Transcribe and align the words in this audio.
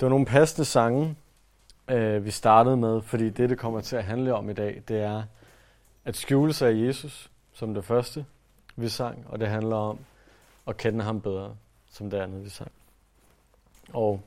Det 0.00 0.06
var 0.06 0.10
nogle 0.10 0.26
passende 0.26 0.64
sange, 0.64 1.16
øh, 1.88 2.24
vi 2.24 2.30
startede 2.30 2.76
med, 2.76 3.02
fordi 3.02 3.30
det, 3.30 3.50
det 3.50 3.58
kommer 3.58 3.80
til 3.80 3.96
at 3.96 4.04
handle 4.04 4.34
om 4.34 4.50
i 4.50 4.52
dag, 4.52 4.82
det 4.88 5.00
er 5.02 5.22
at 6.04 6.16
skjule 6.16 6.52
sig 6.52 6.68
af 6.68 6.86
Jesus, 6.86 7.30
som 7.52 7.74
det 7.74 7.84
første, 7.84 8.26
vi 8.76 8.88
sang, 8.88 9.26
og 9.28 9.40
det 9.40 9.48
handler 9.48 9.76
om 9.76 9.98
at 10.66 10.76
kende 10.76 11.04
ham 11.04 11.20
bedre, 11.20 11.56
som 11.90 12.10
det 12.10 12.18
andet, 12.18 12.44
vi 12.44 12.48
sang. 12.48 12.72
Og 13.92 14.20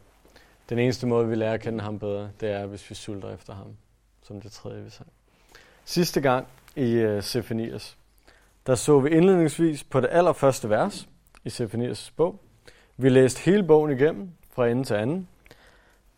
den 0.70 0.80
eneste 0.80 1.08
måde, 1.08 1.28
vi 1.28 1.36
lærer 1.36 1.54
at 1.54 1.62
kende 1.62 1.84
ham 1.84 2.00
bedre, 2.00 2.30
det 2.40 2.52
er, 2.52 2.66
hvis 2.66 2.90
vi 2.90 2.96
sulter 2.96 3.34
efter 3.34 3.54
ham, 3.54 3.76
som 4.24 4.42
det 4.42 4.52
tredje, 4.52 4.84
vi 4.84 4.90
sang. 4.90 5.10
Sidste 5.86 6.22
gang 6.22 6.48
i 6.76 6.92
øh, 6.92 7.24
Sefanias, 7.24 7.98
der 8.68 8.76
så 8.76 9.00
vi 9.00 9.10
indledningsvis 9.10 9.84
på 9.84 10.00
det 10.02 10.10
allerførste 10.12 10.70
vers 10.70 11.08
i 11.44 11.50
Sefanias 11.50 12.12
bog. 12.12 12.40
Vi 12.98 13.10
læste 13.10 13.42
hele 13.42 13.64
bogen 13.64 13.92
igennem, 13.92 14.32
fra 14.54 14.68
ende 14.68 14.84
til 14.84 14.94
anden, 14.94 15.28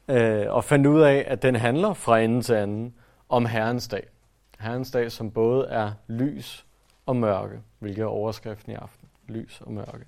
øh, 0.08 0.46
og 0.50 0.64
fandt 0.64 0.88
ud 0.88 1.02
af, 1.02 1.24
at 1.28 1.42
den 1.42 1.56
handler 1.56 1.94
fra 1.94 2.20
ende 2.20 2.42
til 2.42 2.54
anden 2.54 2.94
om 3.30 3.46
Herrens 3.46 3.88
dag. 3.88 4.08
Herrens 4.60 4.92
dag, 4.92 5.12
som 5.12 5.32
både 5.32 5.68
er 5.68 5.92
lys 6.08 6.66
og 7.06 7.16
mørke, 7.16 7.62
hvilket 7.80 8.02
er 8.02 8.08
overskriften 8.08 8.72
i 8.72 8.76
aften. 8.76 9.08
Lys 9.28 9.62
og 9.62 9.72
mørke. 9.72 10.06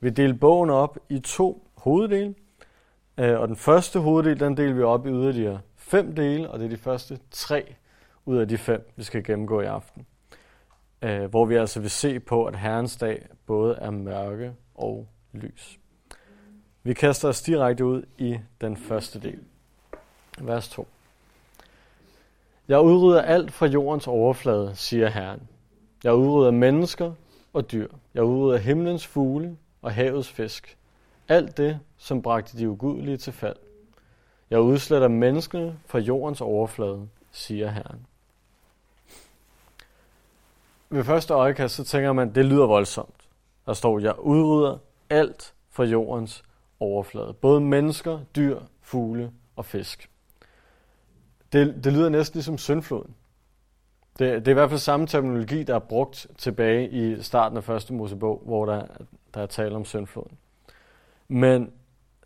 Vi 0.00 0.10
delte 0.10 0.38
bogen 0.38 0.70
op 0.70 0.98
i 1.08 1.18
to 1.18 1.68
hoveddele, 1.76 2.34
øh, 3.18 3.40
og 3.40 3.48
den 3.48 3.56
første 3.56 4.00
hoveddel, 4.00 4.40
den 4.40 4.56
deler 4.56 4.74
vi 4.74 4.82
op 4.82 5.06
i 5.06 5.10
yderligere 5.10 5.60
fem 5.76 6.14
dele, 6.14 6.50
og 6.50 6.58
det 6.58 6.64
er 6.64 6.70
de 6.70 6.76
første 6.76 7.18
tre 7.30 7.74
ud 8.26 8.36
af 8.36 8.48
de 8.48 8.58
fem, 8.58 8.92
vi 8.96 9.02
skal 9.02 9.24
gennemgå 9.24 9.60
i 9.60 9.64
aften. 9.64 10.06
Øh, 11.02 11.24
hvor 11.24 11.44
vi 11.44 11.54
altså 11.54 11.80
vil 11.80 11.90
se 11.90 12.20
på, 12.20 12.44
at 12.44 12.56
Herrens 12.56 12.96
dag 12.96 13.26
både 13.46 13.74
er 13.74 13.90
mørke 13.90 14.52
og 14.74 15.08
lys. 15.32 15.79
Vi 16.82 16.94
kaster 16.94 17.28
os 17.28 17.42
direkte 17.42 17.84
ud 17.84 18.02
i 18.18 18.38
den 18.60 18.76
første 18.76 19.20
del. 19.20 19.40
Vers 20.38 20.68
2. 20.68 20.88
Jeg 22.68 22.80
udrydder 22.80 23.22
alt 23.22 23.52
fra 23.52 23.66
jordens 23.66 24.06
overflade, 24.06 24.72
siger 24.76 25.08
Herren. 25.08 25.48
Jeg 26.04 26.14
udrydder 26.14 26.50
mennesker 26.50 27.12
og 27.52 27.72
dyr. 27.72 27.88
Jeg 28.14 28.22
udrydder 28.24 28.58
himlens 28.58 29.06
fugle 29.06 29.56
og 29.82 29.92
havets 29.92 30.28
fisk. 30.28 30.76
Alt 31.28 31.56
det, 31.56 31.80
som 31.98 32.22
bragte 32.22 32.58
de 32.58 32.70
ugudelige 32.70 33.16
til 33.16 33.32
fald. 33.32 33.56
Jeg 34.50 34.60
udsletter 34.60 35.08
menneskene 35.08 35.78
fra 35.86 35.98
jordens 35.98 36.40
overflade, 36.40 37.08
siger 37.32 37.70
Herren. 37.70 38.06
Ved 40.90 41.04
første 41.04 41.34
øjekast, 41.34 41.74
så 41.74 41.84
tænker 41.84 42.12
man, 42.12 42.34
det 42.34 42.44
lyder 42.44 42.66
voldsomt. 42.66 43.28
Der 43.66 43.72
står, 43.72 43.98
jeg 43.98 44.18
udrydder 44.18 44.78
alt 45.10 45.54
fra 45.70 45.84
jordens 45.84 46.44
overflade. 46.80 47.32
Både 47.32 47.60
mennesker, 47.60 48.20
dyr, 48.36 48.60
fugle 48.80 49.32
og 49.56 49.64
fisk. 49.64 50.10
Det, 51.52 51.84
det 51.84 51.92
lyder 51.92 52.08
næsten 52.08 52.36
ligesom 52.36 52.58
syndfloden. 52.58 53.14
Det, 54.18 54.38
det 54.38 54.48
er 54.48 54.52
i 54.52 54.54
hvert 54.54 54.70
fald 54.70 54.80
samme 54.80 55.06
terminologi, 55.06 55.62
der 55.62 55.74
er 55.74 55.78
brugt 55.78 56.26
tilbage 56.38 56.90
i 56.90 57.22
starten 57.22 57.56
af 57.56 57.64
første 57.64 57.94
Mosebog, 57.94 58.42
hvor 58.46 58.66
der, 58.66 58.86
der 59.34 59.42
er 59.42 59.46
tale 59.46 59.76
om 59.76 59.84
syndfloden. 59.84 60.38
Men 61.28 61.72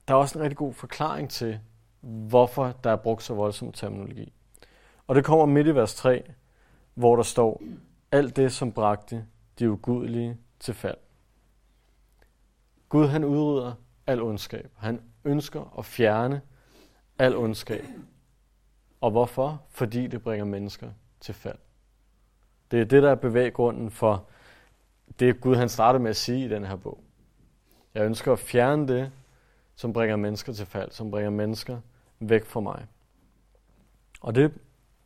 der 0.08 0.14
er 0.14 0.18
også 0.18 0.38
en 0.38 0.42
rigtig 0.42 0.56
god 0.56 0.74
forklaring 0.74 1.30
til, 1.30 1.60
hvorfor 2.00 2.74
der 2.84 2.90
er 2.90 2.96
brugt 2.96 3.22
så 3.22 3.34
voldsom 3.34 3.72
terminologi. 3.72 4.32
Og 5.06 5.14
det 5.14 5.24
kommer 5.24 5.46
midt 5.46 5.66
i 5.66 5.74
vers 5.74 5.94
3, 5.94 6.22
hvor 6.94 7.16
der 7.16 7.22
står, 7.22 7.62
alt 8.12 8.36
det, 8.36 8.52
som 8.52 8.72
bragte 8.72 9.26
de 9.58 9.70
ugudelige 9.70 10.36
til 10.60 10.74
fald. 10.74 10.96
Gud 12.88 13.06
han 13.06 13.24
udrydder 13.24 13.72
al 14.06 14.22
ondskab. 14.22 14.70
Han 14.76 15.00
ønsker 15.24 15.74
at 15.78 15.84
fjerne 15.84 16.40
al 17.18 17.36
ondskab. 17.36 17.84
Og 19.00 19.10
hvorfor? 19.10 19.62
Fordi 19.68 20.06
det 20.06 20.22
bringer 20.22 20.44
mennesker 20.44 20.90
til 21.20 21.34
fald. 21.34 21.58
Det 22.70 22.80
er 22.80 22.84
det, 22.84 23.02
der 23.02 23.10
er 23.10 23.14
bevæggrunden 23.14 23.90
for 23.90 24.26
det, 25.20 25.40
Gud 25.40 25.56
han 25.56 25.68
starter 25.68 25.98
med 25.98 26.10
at 26.10 26.16
sige 26.16 26.44
i 26.44 26.48
den 26.48 26.64
her 26.64 26.76
bog. 26.76 27.00
Jeg 27.94 28.04
ønsker 28.04 28.32
at 28.32 28.38
fjerne 28.38 28.88
det, 28.88 29.12
som 29.76 29.92
bringer 29.92 30.16
mennesker 30.16 30.52
til 30.52 30.66
fald, 30.66 30.90
som 30.90 31.10
bringer 31.10 31.30
mennesker 31.30 31.80
væk 32.18 32.44
fra 32.44 32.60
mig. 32.60 32.86
Og 34.20 34.34
det 34.34 34.52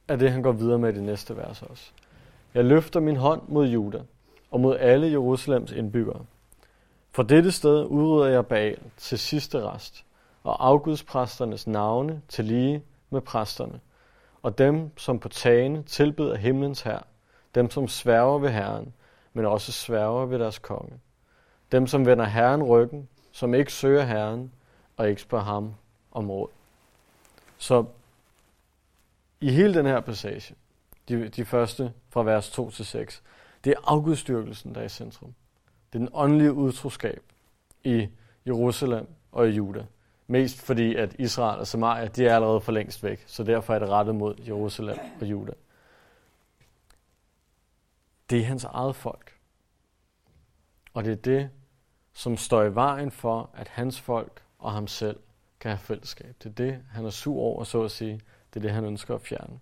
er 0.09 0.16
det, 0.16 0.32
han 0.32 0.42
går 0.42 0.53
videre 0.53 0.78
med 0.78 0.92
i 0.92 0.97
det 0.97 1.03
næste 1.03 1.36
vers 1.36 1.62
også. 1.62 1.92
Jeg 2.54 2.65
løfter 2.65 3.00
min 3.00 3.16
hånd 3.16 3.42
mod 3.48 3.69
Juda 3.69 4.03
og 4.50 4.60
mod 4.60 4.76
alle 4.76 5.10
Jerusalems 5.10 5.72
indbyggere. 5.72 6.25
For 7.18 7.22
dette 7.22 7.52
sted 7.52 7.84
udrydder 7.84 8.28
jeg 8.28 8.46
Baal 8.46 8.78
til 8.96 9.18
sidste 9.18 9.60
rest, 9.60 10.04
og 10.42 10.66
afgudspræsternes 10.66 11.66
navne 11.66 12.22
til 12.28 12.44
lige 12.44 12.82
med 13.10 13.20
præsterne, 13.20 13.80
og 14.42 14.58
dem, 14.58 14.98
som 14.98 15.18
på 15.18 15.28
tagene 15.28 15.82
tilbeder 15.82 16.36
himlens 16.36 16.82
her, 16.82 16.98
dem, 17.54 17.70
som 17.70 17.88
sværger 17.88 18.38
ved 18.38 18.50
Herren, 18.50 18.94
men 19.32 19.44
også 19.44 19.72
sværger 19.72 20.26
ved 20.26 20.38
deres 20.38 20.58
konge. 20.58 21.00
Dem, 21.72 21.86
som 21.86 22.06
vender 22.06 22.24
Herren 22.24 22.62
ryggen, 22.62 23.08
som 23.32 23.54
ikke 23.54 23.72
søger 23.72 24.02
Herren, 24.02 24.52
og 24.96 25.08
ikke 25.08 25.20
spørger 25.20 25.44
ham 25.44 25.74
om 26.12 26.30
råd. 26.30 26.48
Så 27.56 27.84
i 29.40 29.50
hele 29.50 29.74
den 29.74 29.86
her 29.86 30.00
passage, 30.00 30.54
de, 31.08 31.28
de 31.28 31.44
første 31.44 31.92
fra 32.10 32.22
vers 32.22 32.50
2 32.50 32.70
til 32.70 32.86
6, 32.86 33.22
det 33.64 33.70
er 33.70 33.80
afgudstyrkelsen, 33.84 34.74
der 34.74 34.80
er 34.80 34.84
i 34.84 34.88
centrum. 34.88 35.34
Det 35.93 35.94
er 35.94 35.99
den 35.99 36.09
åndelige 36.12 36.53
utroskab 36.53 37.22
i 37.84 38.09
Jerusalem 38.47 39.06
og 39.32 39.49
i 39.49 39.50
Juda. 39.50 39.87
Mest 40.26 40.60
fordi, 40.60 40.94
at 40.94 41.16
Israel 41.19 41.60
og 41.60 41.66
Samaria, 41.66 42.06
de 42.06 42.26
er 42.26 42.34
allerede 42.34 42.60
for 42.60 42.72
længst 42.72 43.03
væk, 43.03 43.25
så 43.26 43.44
derfor 43.44 43.75
er 43.75 43.78
det 43.78 43.88
rettet 43.88 44.15
mod 44.15 44.34
Jerusalem 44.47 44.98
og 45.21 45.27
Juda. 45.27 45.53
Det 48.31 48.41
er 48.41 48.44
hans 48.44 48.65
eget 48.65 48.97
folk. 48.97 49.32
Og 50.94 51.04
det 51.04 51.12
er 51.12 51.16
det, 51.16 51.50
som 52.12 52.37
står 52.37 52.62
i 52.62 52.75
vejen 52.75 53.10
for, 53.10 53.50
at 53.54 53.69
hans 53.69 54.00
folk 54.00 54.43
og 54.59 54.72
ham 54.72 54.87
selv 54.87 55.19
kan 55.60 55.71
have 55.71 55.78
fællesskab. 55.78 56.34
Det 56.43 56.48
er 56.50 56.54
det, 56.54 56.84
han 56.91 57.04
er 57.04 57.10
sur 57.10 57.41
over, 57.41 57.65
så 57.65 57.82
at 57.82 57.91
sige. 57.91 58.21
Det 58.54 58.60
er 58.60 58.60
det, 58.60 58.71
han 58.71 58.84
ønsker 58.84 59.15
at 59.15 59.21
fjerne. 59.21 59.60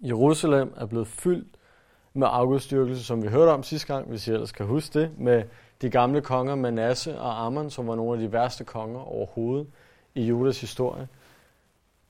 Jerusalem 0.00 0.74
er 0.76 0.86
blevet 0.86 1.08
fyldt 1.08 1.56
med 2.14 2.28
afgudstyrkelse, 2.30 3.04
som 3.04 3.22
vi 3.22 3.28
hørte 3.28 3.50
om 3.50 3.62
sidste 3.62 3.94
gang, 3.94 4.08
hvis 4.08 4.28
I 4.28 4.30
ellers 4.30 4.52
kan 4.52 4.66
huske 4.66 5.00
det, 5.00 5.18
med 5.18 5.44
de 5.82 5.90
gamle 5.90 6.20
konger 6.20 6.54
Manasse 6.54 7.18
og 7.18 7.46
Ammon, 7.46 7.70
som 7.70 7.86
var 7.86 7.94
nogle 7.94 8.12
af 8.12 8.18
de 8.18 8.32
værste 8.32 8.64
konger 8.64 9.00
overhovedet 9.00 9.66
i 10.14 10.22
Judas 10.22 10.60
historie. 10.60 11.08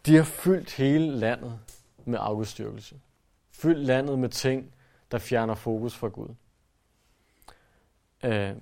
De 0.07 0.17
har 0.17 0.25
fyldt 0.25 0.75
hele 0.75 1.19
landet 1.19 1.59
med 2.05 2.19
afgudstyrkelse. 2.23 2.95
Fyldt 3.51 3.87
landet 3.87 4.19
med 4.19 4.29
ting, 4.29 4.75
der 5.11 5.19
fjerner 5.19 5.55
fokus 5.55 5.95
fra 5.95 6.09
Gud. 6.09 6.29
Øh, 8.25 8.53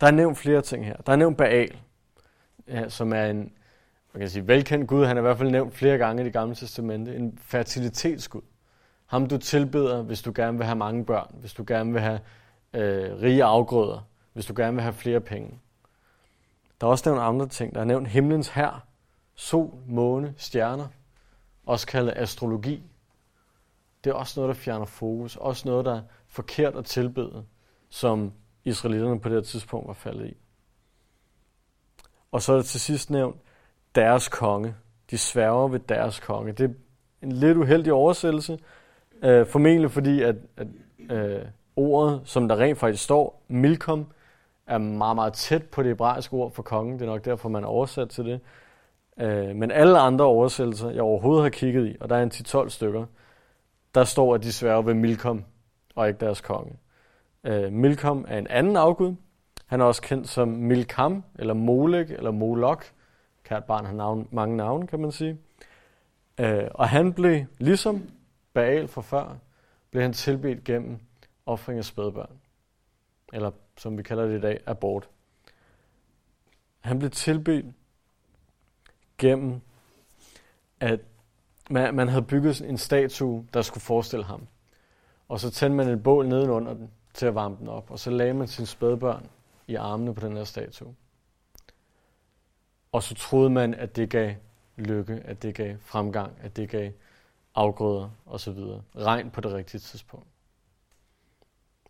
der 0.00 0.06
er 0.06 0.10
nævnt 0.10 0.38
flere 0.38 0.62
ting 0.62 0.86
her. 0.86 0.96
Der 0.96 1.12
er 1.12 1.16
nævnt 1.16 1.36
Baal, 1.36 1.76
ja, 2.68 2.88
som 2.88 3.12
er 3.12 3.26
en 3.26 3.52
man 4.12 4.20
kan 4.20 4.30
sige, 4.30 4.46
velkendt 4.46 4.88
Gud. 4.88 5.04
Han 5.04 5.16
er 5.16 5.20
i 5.20 5.22
hvert 5.22 5.38
fald 5.38 5.50
nævnt 5.50 5.74
flere 5.74 5.98
gange 5.98 6.22
i 6.22 6.24
det 6.24 6.32
gamle 6.32 6.54
testamente. 6.54 7.16
En 7.16 7.38
fertilitetsgud. 7.42 8.42
Ham 9.08 9.26
du 9.26 9.38
tilbeder, 9.38 10.02
hvis 10.02 10.22
du 10.22 10.32
gerne 10.34 10.58
vil 10.58 10.66
have 10.66 10.76
mange 10.76 11.04
børn, 11.04 11.34
hvis 11.40 11.54
du 11.54 11.64
gerne 11.66 11.92
vil 11.92 12.00
have 12.00 12.20
øh, 12.74 13.22
rige 13.22 13.44
afgrøder, 13.44 14.00
hvis 14.32 14.46
du 14.46 14.54
gerne 14.56 14.74
vil 14.74 14.82
have 14.82 14.92
flere 14.92 15.20
penge. 15.20 15.58
Der 16.80 16.86
er 16.86 16.90
også 16.90 17.10
nævnt 17.10 17.22
andre 17.22 17.46
ting. 17.46 17.74
Der 17.74 17.80
er 17.80 17.84
nævnt 17.84 18.08
himlens 18.08 18.48
her, 18.48 18.86
sol, 19.34 19.74
måne, 19.86 20.34
stjerner, 20.36 20.86
også 21.66 21.86
kaldet 21.86 22.12
astrologi. 22.16 22.82
Det 24.04 24.10
er 24.10 24.14
også 24.14 24.40
noget, 24.40 24.56
der 24.56 24.62
fjerner 24.62 24.86
fokus. 24.86 25.36
Også 25.36 25.68
noget, 25.68 25.84
der 25.84 25.96
er 25.96 26.02
forkert 26.26 26.76
at 26.76 26.84
tilbede, 26.84 27.44
som 27.90 28.32
israelitterne 28.64 29.20
på 29.20 29.28
det 29.28 29.46
tidspunkt 29.46 29.88
var 29.88 29.94
faldet 29.94 30.26
i. 30.26 30.36
Og 32.32 32.42
så 32.42 32.52
er 32.52 32.56
det 32.56 32.66
til 32.66 32.80
sidst 32.80 33.10
nævnt 33.10 33.36
deres 33.94 34.28
konge. 34.28 34.74
De 35.10 35.18
sværger 35.18 35.68
ved 35.68 35.80
deres 35.80 36.20
konge. 36.20 36.52
Det 36.52 36.70
er 36.70 36.74
en 37.22 37.32
lidt 37.32 37.56
uheldig 37.56 37.92
oversættelse, 37.92 38.58
Øh, 39.22 39.46
formentlig 39.46 39.90
fordi, 39.90 40.22
at, 40.22 40.36
at 40.56 40.66
øh, 41.10 41.42
ordet, 41.76 42.20
som 42.24 42.48
der 42.48 42.56
rent 42.58 42.78
faktisk 42.78 43.04
står, 43.04 43.42
milkom, 43.48 44.06
er 44.66 44.78
meget, 44.78 45.14
meget 45.14 45.32
tæt 45.32 45.62
på 45.62 45.82
det 45.82 45.88
hebraiske 45.88 46.34
ord 46.34 46.52
for 46.52 46.62
kongen. 46.62 46.98
Det 46.98 47.02
er 47.02 47.10
nok 47.10 47.24
derfor, 47.24 47.48
man 47.48 47.64
er 47.64 47.68
oversat 47.68 48.08
til 48.08 48.24
det. 48.24 48.40
Øh, 49.20 49.56
men 49.56 49.70
alle 49.70 49.98
andre 49.98 50.24
oversættelser, 50.24 50.90
jeg 50.90 51.02
overhovedet 51.02 51.42
har 51.42 51.50
kigget 51.50 51.86
i, 51.86 51.96
og 52.00 52.10
der 52.10 52.16
er 52.16 52.22
en 52.22 52.32
10-12 52.34 52.68
stykker, 52.68 53.04
der 53.94 54.04
står, 54.04 54.34
at 54.34 54.42
de 54.42 54.52
sværger 54.52 54.82
ved 54.82 54.94
Milkom, 54.94 55.44
og 55.94 56.08
ikke 56.08 56.20
deres 56.20 56.40
konge. 56.40 56.76
Øh, 57.44 57.72
Milkom 57.72 58.24
er 58.28 58.38
en 58.38 58.46
anden 58.46 58.76
afgud. 58.76 59.14
Han 59.66 59.80
er 59.80 59.84
også 59.84 60.02
kendt 60.02 60.28
som 60.28 60.48
Milkam, 60.48 61.24
eller 61.38 61.54
Molek, 61.54 62.10
eller 62.10 62.30
Molok. 62.30 62.84
Kært 63.44 63.64
barn 63.64 63.86
har 63.86 63.92
navn, 63.92 64.28
mange 64.30 64.56
navne, 64.56 64.86
kan 64.86 65.00
man 65.00 65.12
sige. 65.12 65.38
Øh, 66.40 66.64
og 66.74 66.88
han 66.88 67.12
blev, 67.12 67.44
ligesom 67.58 68.02
Baal 68.58 68.88
fra 68.88 69.02
før, 69.02 69.36
blev 69.90 70.02
han 70.02 70.12
tilbedt 70.12 70.64
gennem 70.64 70.98
offring 71.46 71.78
af 71.78 71.84
spædbørn. 71.84 72.38
Eller 73.32 73.50
som 73.76 73.98
vi 73.98 74.02
kalder 74.02 74.26
det 74.26 74.38
i 74.38 74.40
dag, 74.40 74.60
abort. 74.66 75.08
Han 76.80 76.98
blev 76.98 77.10
tilbedt 77.10 77.66
gennem, 79.18 79.60
at 80.80 81.00
man, 81.70 81.94
man 81.94 82.08
havde 82.08 82.22
bygget 82.22 82.60
en 82.60 82.78
statue, 82.78 83.46
der 83.54 83.62
skulle 83.62 83.82
forestille 83.82 84.24
ham. 84.24 84.46
Og 85.28 85.40
så 85.40 85.50
tændte 85.50 85.76
man 85.76 85.88
et 85.88 86.02
bål 86.02 86.28
nedenunder 86.28 86.74
den 86.74 86.90
til 87.14 87.26
at 87.26 87.34
varme 87.34 87.56
den 87.60 87.68
op. 87.68 87.90
Og 87.90 87.98
så 87.98 88.10
lagde 88.10 88.34
man 88.34 88.48
sine 88.48 88.66
spædbørn 88.66 89.26
i 89.66 89.74
armene 89.74 90.14
på 90.14 90.26
den 90.26 90.36
her 90.36 90.44
statue. 90.44 90.94
Og 92.92 93.02
så 93.02 93.14
troede 93.14 93.50
man, 93.50 93.74
at 93.74 93.96
det 93.96 94.10
gav 94.10 94.34
lykke, 94.76 95.22
at 95.24 95.42
det 95.42 95.54
gav 95.54 95.76
fremgang, 95.80 96.32
at 96.40 96.56
det 96.56 96.68
gav 96.68 96.90
afgrøder 97.54 98.10
osv. 98.26 98.58
Regn 98.96 99.30
på 99.30 99.40
det 99.40 99.52
rigtige 99.52 99.80
tidspunkt. 99.80 100.26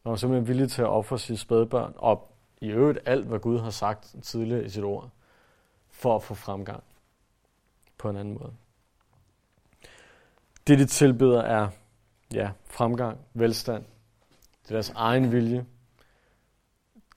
Man 0.04 0.10
var 0.10 0.16
simpelthen 0.16 0.48
villig 0.48 0.70
til 0.70 0.82
at 0.82 0.88
ofre 0.88 1.18
sine 1.18 1.38
spædbørn, 1.38 1.92
og 1.96 2.32
i 2.60 2.68
øvrigt 2.68 2.98
alt, 3.06 3.26
hvad 3.26 3.38
Gud 3.38 3.58
har 3.58 3.70
sagt 3.70 4.14
tidligere 4.22 4.64
i 4.64 4.68
sit 4.68 4.84
ord, 4.84 5.10
for 5.90 6.16
at 6.16 6.22
få 6.22 6.34
fremgang 6.34 6.84
på 7.98 8.10
en 8.10 8.16
anden 8.16 8.34
måde. 8.34 8.52
Det, 10.66 10.78
de 10.78 10.86
tilbyder, 10.86 11.42
er 11.42 11.68
ja, 12.34 12.50
fremgang, 12.64 13.18
velstand. 13.34 13.84
Det 14.62 14.70
er 14.70 14.74
deres 14.74 14.90
egen 14.90 15.32
vilje. 15.32 15.66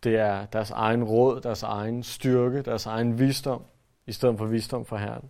Det 0.03 0.17
er 0.17 0.45
deres 0.45 0.71
egen 0.71 1.03
råd, 1.03 1.41
deres 1.41 1.63
egen 1.63 2.03
styrke, 2.03 2.61
deres 2.61 2.85
egen 2.85 3.19
visdom, 3.19 3.65
i 4.05 4.11
stedet 4.11 4.37
for 4.37 4.45
visdom 4.45 4.85
fra 4.85 4.97
Herren. 4.97 5.29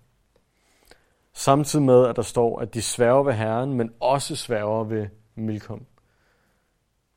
Samtidig 1.33 1.85
med, 1.85 2.07
at 2.07 2.15
der 2.15 2.21
står, 2.21 2.59
at 2.59 2.73
de 2.73 2.81
sværger 2.81 3.23
ved 3.23 3.33
Herren, 3.33 3.73
men 3.73 3.91
også 3.99 4.35
sværger 4.35 4.83
ved 4.83 5.07
Milkom. 5.35 5.85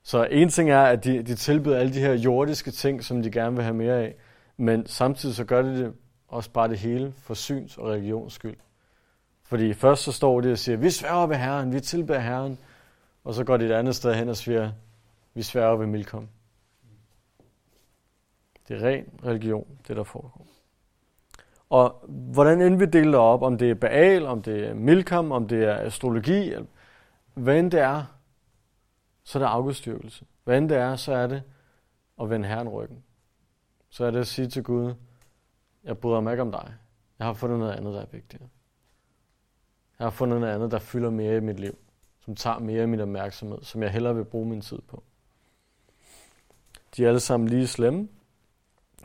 Så 0.03 0.25
en 0.25 0.49
ting 0.49 0.71
er, 0.71 0.83
at 0.83 1.05
de, 1.05 1.23
de 1.23 1.35
tilbyder 1.35 1.79
alle 1.79 1.95
de 1.95 2.01
her 2.01 2.13
jordiske 2.13 2.71
ting, 2.71 3.05
som 3.05 3.23
de 3.23 3.31
gerne 3.31 3.57
vil 3.57 3.65
have 3.65 3.75
mere 3.75 3.95
af, 3.95 4.15
men 4.57 4.87
samtidig 4.87 5.35
så 5.35 5.45
gør 5.45 5.63
de 5.63 5.79
det 5.79 5.95
også 6.29 6.51
bare 6.51 6.69
det 6.69 6.79
hele 6.79 7.13
for 7.13 7.35
syns 7.35 7.79
og 7.79 7.89
religions 7.89 8.33
skyld. 8.33 8.57
Fordi 9.43 9.75
først 9.75 10.03
så 10.03 10.13
står 10.13 10.41
de 10.41 10.53
og 10.53 10.59
siger, 10.59 10.77
vi 10.77 10.91
sværger 10.91 11.27
ved 11.27 11.37
Herren, 11.37 11.73
vi 11.73 11.81
tilbeder 11.81 12.19
Herren, 12.19 12.59
og 13.25 13.35
så 13.35 13.45
går 13.45 13.57
de 13.57 13.65
et 13.65 13.73
andet 13.73 13.97
sted 13.97 14.15
hen 14.15 14.29
og 14.29 14.37
siger, 14.37 14.73
vi 15.35 15.43
sværger 15.43 15.77
ved 15.77 15.87
Milkom. 15.87 16.29
Det 18.69 18.77
er 18.77 18.89
ren 18.89 19.05
religion, 19.25 19.67
det 19.89 19.97
der 19.97 20.03
foregår. 20.03 20.47
Og 21.75 22.05
hvordan 22.09 22.61
end 22.61 22.79
vi 22.79 22.87
deler 22.87 23.19
op, 23.19 23.43
om 23.43 23.59
det 23.59 23.71
er 23.71 23.75
Baal, 23.75 24.27
om 24.27 24.43
det 24.43 24.69
er 24.69 24.75
Milkom, 24.75 25.33
om 25.33 25.49
det 25.49 25.65
er 25.65 25.77
astrologi, 25.77 26.55
hvad 27.35 27.59
end 27.59 27.71
det 27.71 27.81
er, 27.81 28.05
så 29.25 29.39
er 29.39 29.43
det 29.43 29.47
afgudstyrkelse. 29.51 30.25
Hvad 30.45 30.59
end 30.59 30.69
det 30.69 30.77
er, 30.77 30.97
så 30.97 31.13
er 31.13 31.27
det 31.27 31.43
at 32.21 32.31
vende 32.31 32.49
Herren 32.49 32.69
ryggen. 32.69 33.05
Så 33.89 34.05
er 34.05 34.11
det 34.11 34.21
at 34.21 34.27
sige 34.27 34.49
til 34.49 34.63
Gud, 34.63 34.95
jeg 35.85 35.99
bryder 35.99 36.21
mig 36.21 36.33
ikke 36.33 36.43
om 36.43 36.53
dig. 36.53 36.75
Jeg 37.19 37.27
har 37.27 37.33
fundet 37.33 37.59
noget 37.59 37.73
andet, 37.73 37.95
der 37.95 38.01
er 38.01 38.07
vigtigere. 38.13 38.49
Jeg 39.99 40.05
har 40.05 40.11
fundet 40.11 40.41
noget 40.41 40.55
andet, 40.55 40.71
der 40.71 40.79
fylder 40.79 41.11
mere 41.11 41.37
i 41.37 41.41
mit 41.41 41.61
liv. 41.61 41.79
Som 42.21 42.37
tager 42.37 42.59
mere 42.59 42.83
af 42.83 42.89
min 42.89 43.01
opmærksomhed. 43.01 43.63
Som 43.63 43.83
jeg 43.83 43.91
hellere 43.91 44.15
vil 44.15 44.25
bruge 44.25 44.47
min 44.47 44.61
tid 44.61 44.79
på. 44.89 45.03
De 46.97 47.05
er 47.05 47.09
alle 47.09 47.21
sammen 47.21 47.49
lige 47.49 47.67
slemme. 47.67 48.09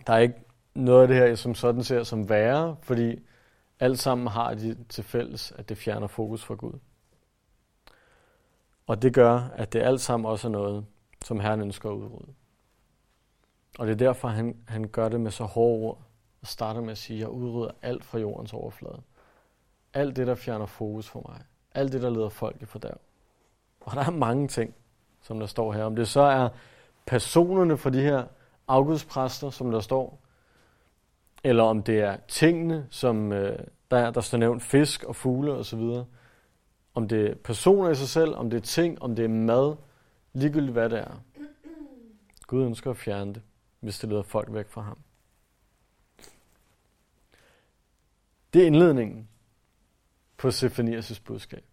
Der 0.07 0.13
er 0.13 0.18
ikke 0.18 0.49
noget 0.80 1.02
af 1.02 1.08
det 1.08 1.18
her, 1.18 1.36
som 1.36 1.56
sådan 1.56 1.84
ser 1.84 2.04
som 2.04 2.30
værre, 2.30 2.76
fordi 2.81 3.20
alt 3.80 4.00
sammen 4.00 4.28
har 4.28 4.54
de 4.54 4.78
til 4.90 5.04
fælles, 5.04 5.52
at 5.52 5.70
det 5.70 5.78
fjerner 5.78 6.08
fokus 6.08 6.44
fra 6.44 6.56
Gud. 6.56 6.80
Og 8.88 9.02
det 9.02 9.14
gør, 9.14 9.50
at 9.56 9.74
det 9.74 9.81
alt 9.81 10.02
sammen 10.02 10.31
også 10.31 10.48
er 10.48 10.52
noget, 10.52 10.86
som 11.26 11.40
Herren 11.40 11.62
ønsker 11.62 11.90
at 11.90 11.94
udrydde. 11.94 12.34
Og 13.80 13.88
det 13.88 13.94
er 13.94 13.98
derfor, 13.98 14.28
han, 14.28 14.58
han 14.68 14.88
gør 14.88 15.10
det 15.10 15.22
med 15.22 15.31
så 15.31 15.44
hårde 15.44 15.84
ord, 15.84 16.02
og 16.42 16.48
starter 16.48 16.81
med 16.81 16.92
at 16.92 16.98
sige, 16.98 17.20
jeg 17.20 17.30
udrydder 17.30 17.72
alt 17.81 18.06
fra 18.06 18.20
jordens 18.20 18.54
overflade. 18.54 19.02
Alt 19.94 20.16
det, 20.16 20.28
der 20.28 20.36
fjerner 20.36 20.66
fokus 20.66 21.10
for 21.10 21.26
mig. 21.30 21.42
Alt 21.76 21.94
det, 21.94 22.02
der 22.02 22.10
leder 22.10 22.30
folk 22.30 22.62
i 22.62 22.66
fordærv. 22.66 23.00
Og 23.80 23.96
der 23.96 24.04
er 24.04 24.12
mange 24.12 24.48
ting, 24.48 24.76
som 25.22 25.40
der 25.40 25.46
står 25.46 25.74
her. 25.74 25.84
Om 25.84 25.96
det 25.96 26.08
så 26.08 26.22
er 26.22 26.50
personerne 27.06 27.78
for 27.78 27.90
de 27.90 28.02
her 28.02 28.24
afgudspræster, 28.68 29.50
som 29.50 29.72
der 29.72 29.80
står, 29.80 30.20
eller 31.44 31.63
om 31.63 31.83
det 31.83 32.00
er 32.00 32.18
tingene, 32.27 32.88
som 32.89 33.31
øh, 33.31 33.59
der, 33.91 34.12
der 34.12 34.21
står 34.21 34.38
nævnt 34.38 34.63
fisk 34.63 35.03
og 35.03 35.15
fugle 35.15 35.53
osv., 35.53 36.03
om 36.94 37.07
det 37.07 37.30
er 37.30 37.36
personer 37.36 37.89
i 37.89 37.95
sig 37.95 38.07
selv, 38.07 38.36
om 38.36 38.50
det 38.50 38.57
er 38.57 38.62
ting, 38.62 39.01
om 39.01 39.15
det 39.15 39.25
er 39.25 39.30
mad, 39.30 39.75
ligegyldigt 40.33 40.71
hvad 40.71 40.89
det 40.89 41.00
er. 41.00 41.21
Gud 42.47 42.65
ønsker 42.65 42.91
at 42.91 42.97
fjerne 42.97 43.33
det, 43.33 43.41
hvis 43.80 44.00
det 44.00 44.09
leder 44.09 44.24
folk 44.24 44.53
væk 44.53 44.69
fra 44.69 44.81
ham. 44.81 44.97
Det 48.53 48.62
er 48.62 48.65
indledningen 48.65 49.30
på 50.38 50.47
Sefanias' 50.47 51.21
budskab. 51.25 51.63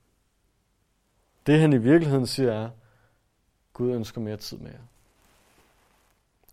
Det 1.46 1.60
han 1.60 1.72
i 1.72 1.78
virkeligheden 1.78 2.26
siger 2.26 2.52
er, 2.52 2.70
Gud 3.72 3.94
ønsker 3.94 4.20
mere 4.20 4.36
tid 4.36 4.58
med 4.58 4.70
jer. 4.70 4.86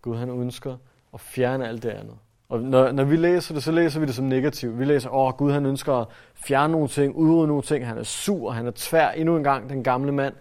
Gud 0.01 0.18
han 0.18 0.30
ønsker 0.30 0.77
at 1.13 1.21
fjerne 1.21 1.68
alt 1.68 1.83
det 1.83 1.89
andet. 1.89 2.18
Og 2.54 2.62
når, 2.62 2.92
når 2.92 3.04
vi 3.04 3.16
læser 3.16 3.54
det, 3.54 3.64
så 3.64 3.72
læser 3.72 4.00
vi 4.00 4.06
det 4.06 4.16
som 4.16 4.26
negativt. 4.26 4.80
Vi 4.80 4.86
læser, 4.86 5.10
åh 5.10 5.34
Gud 5.34 5.52
han 5.52 5.66
ønsker 5.66 5.94
at 5.94 6.08
fjerne 6.34 6.72
nogle 6.72 6.88
ting, 6.88 7.16
udrydde 7.16 7.48
nogle 7.48 7.64
ting, 7.64 7.88
han 7.88 7.98
er 7.98 8.04
sur, 8.04 8.52
han 8.52 8.68
er 8.68 8.72
tvær 8.76 9.12
endnu 9.12 9.38
en 9.38 9.44
gang, 9.44 9.70
den 9.70 9.84
gamle 9.84 10.12
mand. 10.12 10.36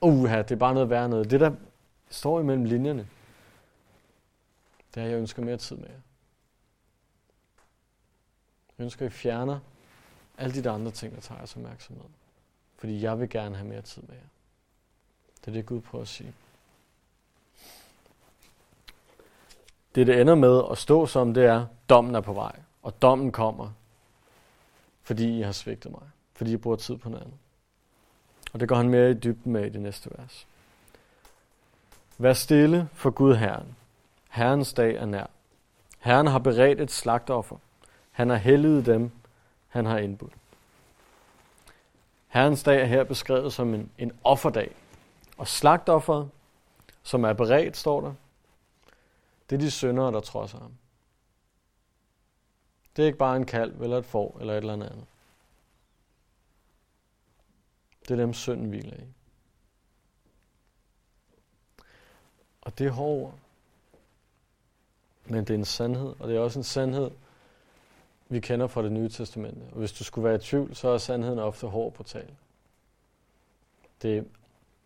Uha, 0.00 0.42
det 0.42 0.50
er 0.50 0.56
bare 0.56 0.74
noget 0.74 0.90
værre 0.90 1.08
noget. 1.08 1.30
Det 1.30 1.40
der 1.40 1.52
står 2.10 2.40
imellem 2.40 2.64
linjerne, 2.64 3.08
det 4.94 5.02
er, 5.02 5.06
jeg 5.06 5.18
ønsker 5.18 5.42
mere 5.42 5.56
tid 5.56 5.76
med 5.76 5.86
jer. 5.88 6.00
Jeg 8.78 8.84
ønsker, 8.84 9.06
at 9.06 9.12
I 9.12 9.14
fjerner 9.14 9.58
alle 10.38 10.62
de 10.62 10.70
andre 10.70 10.90
ting, 10.90 11.14
der 11.14 11.20
tager 11.20 11.38
jeres 11.38 11.56
opmærksomhed. 11.56 12.04
Fordi 12.76 13.02
jeg 13.02 13.20
vil 13.20 13.30
gerne 13.30 13.56
have 13.56 13.68
mere 13.68 13.82
tid 13.82 14.02
med 14.02 14.14
jer. 14.14 14.28
Det 15.40 15.48
er 15.48 15.52
det, 15.52 15.66
Gud 15.66 15.80
prøver 15.80 16.02
at 16.02 16.08
sige. 16.08 16.34
Det, 19.94 20.06
det 20.06 20.20
ender 20.20 20.34
med 20.34 20.62
at 20.70 20.78
stå 20.78 21.06
som, 21.06 21.34
det 21.34 21.44
er, 21.44 21.66
dommen 21.88 22.14
er 22.14 22.20
på 22.20 22.32
vej. 22.32 22.56
Og 22.82 23.02
dommen 23.02 23.32
kommer, 23.32 23.70
fordi 25.02 25.38
I 25.38 25.42
har 25.42 25.52
svigtet 25.52 25.90
mig. 25.90 26.02
Fordi 26.34 26.52
I 26.52 26.56
bruger 26.56 26.76
tid 26.76 26.96
på 26.96 27.08
noget 27.08 27.24
andet. 27.24 27.38
Og 28.52 28.60
det 28.60 28.68
går 28.68 28.76
han 28.76 28.88
mere 28.88 29.10
i 29.10 29.14
dybden 29.14 29.52
med 29.52 29.66
i 29.66 29.68
det 29.68 29.80
næste 29.80 30.10
vers. 30.18 30.46
Vær 32.18 32.32
stille 32.32 32.88
for 32.94 33.10
Gud 33.10 33.34
Herren. 33.34 33.76
Herrens 34.30 34.72
dag 34.72 34.94
er 34.94 35.06
nær. 35.06 35.26
Herren 35.98 36.26
har 36.26 36.38
beredt 36.38 36.80
et 36.80 36.90
slagtoffer. 36.90 37.56
Han 38.10 38.30
har 38.30 38.36
helliget 38.36 38.86
dem, 38.86 39.10
han 39.68 39.86
har 39.86 39.98
indbudt. 39.98 40.32
Herrens 42.28 42.62
dag 42.62 42.80
er 42.80 42.84
her 42.84 43.04
beskrevet 43.04 43.52
som 43.52 43.74
en, 43.74 43.90
en 43.98 44.12
offerdag. 44.24 44.70
Og 45.38 45.48
slagtofferet, 45.48 46.30
som 47.02 47.24
er 47.24 47.32
beredt, 47.32 47.76
står 47.76 48.00
der, 48.00 48.12
det 49.50 49.56
er 49.56 49.60
de 49.60 49.70
syndere, 49.70 50.12
der 50.12 50.20
trodser 50.20 50.58
ham. 50.58 50.74
Det 52.96 53.02
er 53.02 53.06
ikke 53.06 53.18
bare 53.18 53.36
en 53.36 53.46
kalv 53.46 53.82
eller 53.82 53.98
et 53.98 54.04
får 54.04 54.36
eller 54.40 54.52
et 54.52 54.56
eller 54.56 54.72
andet. 54.72 55.06
Det 58.02 58.10
er 58.10 58.16
dem, 58.16 58.34
synden 58.34 58.68
hviler 58.68 58.96
i. 58.96 59.06
Og 62.60 62.78
det 62.78 62.86
er 62.86 62.90
hårdt 62.90 63.34
Men 65.26 65.44
det 65.44 65.50
er 65.50 65.58
en 65.58 65.64
sandhed, 65.64 66.14
og 66.18 66.28
det 66.28 66.36
er 66.36 66.40
også 66.40 66.58
en 66.58 66.64
sandhed, 66.64 67.10
vi 68.28 68.40
kender 68.40 68.66
fra 68.66 68.82
det 68.82 68.92
nye 68.92 69.08
testamente. 69.08 69.62
Og 69.72 69.78
hvis 69.78 69.92
du 69.92 70.04
skulle 70.04 70.24
være 70.24 70.34
i 70.34 70.38
tvivl, 70.38 70.76
så 70.76 70.88
er 70.88 70.98
sandheden 70.98 71.38
ofte 71.38 71.66
hård 71.66 71.92
på 71.92 72.02
tal. 72.02 72.34
Det 74.02 74.18
er 74.18 74.22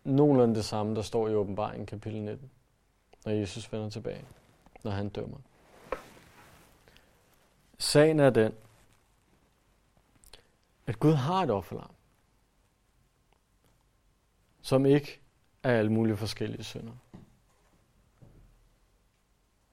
nogenlunde 0.03 0.55
det 0.55 0.65
samme, 0.65 0.95
der 0.95 1.01
står 1.01 1.29
i 1.29 1.35
åbenbaringen 1.35 1.85
kapitel 1.85 2.21
19, 2.21 2.51
når 3.25 3.31
Jesus 3.31 3.71
vender 3.71 3.89
tilbage, 3.89 4.25
når 4.83 4.91
han 4.91 5.09
dømmer. 5.09 5.37
Sagen 7.77 8.19
er 8.19 8.29
den, 8.29 8.53
at 10.87 10.99
Gud 10.99 11.13
har 11.13 11.43
et 11.43 11.51
offerlam, 11.51 11.91
som 14.61 14.85
ikke 14.85 15.19
er 15.63 15.71
alle 15.79 15.91
mulige 15.91 16.17
forskellige 16.17 16.63
synder. 16.63 16.93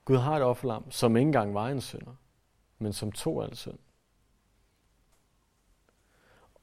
Gud 0.05 0.17
har 0.17 0.37
et 0.37 0.43
offerlam, 0.43 0.91
som 0.91 1.17
ikke 1.17 1.27
engang 1.27 1.55
var 1.55 1.69
en 1.69 1.81
synder 1.81 2.15
men 2.81 2.93
som 2.93 3.13
tog 3.13 3.45
al 3.45 3.57
synd. 3.57 3.79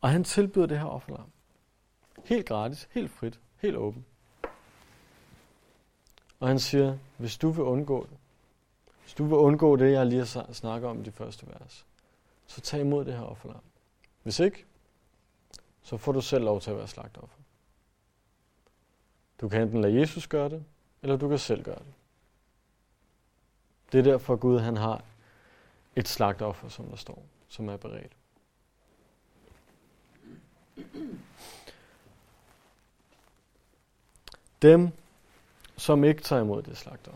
Og 0.01 0.09
han 0.09 0.23
tilbyder 0.23 0.65
det 0.65 0.79
her 0.79 0.85
offerlam. 0.85 1.31
Helt 2.25 2.45
gratis, 2.45 2.87
helt 2.91 3.11
frit, 3.11 3.39
helt 3.57 3.75
åben. 3.75 4.05
Og 6.39 6.47
han 6.47 6.59
siger, 6.59 6.97
hvis 7.17 7.37
du 7.37 7.49
vil 7.49 7.63
undgå 7.63 8.07
det, 8.09 8.16
hvis 9.07 9.13
du 9.13 9.25
vil 9.25 9.37
undgå 9.37 9.75
det, 9.75 9.91
jeg 9.91 10.05
lige 10.05 10.19
har 10.19 10.53
snakket 10.53 10.89
om 10.89 10.99
i 10.99 11.03
de 11.03 11.11
første 11.11 11.47
vers, 11.47 11.85
så 12.47 12.61
tag 12.61 12.81
imod 12.81 13.05
det 13.05 13.13
her 13.13 13.23
offerlam. 13.23 13.61
Hvis 14.23 14.39
ikke, 14.39 14.65
så 15.81 15.97
får 15.97 16.11
du 16.11 16.21
selv 16.21 16.43
lov 16.43 16.61
til 16.61 16.71
at 16.71 16.77
være 16.77 16.87
slagtoffer. 16.87 17.37
Du 19.41 19.49
kan 19.49 19.61
enten 19.61 19.81
lade 19.81 19.99
Jesus 19.99 20.27
gøre 20.27 20.49
det, 20.49 20.65
eller 21.01 21.17
du 21.17 21.29
kan 21.29 21.39
selv 21.39 21.63
gøre 21.63 21.79
det. 21.79 21.93
Det 23.91 23.99
er 23.99 24.03
derfor 24.03 24.35
Gud 24.35 24.59
han 24.59 24.77
har 24.77 25.03
et 25.95 26.07
slagtoffer, 26.07 26.69
som 26.69 26.85
der 26.85 26.95
står. 26.95 27.23
som 27.47 27.69
er 27.69 27.77
beredt. 27.77 28.11
Dem, 34.61 34.89
som 35.77 36.03
ikke 36.03 36.21
tager 36.21 36.41
imod 36.41 36.61
det 36.61 36.77
slagter, 36.77 37.11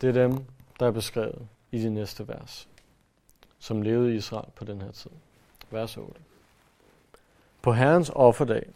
det 0.00 0.08
er 0.08 0.12
dem, 0.12 0.44
der 0.80 0.86
er 0.86 0.90
beskrevet 0.90 1.48
i 1.72 1.82
de 1.82 1.90
næste 1.90 2.28
vers, 2.28 2.68
som 3.58 3.82
levede 3.82 4.12
i 4.12 4.16
Israel 4.16 4.50
på 4.54 4.64
den 4.64 4.82
her 4.82 4.90
tid. 4.90 5.10
Vers 5.70 5.96
8. 5.96 6.12
På 7.62 7.72
Herrens 7.72 8.10
offerdag 8.14 8.70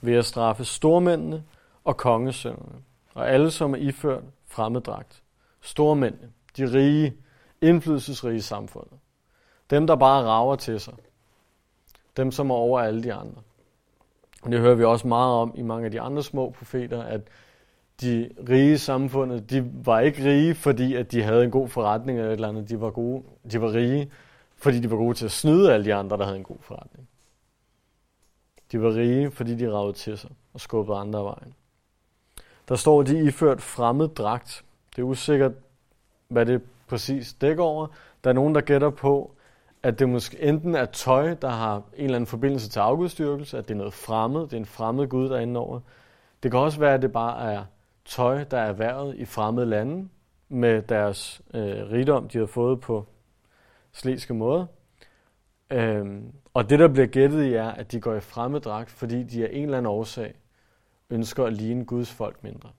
vil 0.00 0.14
jeg 0.14 0.24
straffe 0.24 0.64
stormændene 0.64 1.44
og 1.84 1.96
kongesønnerne, 1.96 2.82
og 3.14 3.30
alle, 3.30 3.50
som 3.50 3.72
er 3.72 3.78
iført 3.78 4.24
fremmeddragt. 4.46 5.22
Stormændene, 5.60 6.32
de 6.56 6.72
rige, 6.72 7.16
indflydelsesrige 7.60 8.42
samfundet. 8.42 8.98
Dem, 9.70 9.86
der 9.86 9.96
bare 9.96 10.24
rager 10.24 10.56
til 10.56 10.80
sig. 10.80 10.94
Dem, 12.16 12.32
som 12.32 12.50
er 12.50 12.54
over 12.54 12.80
alle 12.80 13.02
de 13.02 13.14
andre. 13.14 13.42
Og 14.42 14.52
det 14.52 14.60
hører 14.60 14.74
vi 14.74 14.84
også 14.84 15.08
meget 15.08 15.32
om 15.32 15.54
i 15.56 15.62
mange 15.62 15.84
af 15.84 15.90
de 15.90 16.00
andre 16.00 16.22
små 16.22 16.50
profeter, 16.50 17.02
at 17.02 17.20
de 18.00 18.30
rige 18.48 18.78
samfundet, 18.78 19.50
de 19.50 19.70
var 19.84 20.00
ikke 20.00 20.24
rige, 20.24 20.54
fordi 20.54 20.94
at 20.94 21.12
de 21.12 21.22
havde 21.22 21.44
en 21.44 21.50
god 21.50 21.68
forretning 21.68 22.18
eller 22.18 22.30
et 22.30 22.34
eller 22.34 22.48
andet. 22.48 22.68
De 22.68 22.80
var, 22.80 22.90
gode, 22.90 23.22
de 23.52 23.60
var 23.60 23.72
rige, 23.72 24.10
fordi 24.56 24.80
de 24.80 24.90
var 24.90 24.96
gode 24.96 25.14
til 25.14 25.24
at 25.24 25.30
snyde 25.30 25.72
alle 25.72 25.84
de 25.84 25.94
andre, 25.94 26.16
der 26.16 26.24
havde 26.24 26.36
en 26.36 26.44
god 26.44 26.56
forretning. 26.60 27.08
De 28.72 28.82
var 28.82 28.94
rige, 28.94 29.30
fordi 29.30 29.54
de 29.54 29.72
ragede 29.72 29.92
til 29.92 30.18
sig 30.18 30.30
og 30.54 30.60
skubbede 30.60 30.98
andre 30.98 31.18
af 31.18 31.24
vejen. 31.24 31.54
Der 32.68 32.76
står, 32.76 33.00
at 33.00 33.06
de 33.06 33.24
iført 33.24 33.62
fremmed 33.62 34.08
dragt. 34.08 34.64
Det 34.96 35.02
er 35.02 35.06
usikkert, 35.06 35.52
hvad 36.28 36.46
det 36.46 36.62
præcis 36.86 37.32
dækker 37.32 37.64
over. 37.64 37.86
Der 38.24 38.30
er 38.30 38.34
nogen, 38.34 38.54
der 38.54 38.60
gætter 38.60 38.90
på, 38.90 39.34
at 39.82 39.98
det 39.98 40.08
måske 40.08 40.42
enten 40.42 40.74
er 40.74 40.84
tøj, 40.84 41.34
der 41.34 41.48
har 41.48 41.76
en 41.76 42.04
eller 42.04 42.16
anden 42.16 42.26
forbindelse 42.26 42.68
til 42.68 42.80
afgudstyrkelse, 42.80 43.58
at 43.58 43.68
det 43.68 43.74
er 43.74 43.78
noget 43.78 43.92
fremmed, 43.92 44.40
det 44.40 44.52
er 44.52 44.56
en 44.56 44.66
fremmed 44.66 45.08
Gud, 45.08 45.28
der 45.28 45.36
er 45.36 45.40
inde 45.40 45.60
over. 45.60 45.80
Det 46.42 46.50
kan 46.50 46.60
også 46.60 46.80
være, 46.80 46.94
at 46.94 47.02
det 47.02 47.12
bare 47.12 47.52
er 47.52 47.64
tøj, 48.04 48.44
der 48.44 48.58
er 48.58 48.68
erhvervet 48.68 49.16
i 49.16 49.24
fremmede 49.24 49.66
lande 49.66 50.08
med 50.48 50.82
deres 50.82 51.42
øh, 51.54 51.90
rigdom, 51.90 52.28
de 52.28 52.38
har 52.38 52.46
fået 52.46 52.80
på 52.80 53.06
slæske 53.92 54.34
måde. 54.34 54.66
Øhm, 55.70 56.32
og 56.54 56.70
det, 56.70 56.78
der 56.78 56.88
bliver 56.88 57.06
gættet 57.06 57.44
i, 57.44 57.54
er, 57.54 57.68
at 57.68 57.92
de 57.92 58.00
går 58.00 58.14
i 58.14 58.20
fremmed 58.20 58.60
dragt, 58.60 58.90
fordi 58.90 59.22
de 59.22 59.48
af 59.48 59.50
en 59.52 59.64
eller 59.64 59.78
anden 59.78 59.92
årsag 59.92 60.34
ønsker 61.10 61.44
at 61.44 61.52
ligne 61.52 61.84
Guds 61.84 62.12
folk 62.12 62.42
mindre. 62.42 62.70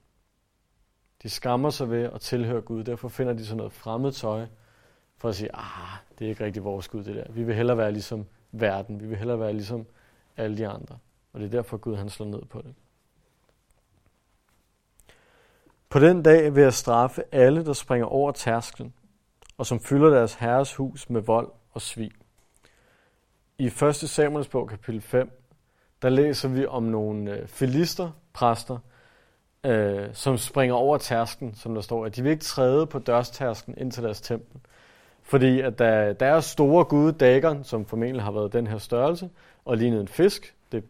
De 1.22 1.30
skammer 1.30 1.70
sig 1.70 1.90
ved 1.90 2.02
at 2.02 2.20
tilhøre 2.20 2.60
Gud, 2.60 2.84
derfor 2.84 3.08
finder 3.08 3.32
de 3.32 3.46
sådan 3.46 3.56
noget 3.56 3.72
fremmed 3.72 4.12
tøj, 4.12 4.46
for 5.16 5.28
at 5.28 5.34
sige, 5.34 5.50
ah, 5.54 5.98
det 6.18 6.24
er 6.24 6.28
ikke 6.28 6.44
rigtig 6.44 6.64
vores 6.64 6.88
Gud, 6.88 7.04
det 7.04 7.16
der. 7.16 7.32
Vi 7.32 7.42
vil 7.42 7.54
hellere 7.54 7.76
være 7.76 7.92
ligesom 7.92 8.26
verden, 8.52 9.00
vi 9.00 9.06
vil 9.06 9.16
hellere 9.16 9.40
være 9.40 9.52
ligesom 9.52 9.86
alle 10.36 10.56
de 10.56 10.68
andre. 10.68 10.98
Og 11.32 11.40
det 11.40 11.46
er 11.46 11.50
derfor 11.50 11.76
Gud 11.76 11.96
han 11.96 12.08
slår 12.08 12.26
ned 12.26 12.42
på 12.42 12.62
det. 12.62 12.74
På 15.88 15.98
den 15.98 16.22
dag 16.22 16.54
vil 16.54 16.62
jeg 16.62 16.74
straffe 16.74 17.22
alle, 17.32 17.64
der 17.64 17.72
springer 17.72 18.06
over 18.06 18.32
tærsklen, 18.32 18.94
og 19.58 19.66
som 19.66 19.80
fylder 19.80 20.10
deres 20.10 20.34
herres 20.34 20.74
hus 20.74 21.10
med 21.10 21.20
vold 21.20 21.48
og 21.72 21.82
svig. 21.82 22.10
I 23.58 23.66
1. 23.66 23.94
Samuels 23.94 24.48
bog, 24.48 24.68
kapitel 24.68 25.00
5, 25.00 25.30
der 26.02 26.08
læser 26.08 26.48
vi 26.48 26.66
om 26.66 26.82
nogle 26.82 27.30
øh, 27.30 27.48
filister, 27.48 28.10
præster, 28.32 28.78
øh, 29.66 30.08
som 30.12 30.38
springer 30.38 30.74
over 30.74 30.98
tærsken, 30.98 31.54
som 31.54 31.74
der 31.74 31.80
står, 31.80 32.06
at 32.06 32.16
de 32.16 32.22
vil 32.22 32.32
ikke 32.32 32.44
træde 32.44 32.86
på 32.86 32.98
dørstærsken 32.98 33.74
ind 33.76 33.92
til 33.92 34.02
deres 34.02 34.20
tempel. 34.20 34.60
Fordi 35.22 35.60
at 35.60 35.78
der, 35.78 36.14
er 36.20 36.40
store 36.40 36.84
gud, 36.84 37.12
Dagon, 37.12 37.64
som 37.64 37.86
formentlig 37.86 38.22
har 38.22 38.32
været 38.32 38.52
den 38.52 38.66
her 38.66 38.78
størrelse, 38.78 39.30
og 39.64 39.76
lignede 39.76 40.00
en 40.00 40.08
fisk, 40.08 40.54
det, 40.72 40.84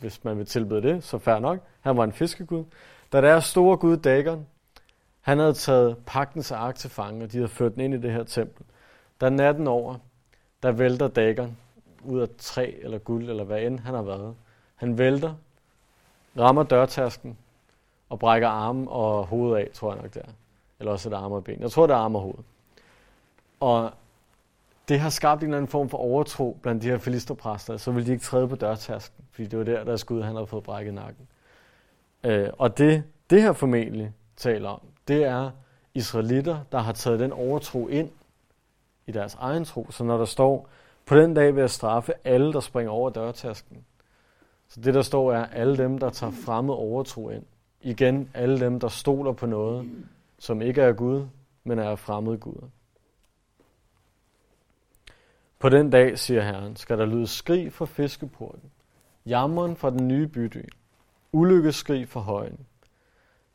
hvis 0.00 0.24
man 0.24 0.38
vil 0.38 0.46
tilbede 0.46 0.82
det, 0.82 1.04
så 1.04 1.18
fair 1.18 1.38
nok, 1.38 1.58
han 1.80 1.96
var 1.96 2.04
en 2.04 2.12
fiskegud. 2.12 2.64
Da 3.12 3.20
deres 3.20 3.44
store 3.44 3.76
gud, 3.76 3.96
Dagon, 3.96 4.46
han 5.20 5.38
havde 5.38 5.54
taget 5.54 5.96
pagtens 6.06 6.52
ark 6.52 6.74
til 6.74 6.90
fange, 6.90 7.24
og 7.24 7.32
de 7.32 7.36
havde 7.36 7.48
ført 7.48 7.74
den 7.74 7.80
ind 7.80 7.94
i 7.94 8.00
det 8.00 8.12
her 8.12 8.24
tempel. 8.24 8.64
Da 9.20 9.28
natten 9.30 9.66
over, 9.66 9.94
der 10.62 10.72
vælter 10.72 11.08
Dagon 11.08 11.56
ud 12.04 12.20
af 12.20 12.28
træ 12.38 12.74
eller 12.82 12.98
guld, 12.98 13.30
eller 13.30 13.44
hvad 13.44 13.62
end 13.62 13.78
han 13.78 13.94
har 13.94 14.02
været. 14.02 14.34
Han 14.74 14.98
vælter, 14.98 15.34
rammer 16.38 16.62
dørtasken 16.62 17.38
og 18.08 18.18
brækker 18.18 18.48
armen 18.48 18.86
og 18.90 19.26
hovedet 19.26 19.56
af, 19.56 19.70
tror 19.74 19.92
jeg 19.92 20.02
nok 20.02 20.14
det 20.14 20.22
er. 20.22 20.32
Eller 20.78 20.92
også 20.92 21.08
et 21.08 21.12
arm 21.12 21.32
og 21.32 21.44
ben. 21.44 21.60
Jeg 21.60 21.70
tror, 21.70 21.86
det 21.86 21.94
er 21.94 21.98
arm 21.98 22.14
og 22.14 22.20
hoved. 22.22 22.38
Og 23.60 23.90
det 24.88 25.00
har 25.00 25.10
skabt 25.10 25.40
en 25.40 25.48
eller 25.48 25.56
anden 25.56 25.70
form 25.70 25.88
for 25.88 25.98
overtro 25.98 26.58
blandt 26.62 26.82
de 26.82 26.88
her 26.88 26.98
filisterpræster, 26.98 27.76
så 27.76 27.90
vil 27.90 28.06
de 28.06 28.12
ikke 28.12 28.24
træde 28.24 28.48
på 28.48 28.56
dørtasken, 28.56 29.24
fordi 29.30 29.48
det 29.48 29.58
var 29.58 29.64
der, 29.64 29.84
der 29.84 29.96
skud, 29.96 30.22
han 30.22 30.34
havde 30.34 30.46
fået 30.46 30.64
brækket 30.64 30.94
nakken. 30.94 31.28
Øh, 32.26 32.50
og 32.58 32.78
det, 32.78 33.04
det 33.30 33.42
her 33.42 33.52
formentlig 33.52 34.12
taler 34.36 34.68
om, 34.68 34.80
det 35.08 35.24
er 35.24 35.50
israelitter, 35.94 36.58
der 36.72 36.78
har 36.78 36.92
taget 36.92 37.20
den 37.20 37.32
overtro 37.32 37.88
ind 37.88 38.10
i 39.06 39.12
deres 39.12 39.34
egen 39.34 39.64
tro. 39.64 39.86
Så 39.90 40.04
når 40.04 40.18
der 40.18 40.24
står, 40.24 40.68
på 41.06 41.16
den 41.16 41.34
dag 41.34 41.54
vil 41.54 41.60
jeg 41.60 41.70
straffe 41.70 42.12
alle, 42.24 42.52
der 42.52 42.60
springer 42.60 42.92
over 42.92 43.10
dørtasken. 43.10 43.84
Så 44.68 44.80
det, 44.80 44.94
der 44.94 45.02
står, 45.02 45.32
er 45.32 45.46
alle 45.46 45.76
dem, 45.76 45.98
der 45.98 46.10
tager 46.10 46.32
fremmed 46.32 46.74
overtro 46.74 47.30
ind. 47.30 47.44
Igen, 47.80 48.30
alle 48.34 48.60
dem, 48.60 48.80
der 48.80 48.88
stoler 48.88 49.32
på 49.32 49.46
noget, 49.46 49.90
som 50.38 50.62
ikke 50.62 50.82
er 50.82 50.92
Gud, 50.92 51.26
men 51.64 51.78
er 51.78 51.96
fremmede 51.96 52.38
Gud. 52.38 52.68
På 55.58 55.68
den 55.68 55.90
dag, 55.90 56.18
siger 56.18 56.42
Herren, 56.42 56.76
skal 56.76 56.98
der 56.98 57.06
lyde 57.06 57.26
skrig 57.26 57.72
fra 57.72 57.84
fiskeporten, 57.84 58.70
jammeren 59.26 59.76
fra 59.76 59.90
den 59.90 60.08
nye 60.08 60.26
bydel, 60.26 60.68
ulykkeskrig 61.32 62.08
fra 62.08 62.20
højen. 62.20 62.66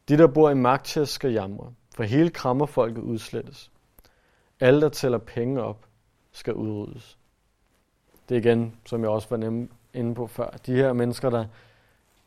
De, 0.09 0.17
der 0.17 0.27
bor 0.27 0.49
i 0.49 0.53
Magtias, 0.53 1.09
skal 1.09 1.31
jamre, 1.31 1.73
for 1.95 2.03
hele 2.03 2.29
krammerfolket 2.29 3.01
udslettes. 3.01 3.71
Alle, 4.59 4.81
der 4.81 4.89
tæller 4.89 5.17
penge 5.17 5.61
op, 5.61 5.85
skal 6.31 6.53
udryddes. 6.53 7.17
Det 8.29 8.35
er 8.35 8.39
igen, 8.39 8.75
som 8.85 9.01
jeg 9.01 9.09
også 9.09 9.27
var 9.29 9.67
inde 9.93 10.15
på 10.15 10.27
før, 10.27 10.49
de 10.65 10.75
her 10.75 10.93
mennesker, 10.93 11.29
der 11.29 11.45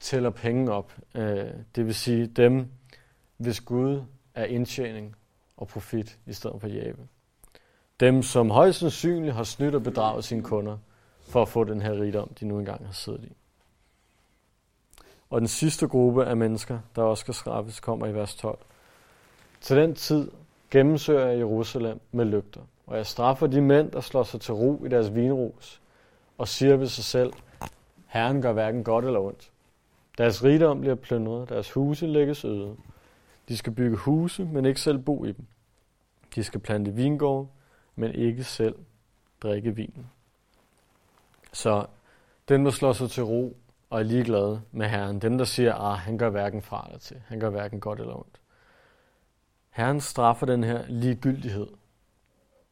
tæller 0.01 0.31
penge 0.31 0.73
op, 0.73 0.97
øh, 1.15 1.47
det 1.77 1.87
vil 1.87 1.95
sige 1.95 2.27
dem, 2.27 2.67
hvis 3.37 3.61
Gud 3.61 4.03
er 4.35 4.45
indtjening 4.45 5.17
og 5.57 5.69
profit 5.69 6.19
i 6.27 6.33
stedet 6.33 6.61
for 6.61 6.69
jæve. 6.69 7.09
Dem, 8.01 8.23
som 8.23 8.51
højst 8.51 8.79
sandsynligt 8.79 9.35
har 9.35 9.45
snydt 9.45 9.75
og 9.75 9.83
bedraget 9.83 10.25
sine 10.25 10.43
kunder 10.43 10.79
for 11.29 11.43
at 11.43 11.49
få 11.49 11.65
den 11.65 11.83
her 11.83 11.93
rigdom, 11.93 12.35
de 12.41 12.47
nu 12.47 12.59
engang 12.59 12.87
har 12.87 12.93
siddet 12.93 13.25
i. 13.25 13.33
Og 15.31 15.41
den 15.41 15.49
sidste 15.49 15.89
gruppe 15.89 16.25
af 16.25 16.37
mennesker, 16.37 16.79
der 16.97 17.03
også 17.03 17.21
skal 17.21 17.35
straffes, 17.35 17.81
kommer 17.81 18.07
i 18.07 18.15
vers 18.15 18.35
12. 18.35 18.59
Til 19.61 19.77
den 19.77 19.95
tid 19.95 20.31
gennemsøger 20.71 21.27
jeg 21.27 21.39
Jerusalem 21.39 22.01
med 22.13 22.25
lygter, 22.25 22.61
og 22.87 22.97
jeg 22.97 23.07
straffer 23.07 23.47
de 23.47 23.61
mænd, 23.61 23.91
der 23.91 24.01
slår 24.01 24.23
sig 24.23 24.41
til 24.41 24.55
ro 24.55 24.85
i 24.85 24.89
deres 24.89 25.15
vinrus, 25.15 25.81
og 26.39 26.49
siger 26.49 26.77
ved 26.77 26.87
sig 26.87 27.05
selv, 27.05 27.33
Herren 28.07 28.43
gør 28.43 28.53
hverken 28.53 28.85
godt 28.85 29.05
eller 29.05 29.21
ondt. 29.21 29.51
Deres 30.19 30.45
rigdom 30.45 30.81
bliver 30.81 30.95
plyndret, 30.95 31.49
deres 31.49 31.73
huse 31.73 32.07
lægges 32.07 32.45
øde. 32.45 32.77
De 33.49 33.57
skal 33.57 33.73
bygge 33.73 33.97
huse, 33.97 34.45
men 34.45 34.65
ikke 34.65 34.81
selv 34.81 34.99
bo 34.99 35.25
i 35.25 35.33
dem. 35.33 35.47
De 36.35 36.45
skal 36.45 36.61
plante 36.61 36.95
vingårde, 36.95 37.49
men 37.97 38.15
ikke 38.15 38.45
selv 38.45 38.75
drikke 39.43 39.77
vinen. 39.77 40.07
Så 41.53 41.87
den, 42.49 42.65
der 42.65 42.71
slår 42.71 42.93
sig 42.93 43.11
til 43.11 43.23
ro 43.23 43.57
og 43.91 43.99
er 43.99 44.05
ligeglade 44.05 44.63
med 44.73 44.87
Herren, 44.87 45.19
Dem, 45.19 45.39
der 45.39 45.45
siger, 45.45 45.75
at 45.75 45.93
ah, 45.93 45.99
han 45.99 46.19
gør 46.19 46.31
hverken 46.31 46.63
fra 46.63 46.85
eller 46.87 46.99
til, 46.99 47.23
han 47.27 47.41
gør 47.41 47.51
hverken 47.51 47.81
godt 47.81 48.01
eller 48.01 48.19
ondt. 48.19 48.41
Herren 49.71 50.01
straffer 50.01 50.47
den 50.47 50.65
her 50.65 50.85
ligegyldighed, 50.89 51.67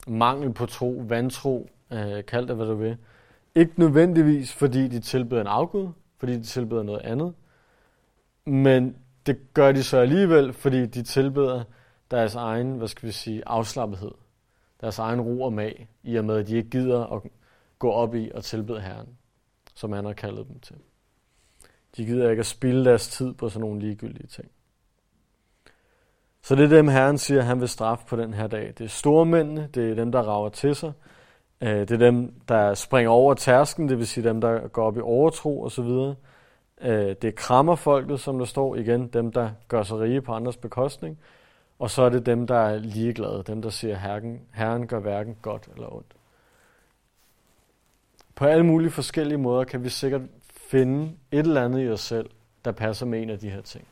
mangel 0.07 0.53
på 0.53 0.67
tro, 0.67 1.03
vantro, 1.09 1.71
øh, 1.91 2.25
kald 2.25 2.47
det 2.47 2.57
hvad 2.57 2.67
du 2.67 2.75
vil, 2.75 2.97
ikke 3.55 3.73
nødvendigvis, 3.77 4.53
fordi 4.53 4.89
de 4.89 5.01
tilbeder 5.01 5.41
en 5.41 5.47
afgud, 5.47 5.89
fordi 6.17 6.37
de 6.37 6.43
tilbeder 6.43 6.83
noget 6.83 7.01
andet, 7.01 7.35
men 8.45 8.97
det 9.27 9.55
gør 9.55 9.73
de 9.73 9.83
så 9.83 9.99
alligevel, 9.99 10.53
fordi 10.53 10.87
de 10.87 11.03
tilbeder 11.03 11.65
deres 12.11 12.35
egen, 12.35 12.77
hvad 12.77 12.89
skal 12.89 13.07
vi 13.07 13.13
sige, 13.13 13.43
afslappethed, 13.47 14.13
deres 14.81 14.99
egen 14.99 15.21
ro 15.21 15.43
og 15.43 15.53
mag, 15.53 15.89
i 16.03 16.17
og 16.17 16.25
med, 16.25 16.37
at 16.37 16.47
de 16.47 16.57
ikke 16.57 16.71
gider 16.71 17.07
at 17.07 17.23
gå 17.79 17.91
op 17.91 18.15
i 18.15 18.31
og 18.35 18.45
tilbede 18.45 18.81
Herren, 18.81 19.19
som 19.75 19.93
han 19.93 20.05
har 20.05 20.13
kaldet 20.13 20.49
dem 20.49 20.61
til. 20.61 20.77
De 21.97 22.05
gider 22.05 22.31
ikke 22.31 22.41
at 22.41 22.47
spille 22.47 22.85
deres 22.85 23.09
tid 23.09 23.35
på 23.35 23.49
sådan 23.49 23.61
nogle 23.61 23.81
ligegyldige 23.81 24.27
ting. 24.27 24.51
Så 26.43 26.55
det 26.55 26.65
er 26.65 26.69
dem, 26.69 26.89
Herren 26.89 27.19
siger, 27.19 27.41
at 27.41 27.47
han 27.47 27.61
vil 27.61 27.69
straffe 27.69 28.07
på 28.07 28.17
den 28.17 28.35
her 28.35 28.47
dag. 28.47 28.75
Det 28.79 28.85
er 28.85 28.89
stormændene, 28.89 29.69
det 29.75 29.91
er 29.91 29.95
dem, 29.95 30.13
der 30.13 30.23
rager 30.23 30.49
til 30.49 30.75
sig, 30.75 30.93
øh, 31.61 31.81
det 31.81 31.91
er 31.91 31.97
dem, 31.97 32.35
der 32.49 32.75
springer 32.75 33.11
over 33.11 33.35
tærsken, 33.35 33.89
det 33.89 33.99
vil 33.99 34.07
sige 34.07 34.29
dem, 34.29 34.41
der 34.41 34.69
går 34.69 34.85
op 34.85 34.97
i 34.97 35.01
overtro 35.01 35.65
osv. 35.65 36.15
Øh, 36.81 37.17
det 37.23 37.25
er 37.25 37.33
krammerfolket, 37.37 38.21
som 38.21 38.39
der 38.39 38.45
står 38.45 38.77
igen, 38.77 39.07
dem, 39.07 39.33
der 39.33 39.51
gør 39.69 39.83
sig 39.83 40.01
rige 40.01 40.23
på 40.23 40.33
andres 40.33 40.57
bekostning. 40.57 41.19
Og 41.79 41.91
så 41.91 42.03
er 42.03 42.09
det 42.09 42.27
dem, 42.27 42.47
der 42.47 42.59
er 42.59 42.79
ligeglade, 42.79 43.43
dem, 43.47 43.63
der 43.63 43.71
siger, 43.71 43.97
herren, 43.97 44.41
herren 44.53 44.87
gør 44.87 44.99
hverken 44.99 45.37
godt 45.43 45.69
eller 45.75 45.95
ondt. 45.95 46.15
På 48.35 48.45
alle 48.45 48.67
mulige 48.67 48.91
forskellige 48.91 49.39
måder 49.39 49.65
kan 49.65 49.85
vi 49.85 49.89
sikkert 49.89 50.23
finde 50.73 51.17
et 51.31 51.39
eller 51.39 51.65
andet 51.65 51.85
i 51.85 51.89
os 51.89 52.01
selv, 52.01 52.31
der 52.65 52.73
passer 52.73 53.07
med 53.07 53.23
en 53.23 53.31
af 53.31 53.39
de 53.39 53.51
her 53.51 53.61
ting. 53.61 53.87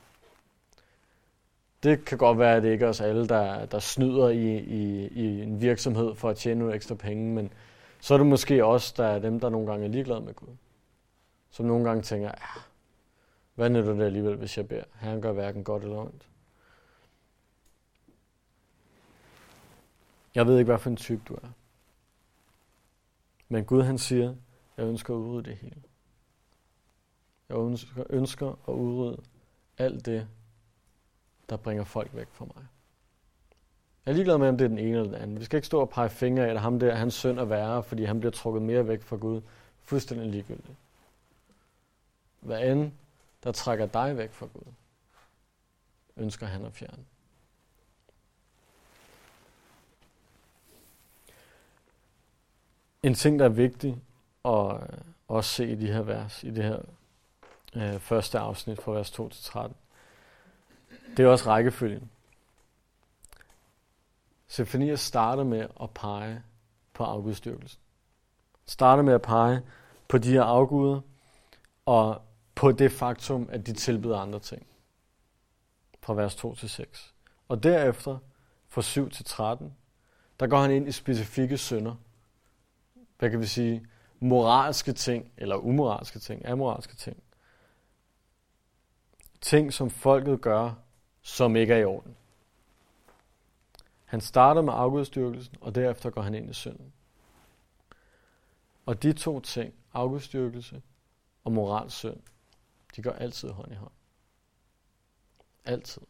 Det 1.83 2.05
kan 2.05 2.19
godt 2.19 2.39
være, 2.39 2.57
at 2.57 2.63
det 2.63 2.73
ikke 2.73 2.85
er 2.85 2.89
os 2.89 3.01
alle, 3.01 3.29
der, 3.29 3.67
der 3.67 3.79
snyder 3.79 4.29
i, 4.29 4.59
i, 4.59 5.09
i 5.09 5.43
en 5.43 5.61
virksomhed 5.61 6.15
for 6.15 6.31
at 6.31 6.37
tjene 6.37 6.59
nogle 6.59 6.75
ekstra 6.75 6.95
penge, 6.95 7.35
men 7.35 7.53
så 8.01 8.15
er 8.15 8.19
det 8.19 8.27
måske 8.27 8.65
også 8.65 8.95
der 8.97 9.05
er 9.05 9.19
dem, 9.19 9.41
der 9.41 9.49
nogle 9.49 9.67
gange 9.67 9.87
er 9.87 9.91
ligeglade 9.91 10.21
med 10.21 10.35
Gud. 10.35 10.57
Som 11.51 11.67
nogle 11.67 11.85
gange 11.85 12.03
tænker, 12.03 12.29
ja, 12.29 12.61
hvad 13.55 13.71
nytter 13.71 13.95
det 13.95 14.05
alligevel, 14.05 14.37
hvis 14.37 14.57
jeg 14.57 14.69
beder? 14.69 14.85
Han 14.95 15.21
gør 15.21 15.33
hverken 15.33 15.65
godt 15.65 15.83
eller 15.83 15.97
ondt. 15.97 16.29
Jeg 20.35 20.47
ved 20.47 20.59
ikke, 20.59 20.69
hvad 20.69 20.79
for 20.79 20.91
en 20.91 20.97
type 20.97 21.23
du 21.29 21.35
er. 21.35 21.49
Men 23.49 23.65
Gud 23.65 23.83
han 23.83 23.99
siger, 23.99 24.35
jeg 24.77 24.87
ønsker 24.87 25.15
at 25.15 25.19
udrydde 25.19 25.51
det 25.51 25.57
hele. 25.57 25.90
Jeg 27.51 27.59
ønsker, 27.59 28.05
ønsker 28.11 28.49
at 28.69 28.73
udrydde 28.73 29.23
alt 29.79 30.07
det, 30.07 30.29
der 31.49 31.57
bringer 31.57 31.85
folk 31.85 32.11
væk 32.15 32.29
fra 32.33 32.45
mig. 32.45 32.67
Jeg 34.07 34.13
er 34.13 34.15
ligeglad 34.15 34.39
med, 34.39 34.49
om 34.49 34.59
det 34.59 34.65
er 34.65 34.69
den 34.69 34.79
ene 34.79 34.91
eller 34.91 35.05
den 35.05 35.15
anden. 35.15 35.39
Vi 35.39 35.45
skal 35.45 35.57
ikke 35.57 35.67
stå 35.67 35.81
og 35.81 35.91
pege 35.91 36.11
fingre 36.11 36.47
af, 36.47 36.51
at 36.51 36.61
ham 36.61 36.79
der, 36.79 36.95
hans 36.95 37.15
synd 37.15 37.39
er 37.39 37.45
værre, 37.45 37.83
fordi 37.83 38.05
han 38.05 38.21
bliver 38.21 38.33
trukket 38.33 38.63
mere 38.63 38.89
væk 38.89 39.03
fra 39.03 39.17
Gud. 39.17 39.41
Fuldstændig 39.83 40.29
ligegyldigt. 40.29 40.77
Hvad 42.41 42.71
end, 42.71 42.93
der 43.45 43.53
trækker 43.53 43.87
dig 43.87 44.17
væk 44.17 44.33
fra 44.33 44.47
Gud, 44.47 44.73
ønsker 46.17 46.47
han 46.47 46.65
at 46.65 46.73
fjerne. 46.73 47.05
En 53.03 53.15
ting, 53.15 53.39
der 53.39 53.45
er 53.45 53.49
vigtig 53.49 54.03
at 54.45 54.81
også 55.29 55.51
se 55.51 55.73
i 55.73 55.75
de 55.75 55.93
her 55.93 56.03
vers, 56.03 56.45
i 56.45 56.51
det 56.51 56.65
her 56.65 56.83
øh, 57.77 58.01
første 58.01 58.39
afsnit 58.39 58.83
fra 58.83 58.93
vers 58.93 59.11
2 59.11 59.29
til 59.29 59.45
13, 59.45 59.77
det 61.17 61.25
er 61.25 61.29
også 61.29 61.51
rækkefølgen. 61.51 62.11
Sefanias 64.49 65.01
starter 65.01 65.45
med 65.45 65.67
at 65.83 65.91
pege 65.91 66.43
på 66.93 67.05
afgudstyrkelsen. 67.05 67.81
Starter 68.67 69.03
med 69.03 69.15
at 69.15 69.23
pege 69.23 69.63
på 70.09 70.19
de 70.19 70.33
her 70.33 70.43
afguder, 70.43 71.01
og 71.87 72.23
på 72.55 72.73
det 72.73 72.93
faktum, 72.93 73.49
at 73.53 73.67
de 73.67 73.73
tilbyder 73.73 74.19
andre 74.19 74.39
ting. 74.39 74.67
Fra 76.01 76.15
vers 76.15 76.35
2 76.35 76.55
til 76.55 76.71
6. 76.71 77.15
Og 77.49 77.63
derefter, 77.63 78.19
fra 78.69 78.83
7 78.83 79.11
til 79.11 79.25
13, 79.25 79.75
der 80.41 80.47
går 80.47 80.59
han 80.59 80.71
ind 80.71 80.89
i 80.89 80.93
specifikke 80.93 81.59
synder. 81.59 81.95
Hvad 83.19 83.31
kan 83.31 83.41
vi 83.41 83.47
sige? 83.47 83.87
Moralske 84.21 84.93
ting, 84.93 85.33
eller 85.37 85.57
umoralske 85.57 86.19
ting, 86.19 86.47
amoralske 86.47 86.97
ting. 86.97 87.23
Ting, 89.41 89.73
som 89.73 89.91
folket 89.91 90.41
gør, 90.41 90.75
som 91.23 91.57
ikke 91.57 91.75
er 91.75 91.79
i 91.79 91.85
orden. 91.85 92.17
Han 94.05 94.21
starter 94.21 94.63
med 94.63 94.73
afgudstyrkelsen, 94.77 95.57
og 95.61 95.75
derefter 95.75 96.11
går 96.11 96.23
han 96.23 96.35
ind 96.35 96.51
i 96.51 96.53
synden. 96.53 96.93
Og 98.87 99.03
de 99.03 99.13
to 99.13 99.41
ting, 99.41 99.75
afgudstyrkelse 99.93 100.83
og 101.45 101.53
moralsk 101.53 101.97
synd, 101.97 102.21
de 102.97 103.03
går 103.03 103.11
altid 103.11 103.49
hånd 103.49 103.73
i 103.73 103.75
hånd. 103.75 103.93
Altid. 105.65 106.03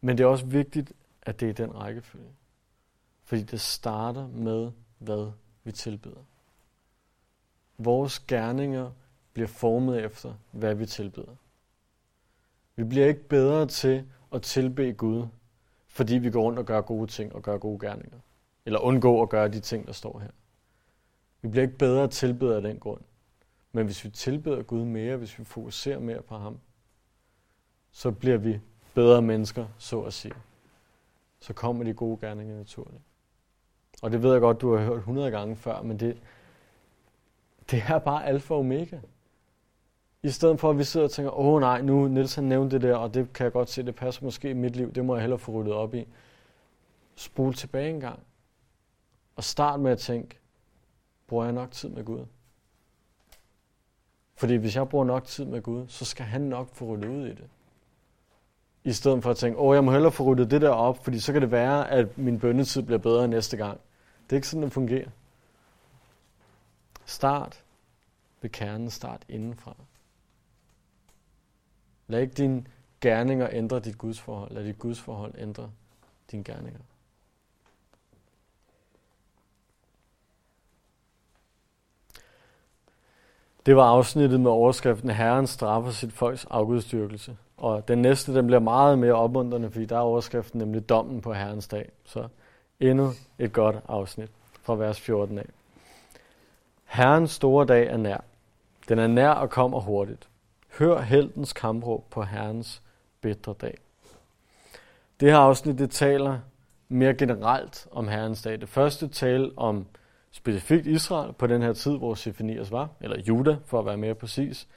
Men 0.00 0.18
det 0.18 0.24
er 0.24 0.28
også 0.28 0.46
vigtigt, 0.46 0.92
at 1.22 1.40
det 1.40 1.48
er 1.48 1.52
den 1.52 1.74
rækkefølge. 1.74 2.34
Fordi 3.24 3.42
det 3.42 3.60
starter 3.60 4.26
med, 4.26 4.72
hvad 4.98 5.32
vi 5.64 5.72
tilbyder. 5.72 6.24
Vores 7.78 8.20
gerninger 8.20 8.90
bliver 9.32 9.48
formet 9.48 10.04
efter, 10.04 10.34
hvad 10.50 10.74
vi 10.74 10.86
tilbeder. 10.86 11.36
Vi 12.76 12.84
bliver 12.84 13.06
ikke 13.06 13.28
bedre 13.28 13.66
til 13.66 14.04
at 14.32 14.42
tilbe 14.42 14.92
Gud, 14.92 15.26
fordi 15.88 16.14
vi 16.14 16.30
går 16.30 16.42
rundt 16.42 16.58
og 16.58 16.66
gør 16.66 16.80
gode 16.80 17.06
ting 17.06 17.34
og 17.34 17.42
gør 17.42 17.58
gode 17.58 17.78
gerninger. 17.78 18.18
Eller 18.66 18.78
undgå 18.78 19.22
at 19.22 19.28
gøre 19.28 19.48
de 19.48 19.60
ting, 19.60 19.86
der 19.86 19.92
står 19.92 20.18
her. 20.18 20.30
Vi 21.42 21.48
bliver 21.48 21.62
ikke 21.62 21.78
bedre 21.78 22.08
tilbeder 22.08 22.56
af 22.56 22.62
den 22.62 22.78
grund. 22.78 23.00
Men 23.72 23.86
hvis 23.86 24.04
vi 24.04 24.10
tilbeder 24.10 24.62
Gud 24.62 24.84
mere, 24.84 25.16
hvis 25.16 25.38
vi 25.38 25.44
fokuserer 25.44 25.98
mere 25.98 26.22
på 26.22 26.36
ham, 26.36 26.58
så 27.90 28.10
bliver 28.10 28.36
vi 28.36 28.60
bedre 28.94 29.22
mennesker, 29.22 29.66
så 29.78 30.00
at 30.00 30.12
sige. 30.12 30.34
Så 31.40 31.52
kommer 31.52 31.84
de 31.84 31.94
gode 31.94 32.18
gerninger 32.20 32.56
naturligt. 32.56 33.02
Og 34.02 34.10
det 34.12 34.22
ved 34.22 34.32
jeg 34.32 34.40
godt, 34.40 34.60
du 34.60 34.76
har 34.76 34.84
hørt 34.84 34.98
100 34.98 35.30
gange 35.30 35.56
før, 35.56 35.82
men 35.82 36.00
det, 36.00 36.22
det 37.70 37.82
er 37.88 37.98
bare 37.98 38.26
alfa 38.26 38.54
og 38.54 38.60
omega. 38.60 38.98
I 40.22 40.30
stedet 40.30 40.60
for, 40.60 40.70
at 40.70 40.78
vi 40.78 40.84
sidder 40.84 41.06
og 41.06 41.10
tænker, 41.10 41.38
åh 41.38 41.60
nej, 41.60 41.82
nu 41.82 42.08
Niels 42.08 42.34
han 42.34 42.44
nævnte 42.44 42.76
det 42.76 42.82
der, 42.82 42.96
og 42.96 43.14
det 43.14 43.32
kan 43.32 43.44
jeg 43.44 43.52
godt 43.52 43.70
se, 43.70 43.82
det 43.82 43.94
passer 43.94 44.24
måske 44.24 44.50
i 44.50 44.52
mit 44.52 44.76
liv, 44.76 44.92
det 44.92 45.04
må 45.04 45.14
jeg 45.14 45.20
hellere 45.20 45.38
få 45.38 45.52
ryddet 45.52 45.72
op 45.72 45.94
i. 45.94 46.06
Spol 47.14 47.54
tilbage 47.54 47.90
en 47.90 48.00
gang. 48.00 48.20
Og 49.36 49.44
start 49.44 49.80
med 49.80 49.92
at 49.92 49.98
tænke, 49.98 50.38
bruger 51.26 51.44
jeg 51.44 51.52
nok 51.52 51.70
tid 51.70 51.88
med 51.88 52.04
Gud? 52.04 52.26
Fordi 54.34 54.54
hvis 54.54 54.76
jeg 54.76 54.88
bruger 54.88 55.04
nok 55.04 55.24
tid 55.24 55.44
med 55.44 55.62
Gud, 55.62 55.88
så 55.88 56.04
skal 56.04 56.26
han 56.26 56.40
nok 56.40 56.68
få 56.74 56.84
ryddet 56.84 57.08
ud 57.08 57.26
i 57.26 57.30
det. 57.30 57.48
I 58.84 58.92
stedet 58.92 59.22
for 59.22 59.30
at 59.30 59.36
tænke, 59.36 59.58
åh, 59.58 59.74
jeg 59.74 59.84
må 59.84 59.92
hellere 59.92 60.12
få 60.12 60.24
ryddet 60.24 60.50
det 60.50 60.60
der 60.60 60.68
op, 60.68 61.04
fordi 61.04 61.20
så 61.20 61.32
kan 61.32 61.42
det 61.42 61.50
være, 61.50 61.90
at 61.90 62.18
min 62.18 62.38
bønnetid 62.38 62.82
bliver 62.82 62.98
bedre 62.98 63.28
næste 63.28 63.56
gang. 63.56 63.80
Det 64.24 64.32
er 64.32 64.36
ikke 64.36 64.48
sådan, 64.48 64.62
det 64.62 64.72
fungerer. 64.72 65.08
Start 67.06 67.64
ved 68.40 68.50
kernen, 68.50 68.90
start 68.90 69.24
indenfra. 69.28 69.74
Lad 72.10 72.20
ikke 72.20 72.34
dine 72.34 72.64
gerninger 73.00 73.48
ændre 73.52 73.80
dit 73.80 73.98
gudsforhold. 73.98 74.50
Lad 74.50 74.64
dit 74.64 74.78
gudsforhold 74.78 75.34
ændre 75.38 75.70
dine 76.30 76.44
gerninger. 76.44 76.80
Det 83.66 83.76
var 83.76 83.84
afsnittet 83.84 84.40
med 84.40 84.50
overskriften 84.50 85.10
Herren 85.10 85.46
straffer 85.46 85.90
sit 85.90 86.12
folks 86.12 86.46
afgudstyrkelse. 86.50 87.36
Og 87.56 87.88
den 87.88 87.98
næste, 88.02 88.34
den 88.34 88.46
bliver 88.46 88.60
meget 88.60 88.98
mere 88.98 89.12
opmuntrende, 89.12 89.70
fordi 89.70 89.84
der 89.84 89.96
er 89.96 90.00
overskriften 90.00 90.58
nemlig 90.58 90.88
dommen 90.88 91.20
på 91.20 91.32
Herrens 91.32 91.68
dag. 91.68 91.90
Så 92.04 92.28
endnu 92.80 93.10
et 93.38 93.52
godt 93.52 93.76
afsnit 93.88 94.30
fra 94.62 94.74
vers 94.74 95.00
14 95.00 95.38
af. 95.38 95.46
Herrens 96.84 97.30
store 97.30 97.66
dag 97.66 97.86
er 97.86 97.96
nær. 97.96 98.24
Den 98.88 98.98
er 98.98 99.06
nær 99.06 99.30
og 99.30 99.50
kommer 99.50 99.80
hurtigt. 99.80 100.29
Hør 100.78 101.00
heltens 101.00 101.52
kampråb 101.52 102.10
på 102.10 102.22
Herrens 102.22 102.82
bedre 103.20 103.54
dag. 103.60 103.78
Det 105.20 105.30
her 105.30 105.38
afsnit 105.38 105.78
det 105.78 105.90
taler 105.90 106.38
mere 106.88 107.14
generelt 107.14 107.86
om 107.90 108.08
Herrens 108.08 108.42
dag. 108.42 108.60
Det 108.60 108.68
første 108.68 109.08
tale 109.08 109.50
om 109.56 109.86
specifikt 110.30 110.86
Israel 110.86 111.32
på 111.32 111.46
den 111.46 111.62
her 111.62 111.72
tid, 111.72 111.98
hvor 111.98 112.14
Sefanias 112.14 112.70
var, 112.70 112.88
eller 113.00 113.20
Juda 113.20 113.56
for 113.66 113.78
at 113.78 113.86
være 113.86 113.96
mere 113.96 114.14
præcis, 114.14 114.68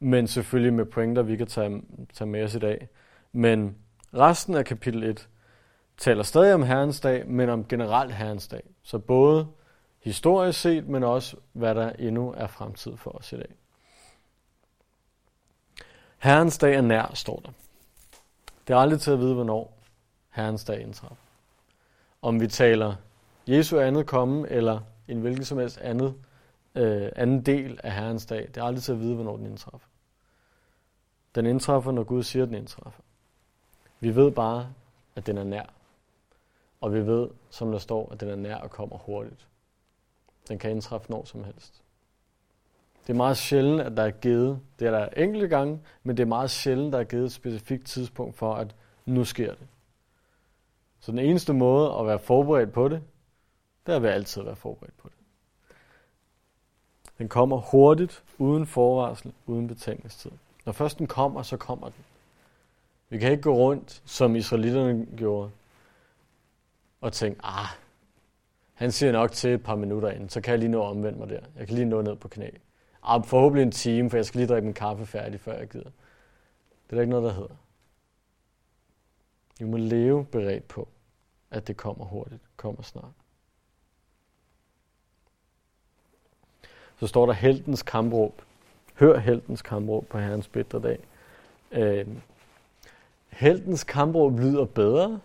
men 0.00 0.26
selvfølgelig 0.26 0.72
med 0.72 0.84
pointer, 0.84 1.22
vi 1.22 1.36
kan 1.36 1.46
tage, 1.46 1.82
tage 2.12 2.28
med 2.28 2.44
os 2.44 2.54
i 2.54 2.58
dag. 2.58 2.88
Men 3.32 3.76
resten 4.14 4.54
af 4.54 4.64
kapitel 4.64 5.02
1 5.02 5.28
taler 5.98 6.22
stadig 6.22 6.54
om 6.54 6.62
Herrens 6.62 7.00
dag, 7.00 7.28
men 7.28 7.48
om 7.48 7.64
generelt 7.64 8.14
Herrens 8.14 8.48
dag. 8.48 8.62
Så 8.82 8.98
både 8.98 9.46
historisk 10.00 10.60
set, 10.60 10.88
men 10.88 11.04
også 11.04 11.36
hvad 11.52 11.74
der 11.74 11.90
endnu 11.90 12.34
er 12.36 12.46
fremtid 12.46 12.96
for 12.96 13.10
os 13.10 13.32
i 13.32 13.36
dag. 13.36 13.54
Herrens 16.18 16.58
dag 16.58 16.74
er 16.74 16.80
nær, 16.80 17.14
står 17.14 17.40
der. 17.44 17.50
Det 18.68 18.74
er 18.74 18.78
aldrig 18.78 19.00
til 19.00 19.10
at 19.10 19.18
vide, 19.18 19.34
hvornår 19.34 19.78
Herrens 20.30 20.64
dag 20.64 20.80
indtræffer. 20.80 21.24
Om 22.22 22.40
vi 22.40 22.46
taler 22.46 22.94
Jesu 23.46 23.80
andet 23.80 24.06
komme, 24.06 24.48
eller 24.48 24.80
en 25.08 25.20
hvilken 25.20 25.44
som 25.44 25.58
helst 25.58 25.78
andet, 25.78 26.14
øh, 26.74 27.12
anden 27.16 27.46
del 27.46 27.80
af 27.82 27.92
Herrens 27.92 28.26
dag. 28.26 28.48
Det 28.48 28.56
er 28.56 28.64
aldrig 28.64 28.82
til 28.82 28.92
at 28.92 29.00
vide, 29.00 29.14
hvornår 29.14 29.36
den 29.36 29.46
indtræffer. 29.46 29.88
Den 31.34 31.46
indtræffer, 31.46 31.92
når 31.92 32.04
Gud 32.04 32.22
siger, 32.22 32.42
at 32.42 32.48
den 32.48 32.56
indtræffer. 32.56 33.02
Vi 34.00 34.16
ved 34.16 34.30
bare, 34.30 34.72
at 35.16 35.26
den 35.26 35.38
er 35.38 35.44
nær. 35.44 35.66
Og 36.80 36.94
vi 36.94 37.06
ved, 37.06 37.28
som 37.50 37.72
der 37.72 37.78
står, 37.78 38.12
at 38.12 38.20
den 38.20 38.28
er 38.28 38.36
nær 38.36 38.56
og 38.56 38.70
kommer 38.70 38.98
hurtigt. 38.98 39.46
Den 40.48 40.58
kan 40.58 40.70
indtræffe 40.70 41.10
når 41.10 41.24
som 41.24 41.44
helst. 41.44 41.82
Det 43.08 43.14
er 43.14 43.16
meget 43.16 43.36
sjældent, 43.36 43.80
at 43.80 43.96
der 43.96 44.02
er 44.02 44.10
givet, 44.10 44.60
det 44.78 44.86
er 44.86 44.90
der 44.90 45.08
enkelte 45.08 45.48
gange, 45.48 45.80
men 46.02 46.16
det 46.16 46.22
er 46.22 46.26
meget 46.26 46.50
sjældent, 46.50 46.92
der 46.92 46.98
er 46.98 47.04
givet 47.04 47.24
et 47.24 47.32
specifikt 47.32 47.86
tidspunkt 47.86 48.36
for, 48.36 48.54
at 48.54 48.74
nu 49.06 49.24
sker 49.24 49.54
det. 49.54 49.66
Så 51.00 51.12
den 51.12 51.18
eneste 51.18 51.52
måde 51.52 51.94
at 51.98 52.06
være 52.06 52.18
forberedt 52.18 52.72
på 52.72 52.88
det, 52.88 53.02
det 53.86 53.94
er 53.94 53.96
at 54.00 54.06
altid 54.06 54.42
være 54.42 54.56
forberedt 54.56 54.96
på 54.96 55.08
det. 55.08 55.16
Den 57.18 57.28
kommer 57.28 57.56
hurtigt, 57.56 58.24
uden 58.38 58.66
forvarsel, 58.66 59.32
uden 59.46 59.68
betænkningstid. 59.68 60.30
Når 60.64 60.72
først 60.72 60.98
den 60.98 61.06
kommer, 61.06 61.42
så 61.42 61.56
kommer 61.56 61.86
den. 61.86 62.04
Vi 63.08 63.18
kan 63.18 63.30
ikke 63.30 63.42
gå 63.42 63.54
rundt, 63.54 64.02
som 64.04 64.36
israelitterne 64.36 65.06
gjorde, 65.16 65.50
og 67.00 67.12
tænke, 67.12 67.40
ah, 67.44 67.68
Han 68.74 68.92
siger 68.92 69.12
nok 69.12 69.32
til 69.32 69.50
et 69.50 69.62
par 69.62 69.76
minutter 69.76 70.10
ind, 70.10 70.30
så 70.30 70.40
kan 70.40 70.50
jeg 70.50 70.58
lige 70.58 70.70
nå 70.70 70.82
at 70.82 70.88
omvende 70.88 71.18
mig 71.18 71.28
der. 71.28 71.40
Jeg 71.56 71.66
kan 71.66 71.74
lige 71.74 71.88
nå 71.88 72.02
ned 72.02 72.16
på 72.16 72.28
knæ. 72.28 72.48
Ah, 73.10 73.24
forhåbentlig 73.24 73.62
en 73.62 73.70
time, 73.70 74.10
for 74.10 74.16
jeg 74.16 74.26
skal 74.26 74.38
lige 74.38 74.48
drikke 74.48 74.64
min 74.64 74.74
kaffe 74.74 75.06
færdig, 75.06 75.40
før 75.40 75.58
jeg 75.58 75.68
gider. 75.68 75.84
Det 75.84 76.90
er 76.90 76.94
der 76.94 77.00
ikke 77.00 77.10
noget, 77.10 77.24
der 77.24 77.32
hedder. 77.32 77.54
Vi 79.58 79.64
må 79.64 79.76
leve 79.76 80.24
beredt 80.24 80.68
på, 80.68 80.88
at 81.50 81.68
det 81.68 81.76
kommer 81.76 82.04
hurtigt, 82.04 82.42
kommer 82.56 82.82
snart. 82.82 83.12
Så 86.96 87.06
står 87.06 87.26
der 87.26 87.32
heltens 87.32 87.82
kampråb. 87.82 88.42
Hør 88.94 89.18
heltens 89.18 89.62
kampråb 89.62 90.06
på 90.06 90.18
Herrens 90.18 90.48
bedre 90.48 90.80
dag. 90.80 90.98
Øh, 91.70 92.06
heltens 93.28 93.84
kampråb 93.84 94.38
lyder 94.38 94.64
bedre, 94.64 95.20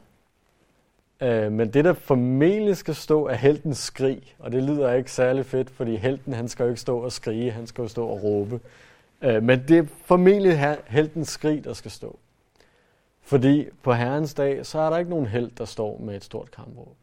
øh, 1.21 1.51
men 1.51 1.73
det 1.73 1.85
der 1.85 1.93
formentlig 1.93 2.77
skal 2.77 2.95
stå 2.95 3.27
er 3.27 3.35
heltens 3.35 3.77
skrig, 3.77 4.35
og 4.39 4.51
det 4.51 4.63
lyder 4.63 4.93
ikke 4.93 5.11
særlig 5.11 5.45
fedt, 5.45 5.69
fordi 5.69 5.95
helten 5.95 6.33
han 6.33 6.47
skal 6.47 6.63
jo 6.63 6.69
ikke 6.69 6.81
stå 6.81 6.97
og 6.97 7.11
skrige, 7.11 7.51
han 7.51 7.67
skal 7.67 7.81
jo 7.81 7.87
stå 7.87 8.07
og 8.07 8.23
råbe. 8.23 8.59
Øh, 9.21 9.43
men 9.43 9.67
det 9.67 9.77
er 9.77 9.83
formentlig 10.05 10.59
her, 10.59 10.75
heltens 10.87 11.29
skrig, 11.29 11.63
der 11.63 11.73
skal 11.73 11.91
stå. 11.91 12.19
Fordi 13.21 13.69
på 13.83 13.93
Herrens 13.93 14.33
dag, 14.33 14.65
så 14.65 14.79
er 14.79 14.89
der 14.89 14.97
ikke 14.97 15.09
nogen 15.09 15.25
held, 15.25 15.51
der 15.51 15.65
står 15.65 15.97
med 15.97 16.15
et 16.15 16.23
stort 16.23 16.51
kampråb. 16.51 16.95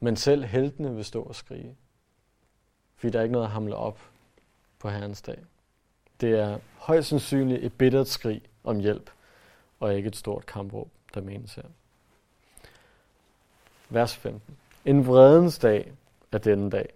Men 0.00 0.16
selv 0.16 0.44
heltene 0.44 0.94
vil 0.94 1.04
stå 1.04 1.22
og 1.22 1.34
skrige. 1.34 1.76
Fordi 2.96 3.10
der 3.10 3.18
er 3.18 3.22
ikke 3.22 3.32
noget 3.32 3.46
at 3.46 3.52
hamle 3.52 3.76
op 3.76 3.98
på 4.78 4.88
Herrens 4.88 5.22
dag. 5.22 5.38
Det 6.20 6.38
er 6.38 6.58
højst 6.76 7.08
sandsynligt 7.08 7.64
et 7.64 7.72
bittert 7.72 8.08
skrig 8.08 8.42
om 8.64 8.78
hjælp, 8.78 9.10
og 9.80 9.96
ikke 9.96 10.06
et 10.06 10.16
stort 10.16 10.46
kampråb, 10.46 10.88
der 11.14 11.20
menes 11.20 11.54
her. 11.54 11.62
Vers 13.88 14.16
15. 14.16 14.56
En 14.84 15.06
vredens 15.06 15.58
dag 15.58 15.92
er 16.32 16.38
denne 16.38 16.70
dag. 16.70 16.88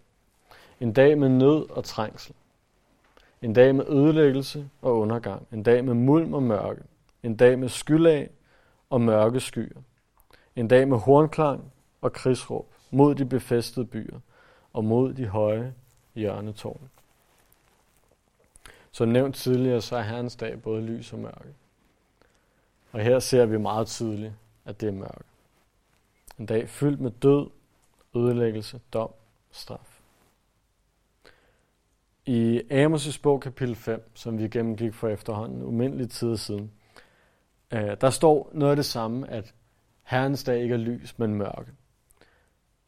En 0.80 0.92
dag 0.92 1.18
med 1.18 1.28
nød 1.28 1.70
og 1.70 1.84
trængsel. 1.84 2.34
En 3.42 3.52
dag 3.52 3.74
med 3.74 3.84
ødelæggelse 3.88 4.70
og 4.82 4.98
undergang. 4.98 5.46
En 5.52 5.62
dag 5.62 5.84
med 5.84 5.94
mulm 5.94 6.34
og 6.34 6.42
mørke. 6.42 6.82
En 7.22 7.36
dag 7.36 7.58
med 7.58 7.68
skyldag 7.68 8.30
og 8.90 9.00
mørke 9.00 9.40
skyer. 9.40 9.80
En 10.56 10.68
dag 10.68 10.88
med 10.88 10.98
hornklang 10.98 11.72
og 12.00 12.12
krigsråb 12.12 12.66
mod 12.90 13.14
de 13.14 13.24
befæstede 13.24 13.86
byer 13.86 14.18
og 14.72 14.84
mod 14.84 15.14
de 15.14 15.26
høje 15.26 15.74
hjørnetårn. 16.14 16.90
Som 18.90 19.08
nævnt 19.08 19.36
tidligere, 19.36 19.80
så 19.80 19.96
er 19.96 20.02
Herrens 20.02 20.36
dag 20.36 20.62
både 20.62 20.82
lys 20.82 21.12
og 21.12 21.18
mørke. 21.18 21.54
Og 22.92 23.00
her 23.00 23.18
ser 23.18 23.46
vi 23.46 23.58
meget 23.58 23.86
tydeligt, 23.86 24.32
at 24.64 24.80
det 24.80 24.88
er 24.88 24.92
mørke. 24.92 25.24
En 26.38 26.46
dag 26.46 26.68
fyldt 26.68 27.00
med 27.00 27.10
død, 27.10 27.50
ødelæggelse, 28.16 28.80
dom, 28.92 29.10
straf. 29.50 30.00
I 32.26 32.62
Amos' 32.70 33.20
bog 33.22 33.40
kapitel 33.40 33.74
5, 33.74 34.10
som 34.14 34.38
vi 34.38 34.48
gennemgik 34.48 34.94
for 34.94 35.08
efterhånden 35.08 35.62
umindelig 35.62 36.10
tid 36.10 36.36
siden, 36.36 36.70
øh, 37.72 37.96
der 38.00 38.10
står 38.10 38.50
noget 38.52 38.70
af 38.70 38.76
det 38.76 38.84
samme, 38.84 39.30
at 39.30 39.54
Herrens 40.02 40.44
dag 40.44 40.62
ikke 40.62 40.74
er 40.74 40.78
lys, 40.78 41.18
men 41.18 41.34
mørke. 41.34 41.72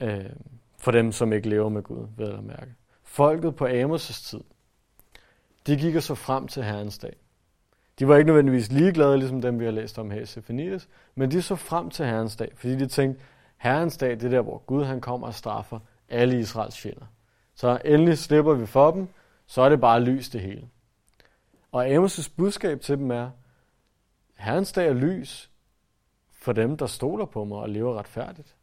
Øh, 0.00 0.30
for 0.78 0.90
dem, 0.90 1.12
som 1.12 1.32
ikke 1.32 1.48
lever 1.48 1.68
med 1.68 1.82
Gud, 1.82 2.06
ved 2.16 2.28
at 2.28 2.44
mærke. 2.44 2.74
Folket 3.02 3.56
på 3.56 3.66
Amos' 3.66 4.28
tid, 4.28 4.40
de 5.66 5.76
gik 5.76 5.96
og 5.96 6.02
så 6.02 6.14
frem 6.14 6.48
til 6.48 6.62
Herrens 6.62 6.98
dag. 6.98 7.16
De 7.98 8.08
var 8.08 8.16
ikke 8.16 8.26
nødvendigvis 8.26 8.72
ligeglade, 8.72 9.18
ligesom 9.18 9.42
dem, 9.42 9.60
vi 9.60 9.64
har 9.64 9.72
læst 9.72 9.98
om 9.98 10.10
her 10.10 10.20
i 10.20 10.26
Sefanides, 10.26 10.88
men 11.14 11.30
de 11.30 11.42
så 11.42 11.56
frem 11.56 11.90
til 11.90 12.06
Herrens 12.06 12.36
dag, 12.36 12.52
fordi 12.54 12.76
de 12.76 12.86
tænkte, 12.86 13.24
Herrens 13.60 13.96
dag, 13.96 14.10
det 14.10 14.24
er 14.24 14.28
der, 14.28 14.40
hvor 14.40 14.58
Gud 14.58 14.84
han 14.84 15.00
kommer 15.00 15.26
og 15.26 15.34
straffer 15.34 15.78
alle 16.08 16.38
Israels 16.38 16.80
fjender. 16.80 17.06
Så 17.54 17.80
endelig 17.84 18.18
slipper 18.18 18.54
vi 18.54 18.66
for 18.66 18.90
dem, 18.90 19.08
så 19.46 19.62
er 19.62 19.68
det 19.68 19.80
bare 19.80 20.00
lys 20.00 20.28
det 20.28 20.40
hele. 20.40 20.68
Og 21.72 21.86
Amos' 21.86 22.30
budskab 22.36 22.80
til 22.80 22.98
dem 22.98 23.10
er, 23.10 23.30
Herrens 24.34 24.72
dag 24.72 24.88
er 24.88 24.92
lys 24.92 25.50
for 26.30 26.52
dem, 26.52 26.76
der 26.76 26.86
stoler 26.86 27.24
på 27.24 27.44
mig 27.44 27.58
og 27.58 27.68
lever 27.68 27.98
retfærdigt. 27.98 28.56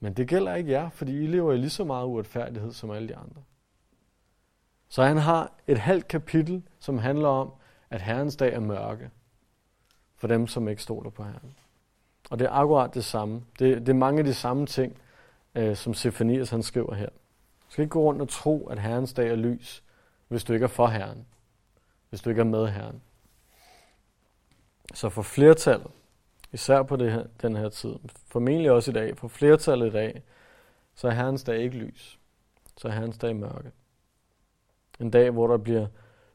Men 0.00 0.14
det 0.14 0.28
gælder 0.28 0.54
ikke 0.54 0.70
jer, 0.70 0.90
fordi 0.90 1.24
I 1.24 1.26
lever 1.26 1.52
i 1.52 1.56
lige 1.56 1.70
så 1.70 1.84
meget 1.84 2.06
uretfærdighed 2.06 2.72
som 2.72 2.90
alle 2.90 3.08
de 3.08 3.16
andre. 3.16 3.42
Så 4.88 5.02
han 5.02 5.16
har 5.16 5.52
et 5.66 5.78
halvt 5.78 6.08
kapitel, 6.08 6.62
som 6.78 6.98
handler 6.98 7.28
om, 7.28 7.52
at 7.90 8.02
Herrens 8.02 8.36
dag 8.36 8.54
er 8.54 8.60
mørke 8.60 9.10
for 10.16 10.28
dem, 10.28 10.46
som 10.46 10.68
ikke 10.68 10.82
stoler 10.82 11.10
på 11.10 11.24
Herren. 11.24 11.54
Og 12.30 12.38
det 12.38 12.44
er 12.44 12.50
akkurat 12.50 12.94
det 12.94 13.04
samme. 13.04 13.42
Det, 13.58 13.80
det 13.80 13.88
er 13.88 13.94
mange 13.94 14.18
af 14.18 14.24
de 14.24 14.34
samme 14.34 14.66
ting, 14.66 14.96
øh, 15.54 15.76
som 15.76 15.94
Sefanias 15.94 16.50
han 16.50 16.62
skriver 16.62 16.94
her. 16.94 17.08
Du 17.08 17.72
skal 17.72 17.82
ikke 17.82 17.92
gå 17.92 18.02
rundt 18.02 18.22
og 18.22 18.28
tro, 18.28 18.66
at 18.66 18.78
Herrens 18.78 19.12
dag 19.12 19.28
er 19.28 19.36
lys, 19.36 19.82
hvis 20.28 20.44
du 20.44 20.52
ikke 20.52 20.64
er 20.64 20.68
for 20.68 20.86
Herren. 20.86 21.26
Hvis 22.08 22.20
du 22.20 22.30
ikke 22.30 22.40
er 22.40 22.44
med 22.44 22.66
Herren. 22.66 23.02
Så 24.94 25.08
for 25.08 25.22
flertallet, 25.22 25.90
især 26.52 26.82
på 26.82 26.96
det 26.96 27.12
her, 27.12 27.24
den 27.42 27.56
her 27.56 27.68
tid, 27.68 27.94
formentlig 28.26 28.70
også 28.70 28.90
i 28.90 28.94
dag, 28.94 29.16
for 29.18 29.28
flertallet 29.28 29.86
i 29.86 29.90
dag, 29.90 30.22
så 30.94 31.08
er 31.08 31.12
Herrens 31.12 31.44
dag 31.44 31.58
ikke 31.58 31.76
lys. 31.76 32.18
Så 32.76 32.88
er 32.88 32.92
Herrens 32.92 33.18
dag 33.18 33.36
mørke. 33.36 33.70
En 35.00 35.10
dag, 35.10 35.30
hvor 35.30 35.46
der 35.46 35.56
bliver 35.56 35.86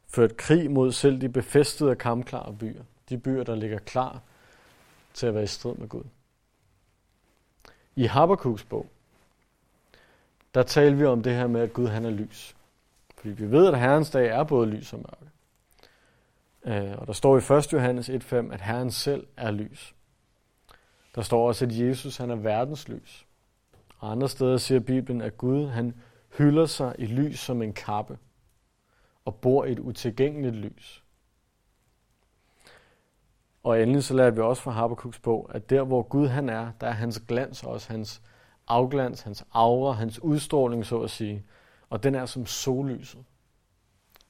ført 0.08 0.38
krig 0.38 0.71
mod 0.71 0.91
selv 0.91 1.21
de 1.21 1.29
befæstede 1.29 1.91
og 1.91 1.97
kampklare 1.97 2.53
byer. 2.53 2.84
De 3.10 3.17
byer, 3.17 3.43
der 3.43 3.56
ligger 3.56 3.79
klar 3.79 4.21
til 5.13 5.28
at 5.28 5.34
være 5.34 5.43
i 5.43 5.47
strid 5.47 5.76
med 5.76 5.88
Gud. 5.88 6.04
I 7.95 8.06
Habakkuk's 8.06 8.65
bog, 8.69 8.89
der 10.54 10.63
taler 10.63 10.95
vi 10.95 11.06
om 11.06 11.23
det 11.23 11.36
her 11.36 11.47
med, 11.47 11.62
at 11.62 11.73
Gud 11.73 11.88
han 11.88 12.06
er 12.06 12.10
lys. 12.10 12.56
Fordi 13.17 13.30
vi 13.30 13.52
ved, 13.52 13.67
at 13.67 13.80
Herrens 13.80 14.10
dag 14.10 14.28
er 14.28 14.43
både 14.43 14.67
lys 14.67 14.93
og 14.93 14.99
mørke. 14.99 15.34
Øh, 16.65 16.97
og 16.97 17.08
der 17.08 17.13
står 17.13 17.38
i 17.38 17.58
1. 17.58 17.73
Johannes 17.73 18.10
1.5, 18.10 18.36
at 18.36 18.62
Herren 18.62 18.91
selv 18.91 19.28
er 19.38 19.52
lys. 19.52 19.95
Der 21.15 21.21
står 21.21 21.47
også, 21.47 21.65
at 21.65 21.80
Jesus 21.80 22.17
han 22.17 22.30
er 22.30 22.36
verdens 22.36 22.88
lys. 22.88 23.26
Og 23.99 24.12
andre 24.12 24.30
steder 24.30 24.58
siger 24.58 24.80
Bibelen, 24.80 25.21
at 25.21 25.38
Gud 25.38 25.67
han 25.67 25.93
hylder 26.38 26.65
sig 26.65 26.95
i 26.99 27.06
lys 27.06 27.39
som 27.39 27.62
en 27.62 27.73
kappe 27.73 28.17
og 29.26 29.36
bor 29.36 29.65
i 29.65 29.71
et 29.71 29.80
utilgængeligt 29.80 30.56
lys. 30.56 31.02
Og 33.63 33.82
endelig 33.82 34.04
så 34.04 34.13
lærer 34.13 34.32
vi 34.32 34.41
også 34.41 34.62
fra 34.62 34.86
Habakkuk's 34.86 35.19
bog, 35.23 35.49
at 35.54 35.69
der 35.69 35.84
hvor 35.84 36.02
Gud 36.02 36.28
han 36.28 36.49
er, 36.49 36.71
der 36.82 36.88
er 36.88 36.91
hans 36.91 37.19
glans 37.28 37.63
også, 37.63 37.91
hans 37.91 38.21
afglans, 38.67 39.21
hans 39.21 39.45
aura, 39.52 39.91
hans 39.91 40.23
udstråling 40.23 40.86
så 40.86 40.99
at 40.99 41.10
sige. 41.10 41.43
Og 41.89 42.04
den 42.04 42.15
er 42.15 42.26
som 42.26 42.45
sollyset. 42.45 43.23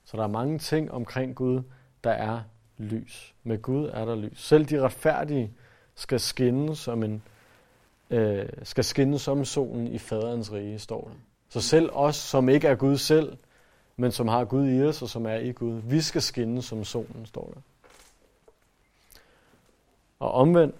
Så 0.06 0.17
der 0.17 0.24
er 0.24 0.28
mange 0.28 0.60
ting 0.60 0.91
omkring 0.91 1.36
Gud, 1.36 1.62
der 2.04 2.12
er 2.12 2.41
lys. 2.78 3.36
Med 3.43 3.62
Gud 3.62 3.89
er 3.93 4.06
der 4.06 4.15
lys. 4.15 4.41
Selv 4.41 4.65
de 4.65 4.82
retfærdige 4.82 5.54
skal 5.96 6.19
skinne 6.19 6.76
som 6.76 7.04
en 7.04 7.24
øh, 8.10 8.50
skal 8.63 8.84
skinne 8.84 9.19
som 9.19 9.46
solen 9.46 9.88
i 9.88 9.98
faderens 9.98 10.52
rige, 10.52 10.80
står 10.80 11.02
der. 11.02 11.15
Så 11.50 11.62
selv 11.62 11.89
os, 11.93 12.15
som 12.15 12.50
ikke 12.50 12.67
er 12.67 12.76
Gud 12.76 12.98
selv, 12.98 13.38
men 13.98 14.12
som 14.12 14.28
har 14.28 14.46
Gud 14.46 14.69
i 14.69 14.84
os 14.84 15.02
og 15.02 15.10
som 15.10 15.26
er 15.26 15.36
i 15.36 15.52
Gud, 15.52 15.82
vi 15.82 16.02
skal 16.02 16.22
skinne 16.22 16.62
som 16.62 16.84
solen, 16.84 17.26
står 17.26 17.52
der. 17.54 17.62
Og 20.19 20.32
omvendt, 20.32 20.76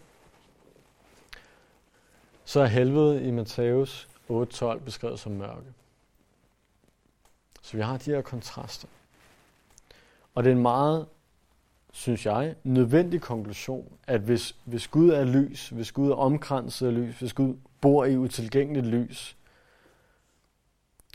så 2.46 2.60
er 2.60 2.66
helvede 2.66 3.28
i 3.28 3.32
Matthæus 3.32 4.10
8.12 4.30 4.78
beskrevet 4.80 5.20
som 5.20 5.32
mørke. 5.32 5.74
Så 7.62 7.78
vi 7.78 7.84
har 7.84 7.98
de 7.98 8.12
her 8.12 8.22
kontraster. 8.22 8.88
Og 10.36 10.44
det 10.44 10.50
er 10.50 10.56
en 10.56 10.62
meget, 10.62 11.08
synes 11.92 12.26
jeg, 12.26 12.56
nødvendig 12.64 13.22
konklusion, 13.22 13.98
at 14.08 14.22
hvis, 14.22 14.56
hvis 14.66 14.88
Gud 14.88 15.10
er 15.10 15.24
lys, 15.24 15.70
hvis 15.70 15.92
Gud 15.92 16.12
er 16.12 16.16
omkranset 16.16 16.88
af 16.88 16.94
lys, 16.94 17.20
hvis 17.20 17.34
Gud 17.34 17.58
bor 17.82 18.06
i 18.06 18.18
utilgængeligt 18.18 18.86
lys, 18.86 19.38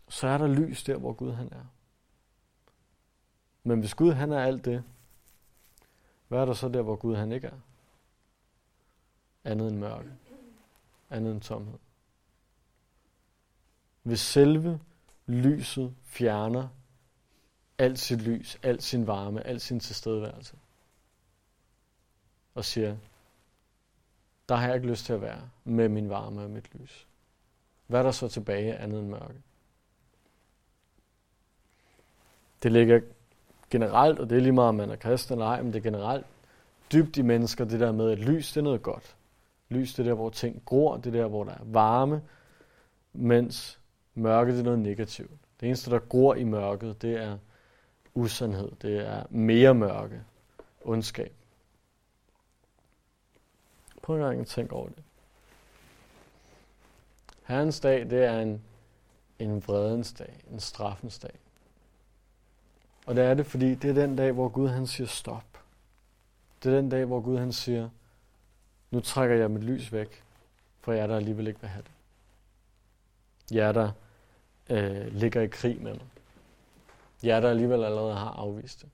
så 0.08 0.26
er 0.26 0.38
der 0.38 0.46
lys 0.46 0.84
der, 0.84 0.96
hvor 0.96 1.12
Gud 1.12 1.32
han 1.32 1.48
er. 1.52 1.64
Men 3.62 3.80
hvis 3.80 3.94
Gud 3.94 4.12
han 4.12 4.32
er 4.32 4.40
alt 4.40 4.64
det, 4.64 4.84
hvad 6.28 6.38
er 6.38 6.44
der 6.44 6.54
så 6.54 6.68
der, 6.68 6.82
hvor 6.82 6.96
Gud 6.96 7.16
han 7.16 7.32
ikke 7.32 7.46
er? 7.46 7.58
Andet 9.44 9.68
end 9.68 9.78
mørke, 9.78 10.10
andet 11.10 11.32
end 11.32 11.40
tomhed. 11.40 11.78
Hvis 14.02 14.20
selve 14.20 14.80
lyset 15.26 15.94
fjerner 16.04 16.68
alt 17.78 17.98
sit 17.98 18.20
lys, 18.20 18.58
alt 18.62 18.82
sin 18.82 19.06
varme, 19.06 19.46
al 19.46 19.60
sin 19.60 19.80
tilstedeværelse, 19.80 20.56
og 22.54 22.64
siger, 22.64 22.96
der 24.48 24.54
har 24.54 24.66
jeg 24.66 24.76
ikke 24.76 24.88
lyst 24.88 25.04
til 25.04 25.12
at 25.12 25.20
være 25.20 25.50
med 25.64 25.88
min 25.88 26.10
varme 26.10 26.42
og 26.42 26.50
mit 26.50 26.74
lys. 26.74 27.06
Hvad 27.86 27.98
er 27.98 28.02
der 28.02 28.10
så 28.10 28.28
tilbage 28.28 28.76
andet 28.76 29.00
end 29.00 29.08
mørke? 29.08 29.42
Det 32.62 32.72
ligger 32.72 33.00
generelt, 33.70 34.18
og 34.18 34.30
det 34.30 34.38
er 34.38 34.42
lige 34.42 34.52
meget, 34.52 34.68
om 34.68 34.74
man 34.74 34.90
er 34.90 34.96
kristen 34.96 35.32
eller 35.32 35.46
ej, 35.46 35.62
men 35.62 35.72
det 35.72 35.78
er 35.78 35.90
generelt 35.90 36.26
dybt 36.92 37.16
i 37.16 37.22
mennesker, 37.22 37.64
det 37.64 37.80
der 37.80 37.92
med, 37.92 38.10
at 38.10 38.18
lys, 38.18 38.52
det 38.52 38.60
er 38.60 38.64
noget 38.64 38.82
godt. 38.82 39.16
Lys, 39.68 39.94
det 39.94 40.02
er 40.02 40.08
der, 40.08 40.14
hvor 40.14 40.30
ting 40.30 40.62
gror, 40.64 40.96
det 40.96 41.06
er 41.06 41.20
der, 41.20 41.28
hvor 41.28 41.44
der 41.44 41.52
er 41.52 41.64
varme, 41.64 42.22
mens 43.12 43.80
mørket 44.14 44.54
det 44.54 44.60
er 44.60 44.64
noget 44.64 44.78
negativt. 44.78 45.30
Det 45.60 45.66
eneste, 45.66 45.90
der 45.90 45.98
gror 45.98 46.34
i 46.34 46.44
mørket, 46.44 47.02
det 47.02 47.16
er 47.22 47.38
usandhed. 48.14 48.72
Det 48.82 49.06
er 49.06 49.24
mere 49.30 49.74
mørke. 49.74 50.22
Ondskab. 50.80 51.32
Prøv 54.02 54.16
en 54.16 54.22
gang 54.22 54.40
at 54.40 54.46
tænke 54.46 54.72
over 54.72 54.88
det. 54.88 55.02
Herrens 57.44 57.80
dag, 57.80 58.10
det 58.10 58.24
er 58.24 58.40
en, 58.40 58.62
en 59.38 59.62
vredens 59.66 60.12
dag, 60.12 60.40
en 60.50 60.60
straffens 60.60 61.18
dag. 61.18 61.38
Og 63.06 63.16
det 63.16 63.24
er 63.24 63.34
det, 63.34 63.46
fordi 63.46 63.74
det 63.74 63.90
er 63.90 63.94
den 63.94 64.16
dag, 64.16 64.32
hvor 64.32 64.48
Gud 64.48 64.68
han 64.68 64.86
siger 64.86 65.06
stop. 65.06 65.44
Det 66.62 66.72
er 66.72 66.76
den 66.76 66.88
dag, 66.88 67.04
hvor 67.04 67.20
Gud 67.20 67.38
han 67.38 67.52
siger, 67.52 67.88
nu 68.90 69.00
trækker 69.00 69.36
jeg 69.36 69.50
mit 69.50 69.64
lys 69.64 69.92
væk, 69.92 70.22
for 70.80 70.92
jeg 70.92 71.08
der 71.08 71.16
alligevel 71.16 71.46
ikke 71.46 71.60
vil 71.60 71.70
have 71.70 71.82
det. 71.82 71.90
Jeg 73.56 73.74
der 73.74 73.90
øh, 74.70 75.06
ligger 75.12 75.40
i 75.40 75.46
krig 75.46 75.82
med 75.82 75.92
mig. 75.92 76.06
Jeg 77.22 77.42
der 77.42 77.50
alligevel 77.50 77.84
allerede 77.84 78.14
har 78.14 78.30
afvist 78.30 78.82
det. 78.82 78.88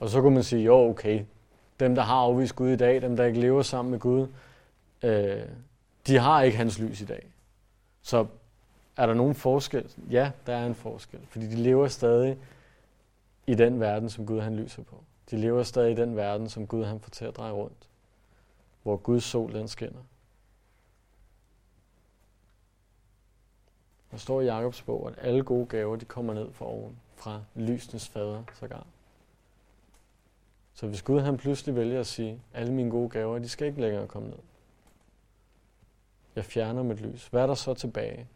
Og 0.00 0.08
så 0.08 0.20
kunne 0.20 0.34
man 0.34 0.42
sige, 0.42 0.64
jo 0.64 0.74
okay, 0.74 1.24
dem 1.80 1.94
der 1.94 2.02
har 2.02 2.16
afvist 2.16 2.56
Gud 2.56 2.68
i 2.68 2.76
dag, 2.76 3.02
dem 3.02 3.16
der 3.16 3.24
ikke 3.24 3.40
lever 3.40 3.62
sammen 3.62 3.90
med 3.90 4.00
Gud, 4.00 4.26
øh, 5.02 5.42
de 6.06 6.18
har 6.18 6.42
ikke 6.42 6.56
hans 6.56 6.78
lys 6.78 7.00
i 7.00 7.04
dag. 7.04 7.26
Så 8.02 8.26
er 8.96 9.06
der 9.06 9.14
nogen 9.14 9.34
forskel? 9.34 9.90
Ja, 10.10 10.30
der 10.46 10.56
er 10.56 10.66
en 10.66 10.74
forskel. 10.74 11.20
Fordi 11.28 11.46
de 11.46 11.56
lever 11.56 11.88
stadig 11.88 12.38
i 13.46 13.54
den 13.54 13.80
verden, 13.80 14.10
som 14.10 14.26
Gud 14.26 14.40
han 14.40 14.56
lyser 14.56 14.82
på. 14.82 15.04
De 15.30 15.36
lever 15.36 15.62
stadig 15.62 15.92
i 15.92 15.94
den 15.94 16.16
verden, 16.16 16.48
som 16.48 16.66
Gud 16.66 16.84
han 16.84 17.00
får 17.00 17.10
til 17.10 17.24
at 17.24 17.36
dreje 17.36 17.52
rundt. 17.52 17.88
Hvor 18.82 18.96
Guds 18.96 19.24
sol 19.24 19.52
den 19.52 19.68
skinner. 19.68 20.02
Der 24.10 24.16
står 24.16 24.40
i 24.40 24.44
Jakobs 24.44 24.82
bog, 24.82 25.08
at 25.08 25.14
alle 25.18 25.44
gode 25.44 25.66
gaver, 25.66 25.96
de 25.96 26.04
kommer 26.04 26.34
ned 26.34 26.52
fra 26.52 26.66
oven, 26.66 26.98
fra 27.14 27.42
lysens 27.54 28.08
fader 28.08 28.44
sågar. 28.54 28.86
Så 30.74 30.86
hvis 30.88 31.02
Gud 31.02 31.20
han 31.20 31.36
pludselig 31.36 31.76
vælger 31.76 32.00
at 32.00 32.06
sige, 32.06 32.32
at 32.52 32.60
alle 32.60 32.72
mine 32.72 32.90
gode 32.90 33.08
gaver, 33.08 33.38
de 33.38 33.48
skal 33.48 33.66
ikke 33.66 33.80
længere 33.80 34.08
komme 34.08 34.28
ned. 34.28 34.38
Jeg 36.36 36.44
fjerner 36.44 36.82
mit 36.82 37.00
lys. 37.00 37.26
Hvad 37.26 37.42
er 37.42 37.46
der 37.46 37.54
så 37.54 37.74
tilbage? 37.74 38.28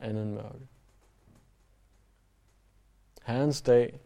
Andet 0.00 0.22
end 0.22 0.32
mørke. 0.32 0.68
Herrens 3.22 3.62
dag 3.62 4.00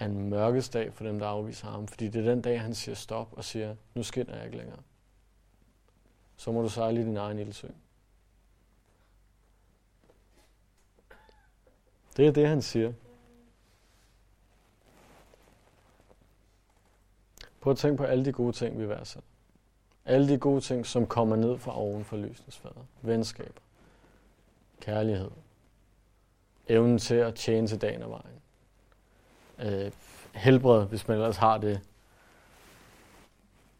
er 0.00 0.04
en 0.04 0.28
mørkes 0.30 0.68
dag 0.68 0.92
for 0.92 1.04
dem, 1.04 1.18
der 1.18 1.26
afviser 1.26 1.66
ham, 1.66 1.88
fordi 1.88 2.08
det 2.08 2.26
er 2.26 2.30
den 2.30 2.42
dag, 2.42 2.60
han 2.60 2.74
siger 2.74 2.94
stop 2.94 3.32
og 3.32 3.44
siger, 3.44 3.76
nu 3.94 4.02
skinner 4.02 4.36
jeg 4.36 4.44
ikke 4.44 4.56
længere. 4.56 4.78
Så 6.36 6.52
må 6.52 6.62
du 6.62 6.68
sejle 6.68 7.00
i 7.00 7.04
din 7.04 7.16
egen 7.16 7.38
ildsø. 7.38 7.68
Det 12.16 12.26
er 12.26 12.32
det, 12.32 12.48
han 12.48 12.62
siger. 12.62 12.92
Prøv 17.60 17.70
at 17.70 17.78
tænke 17.78 17.96
på 17.96 18.04
alle 18.04 18.24
de 18.24 18.32
gode 18.32 18.52
ting, 18.52 18.78
vi 18.78 18.88
værdsætter. 18.88 19.28
Alle 20.04 20.28
de 20.28 20.38
gode 20.38 20.60
ting, 20.60 20.86
som 20.86 21.06
kommer 21.06 21.36
ned 21.36 21.58
fra 21.58 21.78
oven 21.78 22.04
for 22.04 22.16
lysens 22.16 22.58
fader. 22.58 22.86
Venskaber. 23.02 23.60
Kærlighed. 24.80 25.30
Evnen 26.68 26.98
til 26.98 27.14
at 27.14 27.34
tjene 27.34 27.66
til 27.66 27.80
dagen 27.80 28.02
og 28.02 28.10
vejen. 28.10 28.39
Øh, 29.60 29.92
helbred, 30.34 30.86
hvis 30.86 31.08
man 31.08 31.16
ellers 31.16 31.36
har 31.36 31.58
det. 31.58 31.80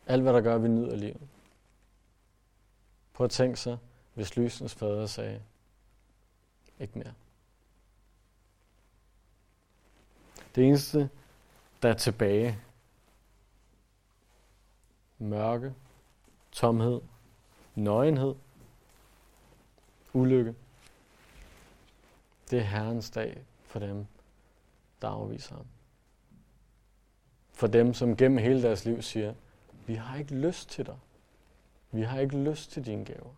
Alt, 0.07 0.23
hvad 0.23 0.33
der 0.33 0.41
gør, 0.41 0.55
at 0.55 0.63
vi 0.63 0.69
nyder 0.69 0.97
livet. 0.97 1.29
Prøv 3.13 3.25
at 3.25 3.31
tænke 3.31 3.61
sig, 3.61 3.79
hvis 4.15 4.37
lysens 4.37 4.75
fader 4.75 5.07
sagde, 5.07 5.43
ikke 6.81 6.99
mere. 6.99 7.15
Det 10.55 10.67
eneste, 10.67 11.11
der 11.83 11.89
er 11.89 11.95
tilbage, 11.95 12.59
mørke, 15.19 15.75
tomhed, 16.53 17.01
nøgenhed, 17.75 18.35
ulykke. 20.13 20.55
Det 22.51 22.59
er 22.59 22.63
Herrens 22.63 23.11
dag 23.11 23.43
for 23.67 23.79
dem, 23.79 24.07
der 25.03 25.09
afviser 25.09 25.55
ham. 25.55 25.67
For 27.53 27.67
dem, 27.67 27.95
som 27.95 28.17
gennem 28.17 28.39
hele 28.39 28.63
deres 28.63 28.85
liv 28.85 29.03
siger, 29.03 29.35
vi 29.87 29.95
har 29.95 30.19
ikke 30.19 30.35
lyst 30.35 30.71
til 30.71 30.87
dig. 30.87 30.99
Vi 31.91 32.03
har 32.03 32.21
ikke 32.21 32.39
lyst 32.39 32.71
til 32.71 32.87
dine 32.87 33.05
gaver. 33.05 33.35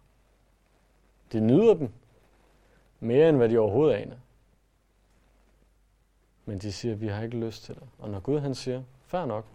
De 1.33 1.40
nyder 1.40 1.75
dem 1.75 1.92
mere 3.01 3.29
end 3.29 3.37
hvad 3.37 3.48
de 3.48 3.59
overhovedet 3.59 3.94
aner. 3.94 4.16
Men 6.44 6.59
de 6.59 6.72
siger, 6.72 6.94
vi 6.94 7.09
har 7.09 7.22
ikke 7.22 7.38
lyst 7.38 7.64
til 7.64 7.75
dig. 7.75 7.88
Og 7.98 8.11
når 8.11 8.20
Gud 8.20 8.38
han 8.38 8.55
siger, 8.55 8.83
fair 9.07 9.25
nok, 9.25 9.46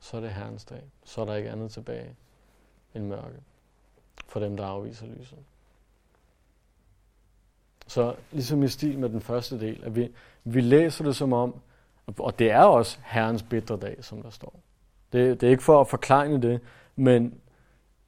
så 0.00 0.16
er 0.16 0.20
det 0.20 0.30
Herrens 0.30 0.64
dag. 0.64 0.82
Så 1.04 1.20
er 1.20 1.24
der 1.24 1.34
ikke 1.34 1.50
andet 1.50 1.70
tilbage 1.70 2.16
end 2.94 3.04
mørke 3.04 3.42
for 4.26 4.40
dem, 4.40 4.56
der 4.56 4.66
afviser 4.66 5.06
lyset. 5.06 5.44
Så 7.86 8.14
ligesom 8.32 8.62
i 8.62 8.68
stil 8.68 8.98
med 8.98 9.08
den 9.08 9.20
første 9.20 9.60
del, 9.60 9.84
at 9.84 9.96
vi, 9.96 10.12
vi 10.44 10.60
læser 10.60 11.04
det 11.04 11.16
som 11.16 11.32
om, 11.32 11.60
og 12.18 12.38
det 12.38 12.50
er 12.50 12.62
også 12.62 12.98
Herrens 13.04 13.42
bitre 13.42 13.76
dag, 13.76 14.04
som 14.04 14.22
der 14.22 14.30
står. 14.30 14.60
Det, 15.12 15.40
det 15.40 15.46
er 15.46 15.50
ikke 15.50 15.62
for 15.62 15.80
at 15.80 15.88
forklare 15.88 16.40
det, 16.40 16.60
men 16.96 17.40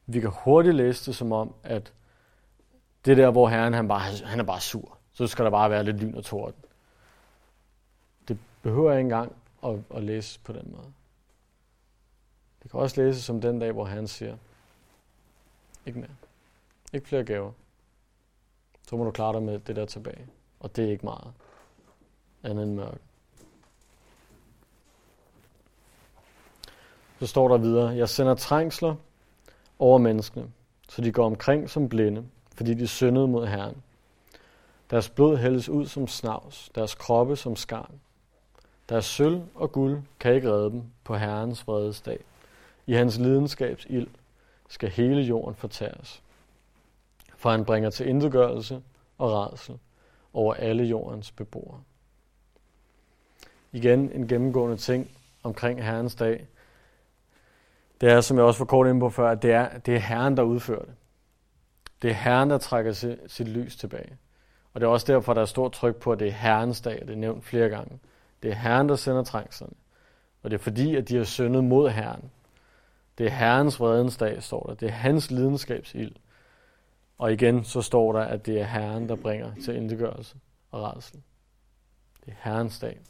vi 0.06 0.20
kan 0.20 0.30
hurtigt 0.44 0.74
læse 0.74 1.06
det 1.06 1.16
som 1.16 1.32
om, 1.32 1.54
at 1.62 1.92
det 3.04 3.16
der, 3.16 3.30
hvor 3.30 3.48
Herren 3.48 3.74
han 3.74 3.88
bare, 3.88 4.00
han 4.24 4.40
er 4.40 4.44
bare 4.44 4.60
sur, 4.60 4.98
så 5.12 5.26
skal 5.26 5.44
der 5.44 5.50
bare 5.50 5.70
være 5.70 5.84
lidt 5.84 5.96
lyn 5.96 6.14
og 6.14 6.24
torden. 6.24 6.54
Det 8.28 8.38
behøver 8.62 8.90
jeg 8.90 9.00
ikke 9.00 9.06
engang 9.06 9.32
at, 9.64 9.78
at 9.96 10.02
læse 10.02 10.40
på 10.40 10.52
den 10.52 10.70
måde. 10.76 10.92
Det 12.62 12.70
kan 12.70 12.80
også 12.80 13.02
læses 13.02 13.24
som 13.24 13.40
den 13.40 13.58
dag, 13.58 13.72
hvor 13.72 13.84
han 13.84 14.08
siger, 14.08 14.36
ikke 15.86 15.98
mere. 15.98 16.10
Ikke 16.92 17.08
flere 17.08 17.24
gaver. 17.24 17.52
Så 18.88 18.96
må 18.96 19.04
du 19.04 19.10
klare 19.10 19.32
dig 19.32 19.42
med 19.42 19.58
det 19.58 19.76
der 19.76 19.86
tilbage. 19.86 20.26
Og 20.60 20.76
det 20.76 20.84
er 20.84 20.90
ikke 20.90 21.04
meget. 21.04 21.32
Andet 22.42 22.64
end 22.64 22.74
mørke. 22.74 22.98
Så 27.20 27.26
står 27.26 27.48
der 27.48 27.58
videre, 27.58 27.88
jeg 27.88 28.08
sender 28.08 28.34
trængsler 28.34 28.94
over 29.78 29.98
menneskene, 29.98 30.50
så 30.88 31.02
de 31.02 31.12
går 31.12 31.26
omkring 31.26 31.70
som 31.70 31.88
blinde, 31.88 32.24
fordi 32.54 32.74
de 32.74 32.86
syndede 32.86 33.28
mod 33.28 33.46
Herren. 33.46 33.82
Deres 34.90 35.08
blod 35.08 35.36
hældes 35.36 35.68
ud 35.68 35.86
som 35.86 36.06
snavs, 36.06 36.70
deres 36.74 36.94
kroppe 36.94 37.36
som 37.36 37.56
skarn. 37.56 38.00
Deres 38.88 39.04
sølv 39.04 39.42
og 39.54 39.72
guld 39.72 40.02
kan 40.20 40.34
ikke 40.34 40.50
redde 40.50 40.70
dem 40.70 40.82
på 41.04 41.16
Herrens 41.16 41.66
vredesdag. 41.66 42.18
I 42.86 42.92
hans 42.92 43.18
lidenskabs 43.18 43.86
ild 43.90 44.08
skal 44.68 44.90
hele 44.90 45.22
jorden 45.22 45.54
fortæres. 45.54 46.22
For 47.38 47.50
han 47.50 47.64
bringer 47.64 47.90
til 47.90 48.08
indgørelse 48.08 48.82
og 49.18 49.32
redsel 49.32 49.78
over 50.32 50.54
alle 50.54 50.84
jordens 50.84 51.32
beboere. 51.32 51.82
Igen 53.72 54.12
en 54.12 54.28
gennemgående 54.28 54.76
ting 54.76 55.10
omkring 55.42 55.84
Herrens 55.84 56.14
dag. 56.14 56.46
Det 58.00 58.10
er, 58.10 58.20
som 58.20 58.36
jeg 58.36 58.44
også 58.44 58.60
var 58.60 58.66
kort 58.66 58.86
inde 58.86 59.00
på 59.00 59.10
før, 59.10 59.30
at 59.30 59.42
det 59.42 59.52
er, 59.52 59.78
det 59.78 59.94
er 59.94 59.98
Herren, 59.98 60.36
der 60.36 60.42
udfører 60.42 60.84
det. 60.84 60.94
Det 62.02 62.10
er 62.10 62.14
Herren, 62.14 62.50
der 62.50 62.58
trækker 62.58 62.92
sit, 62.92 63.18
sit 63.26 63.48
lys 63.48 63.76
tilbage. 63.76 64.16
Og 64.74 64.80
det 64.80 64.86
er 64.86 64.90
også 64.90 65.12
derfor, 65.12 65.34
der 65.34 65.40
er 65.40 65.46
stort 65.46 65.72
tryk 65.72 65.96
på, 65.96 66.12
at 66.12 66.18
det 66.18 66.28
er 66.28 66.32
Herrens 66.32 66.80
dag, 66.80 67.00
det 67.00 67.10
er 67.10 67.16
nævnt 67.16 67.44
flere 67.44 67.68
gange. 67.68 67.98
Det 68.42 68.50
er 68.50 68.54
Herren, 68.54 68.88
der 68.88 68.96
sender 68.96 69.24
trængslerne. 69.24 69.74
Og 70.42 70.50
det 70.50 70.58
er 70.58 70.62
fordi, 70.62 70.96
at 70.96 71.08
de 71.08 71.16
har 71.16 71.24
syndet 71.24 71.64
mod 71.64 71.90
Herren. 71.90 72.30
Det 73.18 73.26
er 73.26 73.30
Herrens 73.30 73.80
vredens 73.80 74.16
dag, 74.16 74.42
står 74.42 74.62
der. 74.62 74.74
Det 74.74 74.88
er 74.88 74.92
hans 74.92 75.30
lidenskabsild. 75.30 76.12
Og 77.18 77.32
igen 77.32 77.64
så 77.64 77.82
står 77.82 78.12
der, 78.12 78.20
at 78.20 78.46
det 78.46 78.60
er 78.60 78.64
Herren, 78.64 79.08
der 79.08 79.16
bringer 79.16 79.54
til 79.64 79.76
indgørelse 79.76 80.36
og 80.70 80.82
redsel. 80.82 81.22
Det 82.24 82.30
er 82.30 82.36
Herrens 82.38 82.78
dag. 82.78 83.00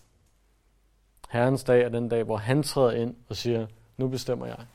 Herrens 1.29 1.65
dag 1.65 1.83
er 1.83 1.89
den 1.89 2.09
dag, 2.09 2.25
hvor 2.25 2.37
han 2.37 2.63
træder 2.63 2.91
ind 2.91 3.17
og 3.29 3.37
siger, 3.37 3.67
nu 3.97 4.09
bestemmer 4.09 4.47
jeg. 4.47 4.67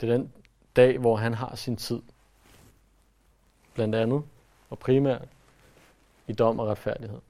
Det 0.00 0.08
er 0.08 0.16
den 0.16 0.32
dag, 0.76 0.98
hvor 0.98 1.16
han 1.16 1.34
har 1.34 1.54
sin 1.56 1.76
tid. 1.76 2.02
Blandt 3.74 3.94
andet 3.94 4.22
og 4.70 4.78
primært 4.78 5.28
i 6.26 6.32
dom 6.32 6.58
og 6.58 6.66
retfærdighed 6.66 7.20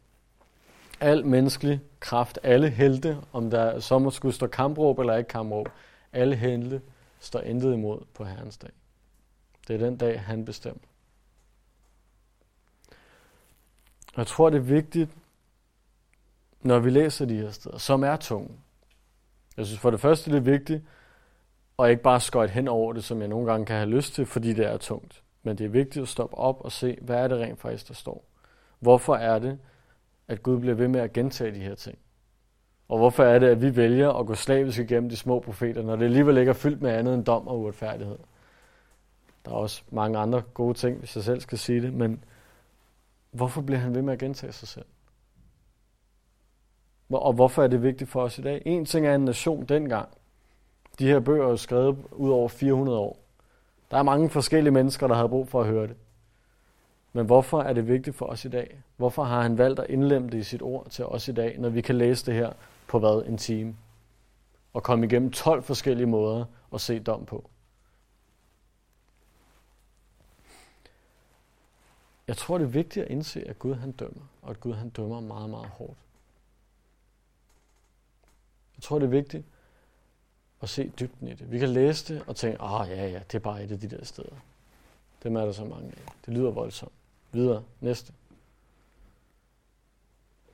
al 1.01 1.27
menneskelig 1.27 1.81
kraft, 2.01 2.39
alle 2.43 2.71
helte, 2.71 3.19
om 3.33 3.51
der 3.51 3.81
så 3.81 3.99
må 3.99 4.11
skulle 4.11 4.35
stå 4.35 4.47
kampråb 4.47 4.99
eller 4.99 5.17
ikke 5.17 5.29
kampråb, 5.29 5.69
alle 6.13 6.37
helte 6.37 6.83
står 7.21 7.41
intet 7.41 7.73
imod 7.73 8.01
på 8.15 8.25
Herrens 8.25 8.57
dag. 8.57 8.71
Det 9.71 9.83
er 9.83 9.87
den 9.87 9.97
dag, 9.97 10.21
han 10.21 10.45
bestemmer. 10.45 10.83
Og 14.15 14.19
jeg 14.19 14.27
tror, 14.27 14.51
det 14.51 14.57
er 14.57 14.63
vigtigt, 14.63 15.11
når 16.63 16.79
vi 16.79 16.91
læser 16.91 17.25
de 17.25 17.37
her 17.37 17.51
steder, 17.51 17.79
som 17.79 18.05
er 18.05 18.17
tunge. 18.17 18.51
Jeg 19.57 19.67
synes 19.67 19.81
for 19.81 19.91
det 19.91 20.01
første, 20.01 20.31
det 20.31 20.37
er 20.37 20.41
vigtigt, 20.41 20.83
og 21.77 21.91
ikke 21.91 22.03
bare 22.03 22.21
skøjt 22.21 22.51
hen 22.51 22.69
over 22.69 22.93
det, 22.93 23.05
som 23.05 23.21
jeg 23.21 23.29
nogle 23.29 23.51
gange 23.51 23.67
kan 23.67 23.77
have 23.77 23.89
lyst 23.89 24.15
til, 24.15 24.27
fordi 24.27 24.53
det 24.53 24.67
er 24.67 24.77
tungt. 24.77 25.23
Men 25.43 25.59
det 25.59 25.65
er 25.65 25.69
vigtigt 25.69 26.03
at 26.03 26.09
stoppe 26.09 26.39
op 26.39 26.61
og 26.61 26.73
se, 26.73 26.99
hvad 27.01 27.17
er 27.17 27.29
det 27.29 27.39
rent 27.39 27.61
faktisk, 27.61 27.89
der 27.89 27.95
står. 27.95 28.25
Hvorfor 28.79 29.15
er 29.15 29.39
det, 29.39 29.59
at 30.29 30.43
Gud 30.43 30.61
bliver 30.61 30.75
ved 30.75 30.89
med 30.89 31.01
at 31.01 31.13
gentage 31.13 31.55
de 31.55 31.61
her 31.61 31.75
ting? 31.75 31.99
Og 32.89 32.99
hvorfor 32.99 33.25
er 33.25 33.39
det, 33.39 33.47
at 33.47 33.63
vi 33.63 33.77
vælger 33.77 34.11
at 34.11 34.27
gå 34.27 34.35
slavisk 34.35 34.79
igennem 34.79 35.09
de 35.09 35.17
små 35.17 35.41
profeter, 35.41 35.83
når 35.83 35.97
det 35.97 36.05
alligevel 36.05 36.39
ikke 36.39 36.51
er 36.51 36.55
fyldt 36.55 36.83
med 36.83 36.91
andet 36.91 37.15
end 37.15 37.25
dom 37.25 37.49
og 37.49 37.61
uretfærdighed? 37.61 38.19
Der 39.45 39.51
er 39.51 39.55
også 39.55 39.83
mange 39.91 40.19
andre 40.19 40.43
gode 40.55 40.75
ting, 40.75 40.99
hvis 40.99 41.17
jeg 41.17 41.25
selv 41.25 41.41
skal 41.41 41.59
sige 41.59 41.83
det, 41.83 41.95
men 41.95 42.25
hvorfor 43.31 43.61
bliver 43.61 43.79
han 43.79 43.95
ved 43.95 44.03
med 44.03 44.13
at 44.13 44.19
gentage 44.19 44.53
sig 44.53 44.69
selv? 44.69 44.85
Og 47.11 47.33
hvorfor 47.33 47.63
er 47.63 47.67
det 47.67 47.83
vigtigt 47.83 48.11
for 48.11 48.23
os 48.23 48.39
i 48.39 48.43
dag? 48.43 48.63
En 48.65 48.85
ting 48.85 49.07
er 49.07 49.15
en 49.15 49.25
nation 49.25 49.65
dengang. 49.65 50.09
De 50.99 51.07
her 51.07 51.21
bøger 51.21 51.53
er 51.53 51.57
skrevet 51.57 51.97
ud 52.13 52.31
over 52.31 52.49
400 52.49 52.99
år. 52.99 53.19
Der 53.91 53.99
er 53.99 54.03
mange 54.03 54.31
forskellige 54.31 54.73
mennesker, 54.73 55.07
der 55.07 55.15
havde 55.15 55.29
brug 55.29 55.49
for 55.49 55.61
at 55.61 55.67
høre 55.67 55.87
det. 55.87 55.97
Men 57.13 57.27
hvorfor 57.27 57.61
er 57.61 57.73
det 57.73 57.89
vigtigt 57.89 58.17
for 58.17 58.27
os 58.27 58.45
i 58.45 58.49
dag? 58.49 58.83
Hvorfor 58.97 59.25
har 59.25 59.43
han 59.43 59.59
valgt 59.59 59.81
at 59.81 59.91
indlemme 59.91 60.31
det 60.31 60.39
i 60.39 60.43
sit 60.43 60.63
ord 60.63 60.87
til 60.91 61.05
os 61.05 61.29
i 61.29 61.33
dag, 61.33 61.57
når 61.59 61.69
vi 61.69 61.81
kan 61.81 61.95
læse 61.95 62.27
det 62.27 62.35
her 62.35 62.53
på 62.89 62.99
hvad? 62.99 63.27
En 63.27 63.39
time? 63.39 63.77
Og 64.73 64.83
komme 64.83 65.07
igennem 65.07 65.31
12 65.31 65.63
forskellige 65.63 66.07
måder 66.07 66.45
at 66.75 66.81
se 66.81 66.99
dom 66.99 67.25
på. 67.25 67.50
Jeg 72.31 72.37
tror, 72.37 72.59
det 72.59 72.65
er 72.65 72.69
vigtigt 72.69 73.05
at 73.05 73.11
indse, 73.11 73.49
at 73.49 73.59
Gud 73.59 73.75
han 73.75 73.93
dømmer, 73.93 74.23
og 74.43 74.51
at 74.51 74.61
Gud 74.61 74.75
han 74.75 74.91
dømmer 74.91 75.21
meget, 75.21 75.51
meget 75.51 75.69
hårdt. 75.69 75.99
Jeg 78.77 78.83
tror, 78.83 78.99
det 78.99 79.07
er 79.07 79.11
vigtigt 79.11 79.45
at 80.61 80.69
se 80.69 80.93
dybden 81.01 81.29
i 81.29 81.35
det. 81.35 81.51
Vi 81.51 81.59
kan 81.59 81.69
læse 81.69 82.15
det 82.15 82.25
og 82.27 82.37
tænke, 82.37 82.61
ah 82.61 82.89
ja, 82.91 83.07
ja, 83.07 83.19
det 83.19 83.35
er 83.35 83.39
bare 83.39 83.65
et 83.65 83.73
af 83.73 83.81
de 83.81 83.91
der 83.91 84.05
steder. 84.05 84.37
Dem 85.23 85.37
er 85.37 85.45
der 85.45 85.53
så 85.53 85.65
mange 85.65 85.87
af. 85.87 86.13
Det 86.27 86.35
lyder 86.35 86.51
voldsomt. 86.51 86.93
Videre. 87.33 87.65
Næste. 87.81 88.13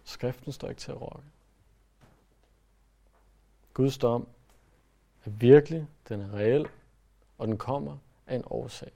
Skriften 0.05 0.53
står 0.53 0.69
ikke 0.69 0.81
til 0.81 0.91
at 0.91 1.01
rokke. 1.01 1.27
Guds 3.75 3.99
dom 3.99 4.29
er 5.25 5.31
virkelig, 5.31 5.87
den 6.09 6.21
er 6.21 6.35
reel, 6.35 6.67
og 7.39 7.49
den 7.49 7.59
kommer 7.59 7.97
af 8.27 8.37
en 8.37 8.45
årsag. 8.47 8.93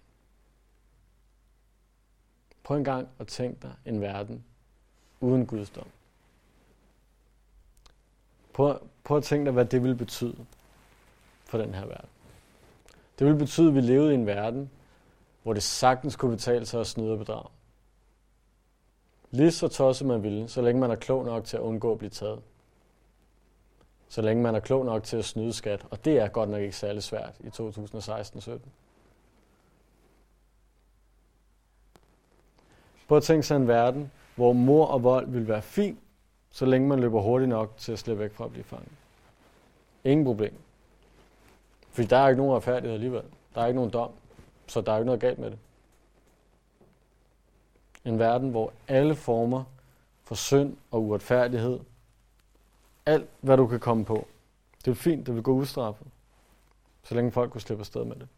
Prøv 2.70 2.78
en 2.78 2.84
gang 2.84 3.08
at 3.18 3.26
tænke 3.26 3.58
dig 3.62 3.72
en 3.86 4.00
verden 4.00 4.44
uden 5.20 5.46
Guds 5.46 5.70
dom. 5.70 5.86
Prøv, 8.52 8.78
prøv 9.04 9.16
at 9.16 9.24
tænke 9.24 9.44
dig, 9.44 9.52
hvad 9.52 9.64
det 9.64 9.82
ville 9.82 9.96
betyde 9.96 10.46
for 11.44 11.58
den 11.58 11.74
her 11.74 11.86
verden. 11.86 12.08
Det 13.18 13.26
ville 13.26 13.38
betyde, 13.38 13.68
at 13.68 13.74
vi 13.74 13.80
levede 13.80 14.12
i 14.12 14.14
en 14.14 14.26
verden, 14.26 14.70
hvor 15.42 15.52
det 15.52 15.62
sagtens 15.62 16.16
kunne 16.16 16.30
betale 16.30 16.66
sig 16.66 16.80
at 16.80 16.86
snyde 16.86 17.12
og 17.12 17.18
bedrage. 17.18 17.48
Lige 19.30 19.50
så 19.50 19.68
tosset 19.68 20.06
man 20.06 20.22
ville, 20.22 20.48
så 20.48 20.62
længe 20.62 20.80
man 20.80 20.90
er 20.90 20.96
klog 20.96 21.24
nok 21.24 21.44
til 21.44 21.56
at 21.56 21.62
undgå 21.62 21.92
at 21.92 21.98
blive 21.98 22.10
taget. 22.10 22.42
Så 24.08 24.22
længe 24.22 24.42
man 24.42 24.54
er 24.54 24.60
klog 24.60 24.84
nok 24.84 25.02
til 25.02 25.16
at 25.16 25.24
snyde 25.24 25.52
skat, 25.52 25.86
og 25.90 26.04
det 26.04 26.18
er 26.18 26.28
godt 26.28 26.50
nok 26.50 26.60
ikke 26.60 26.76
særlig 26.76 27.02
svært 27.02 27.36
i 27.40 27.48
2016-17. 27.48 28.58
Prøv 33.10 33.16
at 33.16 33.22
tænke 33.22 33.42
sig 33.42 33.56
en 33.56 33.68
verden, 33.68 34.10
hvor 34.34 34.52
mor 34.52 34.86
og 34.86 35.02
vold 35.02 35.26
vil 35.30 35.48
være 35.48 35.62
fint, 35.62 35.98
så 36.50 36.66
længe 36.66 36.88
man 36.88 37.00
løber 37.00 37.20
hurtigt 37.20 37.48
nok 37.48 37.76
til 37.76 37.92
at 37.92 37.98
slippe 37.98 38.22
væk 38.22 38.32
fra 38.32 38.44
at 38.44 38.50
blive 38.50 38.64
fanget. 38.64 38.92
Ingen 40.04 40.24
problem. 40.24 40.54
Fordi 41.90 42.06
der 42.06 42.16
er 42.16 42.28
ikke 42.28 42.36
nogen 42.36 42.56
retfærdighed 42.56 42.94
alligevel. 42.94 43.22
Der 43.54 43.60
er 43.60 43.66
ikke 43.66 43.76
nogen 43.76 43.90
dom, 43.90 44.10
så 44.66 44.80
der 44.80 44.92
er 44.92 44.96
ikke 44.96 45.06
noget 45.06 45.20
galt 45.20 45.38
med 45.38 45.50
det. 45.50 45.58
En 48.04 48.18
verden, 48.18 48.50
hvor 48.50 48.72
alle 48.88 49.14
former 49.14 49.64
for 50.24 50.34
synd 50.34 50.76
og 50.90 51.02
uretfærdighed, 51.02 51.80
alt 53.06 53.28
hvad 53.40 53.56
du 53.56 53.66
kan 53.66 53.80
komme 53.80 54.04
på, 54.04 54.26
det 54.84 54.90
er 54.90 54.94
fint, 54.94 55.26
det 55.26 55.34
vil 55.34 55.42
gå 55.42 55.52
udstraffet, 55.52 56.06
så 57.02 57.14
længe 57.14 57.32
folk 57.32 57.52
kunne 57.52 57.60
slippe 57.60 57.82
afsted 57.82 58.04
med 58.04 58.16
det. 58.16 58.28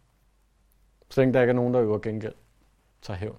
Så 1.08 1.20
længe 1.20 1.34
der 1.34 1.40
ikke 1.40 1.50
er 1.50 1.56
nogen, 1.56 1.74
der 1.74 1.82
øver 1.82 1.98
gengæld, 1.98 2.34
tager 3.02 3.18
hævn. 3.18 3.36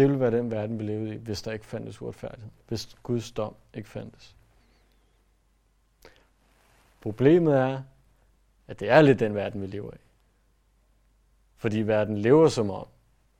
Det 0.00 0.08
ville 0.08 0.20
være 0.20 0.30
den 0.30 0.50
verden, 0.50 0.78
vi 0.78 0.84
levede 0.84 1.14
i, 1.14 1.16
hvis 1.16 1.42
der 1.42 1.52
ikke 1.52 1.66
fandtes 1.66 2.02
uretfærdighed. 2.02 2.50
Hvis 2.68 2.96
Guds 3.02 3.32
dom 3.32 3.54
ikke 3.74 3.88
fandtes. 3.88 4.36
Problemet 7.00 7.54
er, 7.54 7.82
at 8.68 8.80
det 8.80 8.90
er 8.90 9.02
lidt 9.02 9.20
den 9.20 9.34
verden, 9.34 9.62
vi 9.62 9.66
lever 9.66 9.94
i. 9.94 10.00
Fordi 11.56 11.80
verden 11.80 12.18
lever 12.18 12.48
som 12.48 12.70
om, 12.70 12.86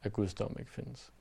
at 0.03 0.13
Guds 0.13 0.35
dom 0.35 0.57
ikke 0.59 0.71
findes. 0.71 1.13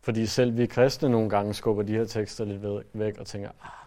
Fordi 0.00 0.26
selv 0.26 0.56
vi 0.56 0.66
kristne 0.66 1.08
nogle 1.08 1.30
gange 1.30 1.54
skubber 1.54 1.82
de 1.82 1.92
her 1.92 2.04
tekster 2.04 2.44
lidt 2.44 2.86
væk 2.92 3.18
og 3.18 3.26
tænker, 3.26 3.50
ah, 3.62 3.86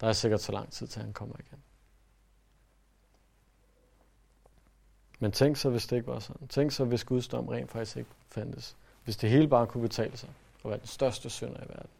der 0.00 0.06
er 0.06 0.12
sikkert 0.12 0.40
så 0.40 0.52
lang 0.52 0.72
tid 0.72 0.86
til 0.86 1.02
han 1.02 1.12
kommer 1.12 1.36
igen. 1.38 1.62
Men 5.18 5.32
tænk 5.32 5.56
så, 5.56 5.70
hvis 5.70 5.86
det 5.86 5.96
ikke 5.96 6.08
var 6.08 6.18
sådan. 6.18 6.48
Tænk 6.48 6.72
så, 6.72 6.84
hvis 6.84 7.04
Guds 7.04 7.28
dom 7.28 7.48
rent 7.48 7.70
faktisk 7.70 7.96
ikke 7.96 8.10
fandtes. 8.30 8.76
Hvis 9.04 9.16
det 9.16 9.30
hele 9.30 9.48
bare 9.48 9.66
kunne 9.66 9.82
betale 9.82 10.16
sig 10.16 10.28
og 10.62 10.70
være 10.70 10.78
den 10.78 10.86
største 10.86 11.30
synder 11.30 11.64
i 11.64 11.68
verden. 11.68 11.90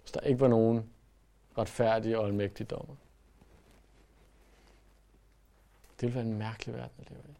Hvis 0.00 0.10
der 0.10 0.20
ikke 0.20 0.40
var 0.40 0.48
nogen 0.48 0.90
retfærdige 1.58 2.18
og 2.18 2.26
almægtige 2.26 2.66
dommer. 2.66 2.94
Det 6.00 6.06
ville 6.06 6.14
være 6.14 6.24
en 6.24 6.38
mærkelig 6.38 6.74
verden 6.74 6.94
at 6.98 7.10
leve 7.10 7.22
i. 7.28 7.34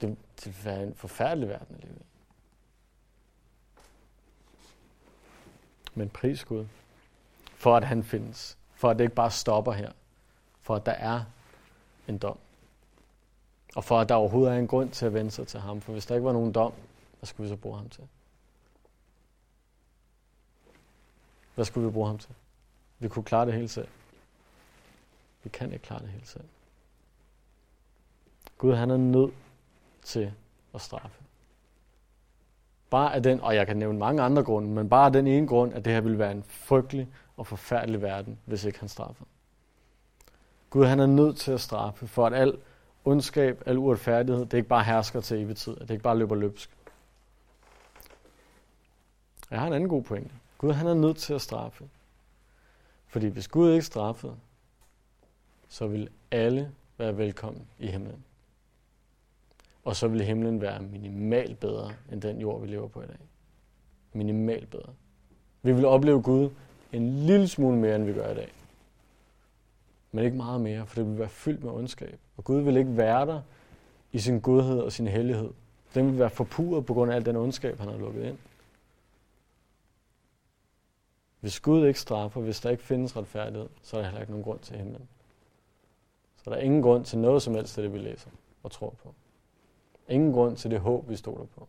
Det, 0.00 0.16
det 0.36 0.46
ville 0.46 0.64
være 0.64 0.82
en 0.82 0.94
forfærdelig 0.94 1.48
verden 1.48 1.76
at 1.76 1.84
leve 1.84 1.96
i. 1.96 2.04
Men 5.94 6.08
pris 6.08 6.44
Gud, 6.44 6.66
for 7.56 7.76
at 7.76 7.84
han 7.84 8.04
findes. 8.04 8.58
For 8.74 8.90
at 8.90 8.98
det 8.98 9.04
ikke 9.04 9.14
bare 9.14 9.30
stopper 9.30 9.72
her. 9.72 9.92
For 10.62 10.76
at 10.76 10.86
der 10.86 10.92
er 10.92 11.24
en 12.08 12.18
dom. 12.18 12.38
Og 13.76 13.84
for 13.84 14.00
at 14.00 14.08
der 14.08 14.14
overhovedet 14.14 14.54
er 14.54 14.58
en 14.58 14.66
grund 14.66 14.90
til 14.90 15.06
at 15.06 15.14
vende 15.14 15.30
sig 15.30 15.46
til 15.46 15.60
ham. 15.60 15.80
For 15.80 15.92
hvis 15.92 16.06
der 16.06 16.14
ikke 16.14 16.24
var 16.24 16.32
nogen 16.32 16.52
dom, 16.52 16.72
hvad 17.18 17.26
skulle 17.26 17.44
vi 17.44 17.48
så 17.48 17.56
bruge 17.56 17.76
ham 17.76 17.88
til? 17.88 18.04
Hvad 21.54 21.64
skulle 21.64 21.86
vi 21.86 21.92
bruge 21.92 22.06
ham 22.06 22.18
til? 22.18 22.30
Vi 22.98 23.08
kunne 23.08 23.24
klare 23.24 23.46
det 23.46 23.54
hele 23.54 23.68
selv. 23.68 23.88
Vi 25.42 25.48
kan 25.48 25.72
ikke 25.72 25.84
klare 25.84 26.00
det 26.00 26.08
hele 26.08 26.26
selv. 26.26 26.44
Gud 28.58 28.74
han 28.74 28.90
er 28.90 28.96
nødt 28.96 29.34
til 30.02 30.32
at 30.74 30.80
straffe. 30.80 31.22
Bare 32.90 33.14
af 33.14 33.22
den, 33.22 33.40
og 33.40 33.54
jeg 33.54 33.66
kan 33.66 33.76
nævne 33.76 33.98
mange 33.98 34.22
andre 34.22 34.44
grunde, 34.44 34.68
men 34.68 34.88
bare 34.88 35.06
af 35.06 35.12
den 35.12 35.26
ene 35.26 35.46
grund, 35.46 35.74
at 35.74 35.84
det 35.84 35.92
her 35.92 36.00
ville 36.00 36.18
være 36.18 36.32
en 36.32 36.42
frygtelig 36.42 37.08
og 37.36 37.46
forfærdelig 37.46 38.02
verden, 38.02 38.38
hvis 38.44 38.64
ikke 38.64 38.80
han 38.80 38.88
straffer. 38.88 39.24
Gud 40.74 40.86
han 40.86 41.00
er 41.00 41.06
nødt 41.06 41.36
til 41.36 41.52
at 41.52 41.60
straffe, 41.60 42.06
for 42.06 42.26
at 42.26 42.34
al 42.34 42.58
ondskab, 43.04 43.62
al 43.66 43.78
uretfærdighed, 43.78 44.46
det 44.46 44.54
ikke 44.56 44.68
bare 44.68 44.84
hersker 44.84 45.20
til 45.20 45.42
evig 45.42 45.56
tid, 45.56 45.76
det 45.76 45.90
ikke 45.90 46.02
bare 46.02 46.18
løber 46.18 46.34
løbsk. 46.34 46.70
Jeg 49.50 49.60
har 49.60 49.66
en 49.66 49.72
anden 49.72 49.88
god 49.88 50.02
pointe. 50.02 50.30
Gud 50.58 50.72
han 50.72 50.86
er 50.86 50.94
nødt 50.94 51.16
til 51.16 51.34
at 51.34 51.40
straffe. 51.40 51.84
Fordi 53.06 53.26
hvis 53.26 53.48
Gud 53.48 53.70
ikke 53.70 53.82
straffede, 53.82 54.36
så 55.68 55.86
vil 55.86 56.08
alle 56.30 56.70
være 56.98 57.16
velkommen 57.16 57.66
i 57.78 57.86
himlen. 57.86 58.24
Og 59.84 59.96
så 59.96 60.08
vil 60.08 60.24
himlen 60.24 60.60
være 60.60 60.82
minimalt 60.82 61.60
bedre 61.60 61.92
end 62.12 62.22
den 62.22 62.40
jord, 62.40 62.60
vi 62.60 62.66
lever 62.66 62.88
på 62.88 63.02
i 63.02 63.06
dag. 63.06 63.18
Minimalt 64.12 64.70
bedre. 64.70 64.92
Vi 65.62 65.72
vil 65.72 65.84
opleve 65.84 66.22
Gud 66.22 66.50
en 66.92 67.26
lille 67.26 67.48
smule 67.48 67.76
mere, 67.76 67.96
end 67.96 68.04
vi 68.04 68.12
gør 68.12 68.30
i 68.30 68.34
dag. 68.34 68.52
Men 70.14 70.24
ikke 70.24 70.36
meget 70.36 70.60
mere, 70.60 70.86
for 70.86 70.94
det 70.94 71.06
vil 71.06 71.18
være 71.18 71.28
fyldt 71.28 71.64
med 71.64 71.72
ondskab. 71.72 72.18
Og 72.36 72.44
Gud 72.44 72.60
vil 72.60 72.76
ikke 72.76 72.96
være 72.96 73.26
der 73.26 73.40
i 74.12 74.18
sin 74.18 74.40
godhed 74.40 74.80
og 74.80 74.92
sin 74.92 75.06
hellighed. 75.06 75.50
Den 75.94 76.06
vil 76.06 76.18
være 76.18 76.30
forpurret 76.30 76.86
på 76.86 76.94
grund 76.94 77.12
af 77.12 77.16
al 77.16 77.26
den 77.26 77.36
ondskab, 77.36 77.78
han 77.78 77.88
har 77.88 77.96
lukket 77.96 78.24
ind. 78.24 78.38
Hvis 81.40 81.60
Gud 81.60 81.86
ikke 81.86 82.00
straffer, 82.00 82.40
hvis 82.40 82.60
der 82.60 82.70
ikke 82.70 82.82
findes 82.82 83.16
retfærdighed, 83.16 83.68
så 83.82 83.96
er 83.96 84.00
der 84.00 84.08
heller 84.08 84.20
ikke 84.20 84.32
nogen 84.32 84.44
grund 84.44 84.58
til 84.58 84.76
himlen. 84.76 85.08
Så 86.36 86.50
der 86.50 86.56
er 86.56 86.60
ingen 86.60 86.82
grund 86.82 87.04
til 87.04 87.18
noget 87.18 87.42
som 87.42 87.54
helst 87.54 87.78
af 87.78 87.82
det, 87.82 87.92
vi 87.92 87.98
læser 87.98 88.30
og 88.62 88.70
tror 88.70 88.94
på. 89.02 89.14
Ingen 90.08 90.32
grund 90.32 90.56
til 90.56 90.70
det 90.70 90.80
håb, 90.80 91.08
vi 91.08 91.16
stoler 91.16 91.44
på. 91.44 91.68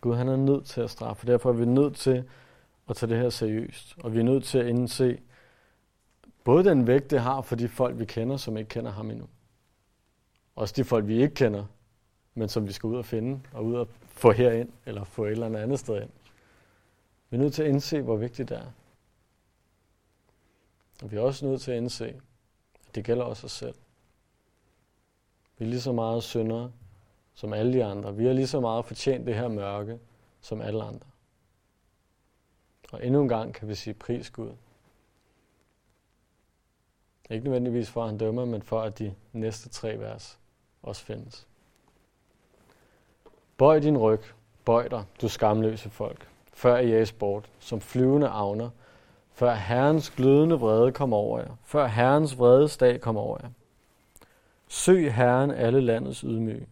Gud 0.00 0.14
han 0.14 0.28
er 0.28 0.36
nødt 0.36 0.66
til 0.66 0.80
at 0.80 0.90
straffe, 0.90 1.26
derfor 1.26 1.48
er 1.48 1.54
vi 1.54 1.64
nødt 1.64 1.96
til 1.96 2.24
at 2.88 2.96
tage 2.96 3.10
det 3.10 3.18
her 3.18 3.30
seriøst. 3.30 3.94
Og 3.98 4.14
vi 4.14 4.18
er 4.18 4.24
nødt 4.24 4.44
til 4.44 4.58
at 4.58 4.66
indse 4.66 5.20
både 6.44 6.64
den 6.64 6.86
vægt, 6.86 7.10
det 7.10 7.20
har 7.20 7.42
for 7.42 7.56
de 7.56 7.68
folk, 7.68 7.98
vi 7.98 8.04
kender, 8.04 8.36
som 8.36 8.56
ikke 8.56 8.68
kender 8.68 8.90
ham 8.90 9.10
endnu. 9.10 9.28
Også 10.56 10.74
de 10.76 10.84
folk, 10.84 11.06
vi 11.06 11.22
ikke 11.22 11.34
kender, 11.34 11.64
men 12.34 12.48
som 12.48 12.66
vi 12.66 12.72
skal 12.72 12.86
ud 12.86 12.96
og 12.96 13.04
finde 13.04 13.40
og 13.52 13.64
ud 13.64 13.74
og 13.74 13.88
få 14.06 14.32
herind, 14.32 14.68
eller 14.86 15.04
få 15.04 15.24
et 15.24 15.30
eller 15.30 15.58
andet 15.58 15.78
sted 15.78 16.02
ind. 16.02 16.10
Vi 17.30 17.36
er 17.36 17.40
nødt 17.40 17.54
til 17.54 17.62
at 17.62 17.68
indse, 17.68 18.00
hvor 18.00 18.16
vigtigt 18.16 18.48
det 18.48 18.58
er. 18.58 18.72
Og 21.02 21.10
vi 21.10 21.16
er 21.16 21.20
også 21.20 21.46
nødt 21.46 21.60
til 21.60 21.70
at 21.70 21.76
indse, 21.76 22.08
at 22.88 22.94
det 22.94 23.04
gælder 23.04 23.24
også 23.24 23.46
os 23.46 23.52
selv. 23.52 23.74
Vi 25.58 25.64
er 25.64 25.68
lige 25.68 25.80
så 25.80 25.92
meget 25.92 26.22
syndere 26.22 26.72
som 27.34 27.52
alle 27.52 27.72
de 27.72 27.84
andre. 27.84 28.16
Vi 28.16 28.26
har 28.26 28.32
lige 28.32 28.46
så 28.46 28.60
meget 28.60 28.84
fortjent 28.84 29.26
det 29.26 29.34
her 29.34 29.48
mørke 29.48 29.98
som 30.40 30.60
alle 30.60 30.82
andre. 30.82 31.06
Og 32.92 33.06
endnu 33.06 33.22
en 33.22 33.28
gang 33.28 33.54
kan 33.54 33.68
vi 33.68 33.74
sige 33.74 33.94
pris 33.94 34.30
Gud. 34.30 34.50
Ikke 37.30 37.44
nødvendigvis 37.44 37.90
for, 37.90 38.02
at 38.02 38.08
han 38.08 38.18
dømmer, 38.18 38.44
men 38.44 38.62
for, 38.62 38.82
at 38.82 38.98
de 38.98 39.14
næste 39.32 39.68
tre 39.68 39.98
vers 39.98 40.38
også 40.82 41.02
findes. 41.04 41.46
Bøj 43.56 43.78
din 43.78 43.98
ryg, 43.98 44.20
bøj 44.64 44.88
dig, 44.88 45.04
du 45.22 45.28
skamløse 45.28 45.90
folk, 45.90 46.28
før 46.52 46.78
I 46.78 46.88
jages 46.88 47.12
bort, 47.12 47.50
som 47.58 47.80
flyvende 47.80 48.28
avner, 48.28 48.70
før 49.32 49.54
Herrens 49.54 50.10
glødende 50.10 50.56
vrede 50.56 50.92
kommer 50.92 51.16
over 51.16 51.38
jer, 51.40 51.56
før 51.64 51.86
Herrens 51.86 52.38
vredesdag 52.38 53.00
kommer 53.00 53.20
over 53.20 53.38
jer. 53.42 53.50
Søg 54.68 55.14
Herren 55.14 55.50
alle 55.50 55.80
landets 55.80 56.20
ydmyge, 56.20 56.66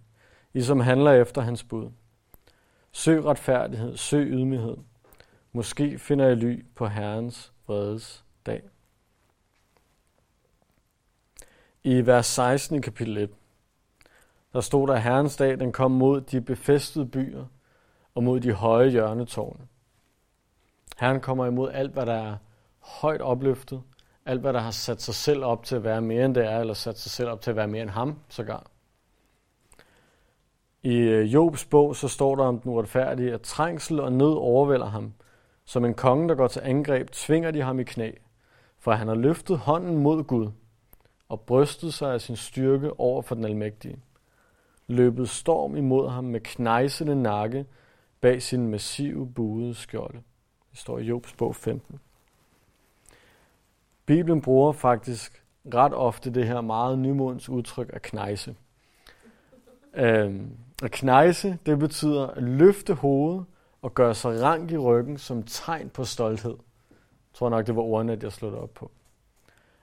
I 0.55 0.63
som 0.63 0.81
handler 0.81 1.13
efter 1.13 1.43
hans 1.43 1.65
bud. 1.65 1.91
Søg 2.93 3.25
retfærdighed, 3.25 3.97
søg 3.97 4.27
ydmyghed. 4.27 4.77
Måske 5.57 5.99
finder 5.99 6.27
jeg 6.27 6.37
ly 6.37 6.65
på 6.75 6.87
Herrens 6.87 7.53
vredes 7.67 8.25
dag. 8.47 8.63
I 11.85 12.07
vers 12.07 12.27
16 12.27 12.79
i 12.79 12.81
kapitel 12.81 13.17
1, 13.17 13.31
der 14.53 14.61
stod 14.61 14.89
der, 14.89 14.95
at 14.95 15.03
Herrens 15.03 15.37
dag 15.37 15.61
den 15.61 15.73
kom 15.73 15.91
mod 15.91 16.21
de 16.21 16.41
befæstede 16.41 17.07
byer 17.07 17.45
og 18.15 18.23
mod 18.23 18.41
de 18.41 18.53
høje 18.53 18.91
hjørnetårne. 18.91 19.61
Herren 20.99 21.21
kommer 21.21 21.47
imod 21.47 21.71
alt, 21.71 21.93
hvad 21.93 22.07
der 22.07 22.15
er 22.15 22.37
højt 22.81 23.21
opløftet, 23.21 23.83
alt, 24.27 24.41
hvad 24.41 24.53
der 24.53 24.61
har 24.61 24.71
sat 24.71 25.03
sig 25.03 25.15
selv 25.15 25.45
op 25.45 25.65
til 25.65 25.77
at 25.77 25.85
være 25.85 26.01
mere 26.01 26.25
end 26.25 26.35
det 26.35 26.47
er, 26.47 26.61
eller 26.61 26.75
sat 26.75 26.99
sig 26.99 27.11
selv 27.11 27.29
op 27.29 27.41
til 27.41 27.51
at 27.51 27.57
være 27.57 27.69
mere 27.69 27.83
end 27.83 27.91
ham, 27.91 28.19
sågar. 28.29 28.67
I 30.83 30.95
øh, 30.95 31.35
Jobs 31.35 31.65
bog, 31.65 31.97
så 31.97 32.09
står 32.09 32.37
der 32.37 32.45
om 32.45 32.61
den 32.61 32.71
uretfærdige, 32.71 33.33
at 33.33 33.41
trængsel 33.41 34.01
og 34.01 34.13
nød 34.13 34.35
overvælder 34.35 34.87
ham. 34.87 35.15
Som 35.65 35.85
en 35.85 35.95
konge, 35.95 36.29
der 36.29 36.35
går 36.35 36.49
til 36.49 36.61
angreb, 36.65 37.11
tvinger 37.11 37.51
de 37.51 37.63
ham 37.63 37.81
i 37.81 37.85
knæ, 37.85 38.11
for 38.79 38.93
han 38.93 39.09
har 39.09 39.15
løftet 39.15 39.59
hånden 39.59 39.99
mod 39.99 40.25
Gud 40.25 40.51
og 41.29 41.41
brystet 41.41 41.95
sig 41.95 42.13
af 42.13 42.21
sin 42.21 42.37
styrke 42.37 43.01
over 43.01 43.23
for 43.23 43.35
den 43.35 43.45
almægtige. 43.45 43.99
Løbet 44.87 45.29
storm 45.29 45.77
imod 45.77 46.11
ham 46.11 46.25
med 46.25 46.41
knejsende 46.41 47.23
nakke 47.23 47.67
bag 48.21 48.43
sin 48.43 48.69
massive 48.69 49.27
buede 49.27 49.75
skjolde. 49.75 50.19
Det 50.71 50.79
står 50.79 50.99
i 50.99 51.03
Jobs 51.03 51.33
bog 51.33 51.57
15. 51.57 52.01
Bibelen 54.07 54.43
bruger 54.43 54.73
faktisk 54.73 55.45
ret 55.75 55.95
ofte 55.95 56.31
det 56.31 56.47
her 56.47 56.61
meget 56.61 56.99
nymodens 56.99 57.49
udtryk 57.49 57.91
af 57.93 58.03
knejse. 58.03 58.57
Øhm, 59.95 60.51
at 60.83 60.91
knejse, 60.91 61.59
det 61.67 61.79
betyder 61.79 62.27
at 62.27 62.43
løfte 62.43 62.95
hovedet 62.95 63.45
og 63.85 63.95
gøre 63.95 64.15
sig 64.15 64.43
rank 64.43 64.71
i 64.71 64.77
ryggen 64.77 65.19
som 65.19 65.43
tegn 65.43 65.89
på 65.89 66.05
stolthed. 66.05 66.57
Jeg 66.91 66.99
tror 67.35 67.49
nok, 67.49 67.67
det 67.67 67.77
var 67.77 67.83
ordene, 67.83 68.19
jeg 68.23 68.33
slog 68.33 68.53
det 68.53 68.61
op 68.61 68.71
på. 68.75 68.91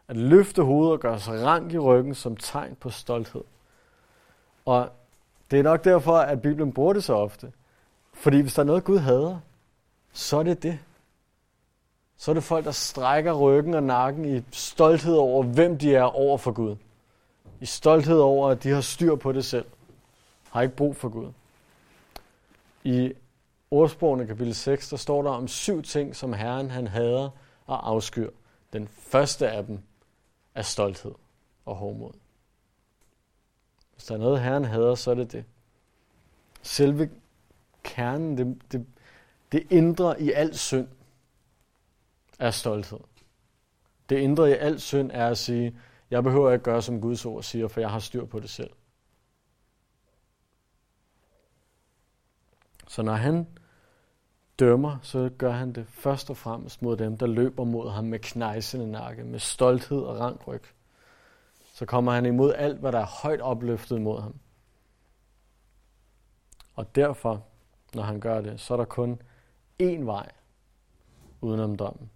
At 0.08 0.18
løfte 0.18 0.64
hovedet 0.64 0.94
og 0.94 1.00
gøre 1.00 1.20
sig 1.20 1.46
rank 1.46 1.74
i 1.74 1.78
ryggen 1.78 2.16
som 2.16 2.36
tegn 2.36 2.76
på 2.76 2.90
stolthed. 2.90 3.44
Og 4.66 4.90
det 5.52 5.60
er 5.60 5.64
nok 5.64 5.84
derfor, 5.84 6.18
at 6.18 6.42
Bibelen 6.42 6.74
bruger 6.74 6.94
det 6.94 7.04
så 7.04 7.14
ofte. 7.14 7.52
Fordi 8.14 8.42
hvis 8.42 8.54
der 8.54 8.62
er 8.62 8.66
noget, 8.66 8.84
Gud 8.84 8.98
hader, 8.98 9.40
så 10.14 10.38
er 10.38 10.44
det 10.44 10.64
det. 10.64 10.80
Så 12.18 12.32
er 12.32 12.34
det 12.34 12.44
folk, 12.44 12.66
der 12.66 12.72
strækker 12.72 13.34
ryggen 13.34 13.74
og 13.74 13.84
nakken 13.84 14.38
i 14.38 14.42
stolthed 14.52 15.16
over, 15.16 15.44
hvem 15.44 15.78
de 15.78 15.96
er 15.96 16.04
over 16.04 16.38
for 16.38 16.52
Gud. 16.52 16.76
I 17.60 17.66
stolthed 17.66 18.20
over, 18.20 18.50
at 18.50 18.64
de 18.64 18.70
har 18.70 18.82
styr 18.82 19.16
på 19.16 19.32
det 19.32 19.46
selv. 19.46 19.66
Har 20.50 20.62
ikke 20.62 20.76
brug 20.76 20.96
for 20.96 21.10
Gud. 21.10 21.32
I 22.84 23.14
ordsprogene 23.72 24.28
kapitel 24.28 24.56
6, 24.56 24.90
der 24.90 24.98
står 24.98 25.24
der 25.24 25.30
om 25.30 25.48
syv 25.48 25.82
ting, 25.82 26.16
som 26.16 26.34
Herren 26.34 26.70
han 26.70 26.88
hader 26.88 27.30
og 27.66 27.90
afskyr. 27.90 28.30
Den 28.74 28.88
første 28.88 29.50
af 29.50 29.66
dem 29.66 29.80
er 30.56 30.62
stolthed 30.62 31.14
og 31.66 31.76
hårdmod. 31.76 32.12
Hvis 33.94 34.06
der 34.06 34.16
er 34.16 34.20
noget, 34.20 34.42
Herren 34.42 34.66
hader, 34.66 34.96
så 34.96 35.12
er 35.12 35.16
det 35.16 35.32
det. 35.32 35.46
Selve 36.62 37.10
kernen, 37.84 38.38
det, 38.38 38.72
det, 38.72 38.86
det 39.52 39.68
indre 39.70 40.22
i 40.22 40.32
al 40.32 40.58
synd, 40.58 40.88
er 42.40 42.52
stolthed. 42.52 43.00
Det 44.10 44.18
indre 44.18 44.50
i 44.50 44.54
al 44.54 44.80
synd 44.80 45.12
er 45.14 45.28
at 45.28 45.38
sige, 45.38 45.80
jeg 46.12 46.24
behøver 46.24 46.52
ikke 46.52 46.64
gøre, 46.64 46.82
som 46.82 47.02
Guds 47.02 47.26
ord 47.26 47.44
siger, 47.44 47.68
for 47.68 47.80
jeg 47.80 47.90
har 47.90 48.00
styr 48.00 48.26
på 48.26 48.40
det 48.40 48.50
selv. 48.50 48.70
Så 52.88 53.02
når 53.02 53.14
han 53.14 53.48
dømmer, 54.62 54.98
så 55.02 55.30
gør 55.38 55.52
han 55.52 55.74
det 55.74 55.88
først 55.88 56.30
og 56.30 56.38
fremmest 56.38 56.82
mod 56.82 56.98
dem, 56.98 57.18
der 57.18 57.28
løber 57.28 57.64
mod 57.64 57.90
ham 57.90 58.06
med 58.06 58.20
knejsende 58.20 58.92
nakke, 58.92 59.24
med 59.24 59.40
stolthed 59.40 60.02
og 60.02 60.20
rank 60.20 60.48
ryg. 60.48 60.64
Så 61.74 61.86
kommer 61.86 62.12
han 62.12 62.26
imod 62.26 62.54
alt, 62.54 62.80
hvad 62.80 62.92
der 62.92 63.00
er 63.00 63.22
højt 63.24 63.42
opløftet 63.42 64.02
mod 64.02 64.22
ham. 64.22 64.36
Og 66.76 66.96
derfor, 66.96 67.44
når 67.96 68.04
han 68.04 68.20
gør 68.20 68.42
det, 68.42 68.60
så 68.60 68.74
er 68.74 68.78
der 68.78 68.86
kun 68.86 69.22
én 69.84 70.04
vej 70.04 70.32
udenom 71.42 71.76
dommen. 71.76 72.10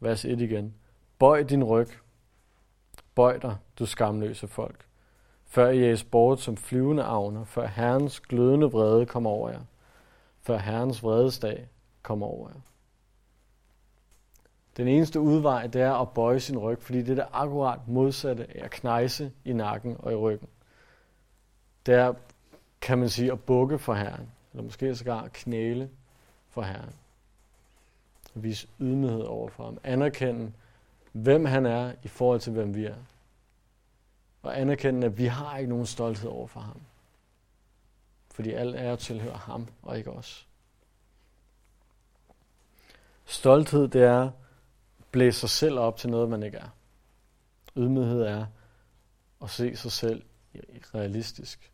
Vers 0.00 0.24
1 0.24 0.40
igen. 0.40 0.74
Bøj 1.18 1.42
din 1.42 1.64
ryg. 1.64 1.88
Bøj 3.14 3.38
dig, 3.38 3.56
du 3.78 3.86
skamløse 3.86 4.48
folk. 4.48 4.86
Før 5.44 5.68
I 5.68 5.90
er 5.90 6.04
bort 6.10 6.40
som 6.40 6.56
flyvende 6.56 7.02
avner, 7.02 7.44
før 7.44 7.66
Herrens 7.66 8.20
glødende 8.20 8.70
vrede 8.70 9.06
kommer 9.06 9.30
over 9.30 9.50
jer. 9.50 9.60
Før 10.46 10.58
Herrens 10.58 11.02
vredesdag 11.02 11.68
kommer 12.02 12.26
over 12.26 12.48
jer. 12.48 12.60
Den 14.76 14.88
eneste 14.88 15.20
udvej, 15.20 15.66
det 15.66 15.82
er 15.82 15.92
at 15.92 16.10
bøje 16.10 16.40
sin 16.40 16.58
ryg, 16.58 16.82
fordi 16.82 16.98
det 16.98 17.10
er 17.10 17.14
det 17.14 17.26
akkurat 17.32 17.88
modsatte 17.88 18.56
af 18.56 18.64
at 18.64 18.70
knejse 18.70 19.32
i 19.44 19.52
nakken 19.52 19.96
og 19.98 20.12
i 20.12 20.14
ryggen. 20.14 20.48
Det 21.86 21.94
er, 21.94 22.14
kan 22.80 22.98
man 22.98 23.08
sige, 23.08 23.32
at 23.32 23.40
bukke 23.40 23.78
for 23.78 23.94
Herren, 23.94 24.30
eller 24.52 24.64
måske 24.64 24.94
sågar 24.94 25.28
knæle 25.28 25.90
for 26.48 26.62
Herren 26.62 26.94
vise 28.34 28.68
ydmyghed 28.80 29.22
over 29.22 29.48
for 29.48 29.64
ham. 29.64 29.78
Anerkende, 29.84 30.52
hvem 31.12 31.44
han 31.44 31.66
er 31.66 31.92
i 32.02 32.08
forhold 32.08 32.40
til, 32.40 32.52
hvem 32.52 32.74
vi 32.74 32.84
er. 32.84 32.96
Og 34.42 34.60
anerkende, 34.60 35.06
at 35.06 35.18
vi 35.18 35.26
har 35.26 35.58
ikke 35.58 35.70
nogen 35.70 35.86
stolthed 35.86 36.30
over 36.30 36.46
for 36.46 36.60
ham. 36.60 36.80
Fordi 38.34 38.52
alt 38.52 38.76
er 38.76 38.96
tilhører 38.96 39.38
ham 39.38 39.68
og 39.82 39.98
ikke 39.98 40.10
os. 40.10 40.48
Stolthed, 43.24 43.88
det 43.88 44.02
er 44.02 44.22
at 44.22 44.32
blæse 45.10 45.40
sig 45.40 45.50
selv 45.50 45.78
op 45.78 45.96
til 45.96 46.10
noget, 46.10 46.28
man 46.28 46.42
ikke 46.42 46.58
er. 46.58 46.68
Ydmyghed 47.76 48.22
er 48.22 48.46
at 49.42 49.50
se 49.50 49.76
sig 49.76 49.92
selv 49.92 50.22
realistisk. 50.94 51.72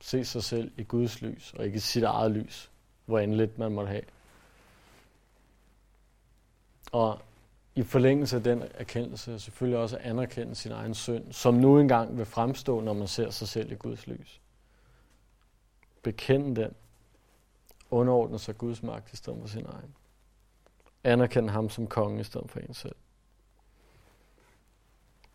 Se 0.00 0.24
sig 0.24 0.44
selv 0.44 0.72
i 0.76 0.82
Guds 0.82 1.22
lys, 1.22 1.54
og 1.56 1.64
ikke 1.64 1.76
i 1.76 1.80
sit 1.80 2.02
eget 2.02 2.30
lys, 2.30 2.70
hvor 3.04 3.20
lidt 3.20 3.58
man 3.58 3.72
måtte 3.72 3.88
have. 3.88 4.04
Og 6.92 7.20
i 7.74 7.82
forlængelse 7.82 8.36
af 8.36 8.42
den 8.42 8.62
erkendelse, 8.74 9.38
selvfølgelig 9.38 9.78
også 9.78 9.96
at 9.96 10.02
anerkende 10.02 10.54
sin 10.54 10.72
egen 10.72 10.94
synd, 10.94 11.32
som 11.32 11.54
nu 11.54 11.78
engang 11.78 12.18
vil 12.18 12.26
fremstå, 12.26 12.80
når 12.80 12.92
man 12.92 13.08
ser 13.08 13.30
sig 13.30 13.48
selv 13.48 13.72
i 13.72 13.74
Guds 13.74 14.06
lys. 14.06 14.40
Bekende 16.06 16.62
den. 16.62 16.74
Underordne 17.90 18.38
sig 18.38 18.58
Guds 18.58 18.82
magt 18.82 19.12
i 19.12 19.16
stedet 19.16 19.40
for 19.40 19.48
sin 19.48 19.66
egen. 19.66 19.94
Anerkende 21.04 21.52
ham 21.52 21.70
som 21.70 21.86
konge 21.86 22.20
i 22.20 22.24
stedet 22.24 22.50
for 22.50 22.60
en 22.60 22.74
selv. 22.74 22.94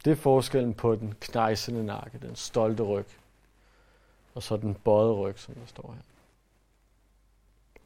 Det 0.06 0.12
er 0.12 0.16
forskellen 0.16 0.74
på 0.74 0.96
den 0.96 1.16
knejsende 1.20 1.86
nakke, 1.86 2.20
den 2.20 2.36
stolte 2.36 2.84
ryg, 2.84 3.06
og 4.34 4.44
så 4.44 4.58
den 4.58 4.76
bøjede 4.76 5.14
ryg, 5.14 5.40
som 5.40 5.54
der 5.54 5.66
står 5.66 5.94
her. 5.94 6.02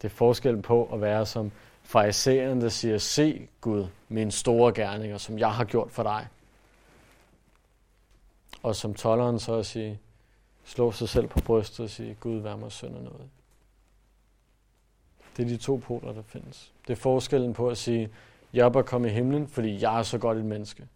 Det 0.02 0.12
er 0.12 0.16
forskellen 0.16 0.62
på 0.62 0.90
at 0.94 1.02
være 1.02 1.26
som 1.26 1.52
farisæerne, 1.82 2.62
der 2.62 2.70
siger, 2.70 2.98
se 2.98 3.48
Gud, 3.62 3.88
mine 4.10 4.32
store 4.32 4.74
gerninger, 4.74 5.18
som 5.18 5.40
jeg 5.40 5.54
har 5.54 5.66
gjort 5.66 5.92
for 5.92 6.04
dig. 6.04 6.28
Og 8.64 8.76
som 8.76 8.94
tolleren 8.94 9.40
så 9.40 9.54
at 9.54 9.66
sige, 9.66 10.00
slå 10.66 10.92
sig 10.92 11.10
selv 11.10 11.28
på 11.28 11.40
brystet 11.40 11.84
og 11.84 11.90
sige, 11.90 12.18
Gud, 12.20 12.40
vær 12.40 12.56
mig 12.56 12.72
synd 12.72 12.96
og 12.96 13.04
noget. 13.04 13.30
Det 15.38 15.44
er 15.44 15.48
de 15.48 15.58
to 15.58 15.78
poler, 15.78 16.14
der 16.14 16.22
findes. 16.22 16.74
Det 16.88 16.94
er 16.94 17.02
forskellen 17.02 17.54
på 17.54 17.70
at 17.70 17.78
sige, 17.78 18.10
jeg 18.54 18.72
bør 18.72 18.82
komme 18.82 19.08
i 19.08 19.12
himlen, 19.12 19.48
fordi 19.48 19.82
jeg 19.82 20.00
er 20.00 20.04
så 20.04 20.18
godt 20.18 20.38
et 20.38 20.46
menneske. 20.46 20.88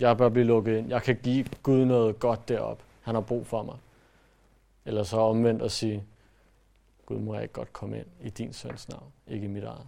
Jeg 0.00 0.16
bør 0.16 0.28
blive 0.28 0.46
lukket 0.46 0.78
ind. 0.78 0.88
Jeg 0.88 1.02
kan 1.02 1.16
give 1.22 1.46
Gud 1.62 1.84
noget 1.84 2.18
godt 2.20 2.48
derop. 2.48 2.82
Han 3.02 3.14
har 3.14 3.22
brug 3.22 3.46
for 3.46 3.62
mig. 3.62 3.76
Eller 4.84 5.02
så 5.02 5.16
omvendt 5.16 5.62
at 5.62 5.72
sige, 5.72 6.04
Gud 7.06 7.18
må 7.18 7.34
jeg 7.34 7.42
ikke 7.42 7.54
godt 7.54 7.72
komme 7.72 7.98
ind 7.98 8.06
i 8.22 8.30
din 8.30 8.52
søns 8.52 8.88
navn, 8.88 9.12
ikke 9.26 9.44
i 9.44 9.48
mit 9.48 9.64
eget. 9.64 9.86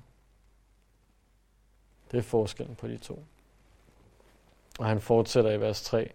Det 2.11 2.18
er 2.18 2.22
forskellen 2.22 2.76
på 2.76 2.89
de 2.89 2.99
to. 2.99 3.24
Og 4.78 4.86
han 4.86 5.01
fortsætter 5.01 5.51
i 5.51 5.61
vers 5.61 5.82
3. 5.82 6.12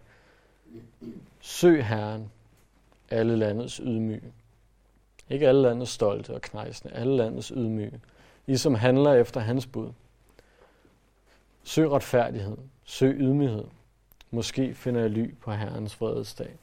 Søg 1.40 1.86
Herren, 1.86 2.30
alle 3.14 3.36
landets 3.36 3.76
ydmyge. 3.76 4.32
Ikke 5.30 5.48
alle 5.48 5.62
landets 5.62 5.90
stolte 5.90 6.34
og 6.34 6.42
knejsende, 6.42 6.94
alle 6.94 7.16
landets 7.16 7.48
ydmyge. 7.48 8.00
I 8.46 8.56
som 8.56 8.74
handler 8.74 9.12
efter 9.12 9.40
hans 9.40 9.66
bud. 9.66 9.92
Søg 11.62 11.90
retfærdighed, 11.90 12.56
søg 12.84 13.14
ydmyghed. 13.14 13.64
Måske 14.30 14.74
finder 14.74 15.00
jeg 15.00 15.10
ly 15.10 15.34
på 15.34 15.52
Herrens 15.52 15.94
fredesdag. 15.94 16.56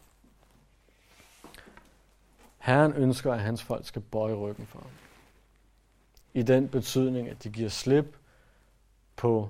Herren 2.58 2.94
ønsker, 2.94 3.34
at 3.34 3.40
hans 3.40 3.64
folk 3.64 3.86
skal 3.86 4.02
bøje 4.02 4.34
ryggen 4.34 4.66
for 4.66 4.80
ham. 4.80 4.92
I 6.34 6.42
den 6.42 6.68
betydning, 6.68 7.30
at 7.30 7.44
de 7.44 7.50
giver 7.50 7.70
slip 7.70 8.18
på 9.16 9.50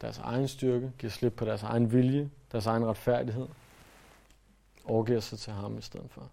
deres 0.00 0.18
egen 0.18 0.48
styrke, 0.48 0.92
giver 0.98 1.10
slip 1.10 1.32
på 1.32 1.44
deres 1.44 1.62
egen 1.62 1.92
vilje, 1.92 2.30
deres 2.52 2.66
egen 2.66 2.86
retfærdighed, 2.86 3.46
overgiver 4.84 5.20
sig 5.20 5.38
til 5.38 5.52
ham 5.52 5.78
i 5.78 5.80
stedet 5.80 6.10
for. 6.10 6.30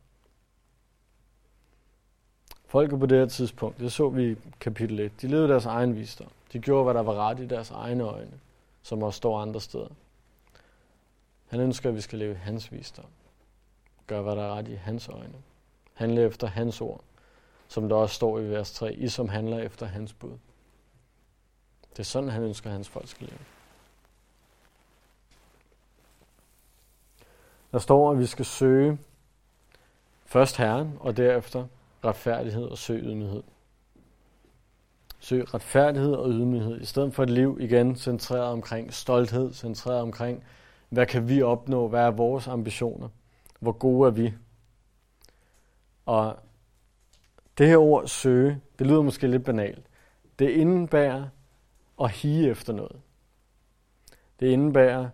Folket 2.66 3.00
på 3.00 3.06
det 3.06 3.18
her 3.18 3.26
tidspunkt, 3.26 3.80
det 3.80 3.92
så 3.92 4.10
vi 4.10 4.32
i 4.32 4.36
kapitel 4.60 5.00
1, 5.00 5.22
de 5.22 5.28
levede 5.28 5.48
deres 5.48 5.66
egen 5.66 5.96
visdom. 5.96 6.32
De 6.54 6.60
gjorde, 6.60 6.84
hvad 6.84 6.94
der 6.94 7.02
var 7.02 7.14
ret 7.14 7.40
i 7.40 7.46
deres 7.46 7.72
egne 7.72 8.04
øjne, 8.04 8.40
som 8.82 9.04
også 9.04 9.18
står 9.18 9.40
andre 9.40 9.62
steder. 9.62 9.90
Han 11.48 11.60
ønsker, 11.60 11.90
at 11.90 11.96
vi 11.96 12.02
skal 12.02 12.20
leve 12.20 12.32
i 12.32 12.38
hans 12.38 12.72
visdom. 12.72 13.06
Gør, 14.08 14.22
hvad 14.22 14.36
der 14.36 14.44
er 14.44 14.54
ret 14.54 14.68
i 14.68 14.76
hans 14.76 15.10
øjne. 15.10 15.36
Handle 15.94 16.22
efter 16.22 16.48
hans 16.48 16.82
ord, 16.82 17.02
som 17.68 17.90
der 17.90 17.96
også 17.96 18.16
står 18.16 18.40
i 18.40 18.50
vers 18.50 18.72
3. 18.72 18.94
I 18.94 19.08
som 19.08 19.30
handler 19.30 19.60
efter 19.60 19.86
hans 19.86 20.14
bud. 20.14 20.38
Det 21.92 22.00
er 22.00 22.04
sådan, 22.04 22.30
han 22.30 22.44
ønsker, 22.44 22.70
at 22.70 22.74
hans 22.74 22.90
folk 22.90 23.08
skal 23.08 23.28
leve. 23.28 23.40
Der 27.78 27.82
står, 27.82 28.12
at 28.12 28.20
vi 28.20 28.26
skal 28.26 28.46
søge 28.46 28.98
først 30.26 30.58
Herren, 30.58 30.98
og 31.00 31.18
derefter 31.18 31.66
retfærdighed 32.06 32.64
og 32.64 32.78
søg 32.78 33.04
ydmyghed. 33.04 33.44
Søg 35.20 35.54
retfærdighed 35.54 36.14
og 36.14 36.30
ydmyghed, 36.30 36.82
i 36.82 36.86
stedet 36.86 37.14
for 37.14 37.24
et 37.24 37.30
liv 37.30 37.58
igen 37.60 37.96
centreret 37.96 38.46
omkring 38.46 38.94
stolthed, 38.94 39.54
centreret 39.54 40.02
omkring, 40.02 40.44
hvad 40.90 41.06
kan 41.06 41.30
vi 41.30 41.42
opnå, 41.42 41.88
hvad 41.88 42.02
er 42.02 42.12
vores 42.12 42.48
ambitioner, 42.48 43.10
hvor 43.60 43.72
gode 43.72 44.08
er 44.08 44.12
vi. 44.12 44.34
Og 46.06 46.38
det 47.58 47.68
her 47.68 47.78
ord 47.78 48.08
søge, 48.08 48.62
det 48.80 48.88
lyder 48.88 49.02
måske 49.02 49.28
lidt 49.28 49.44
banalt. 49.44 49.86
Det 50.40 50.50
indebærer 50.50 51.26
at 52.02 52.12
hige 52.12 52.50
efter 52.50 52.74
noget. 52.74 53.02
Det 54.40 54.48
indebærer 54.48 55.10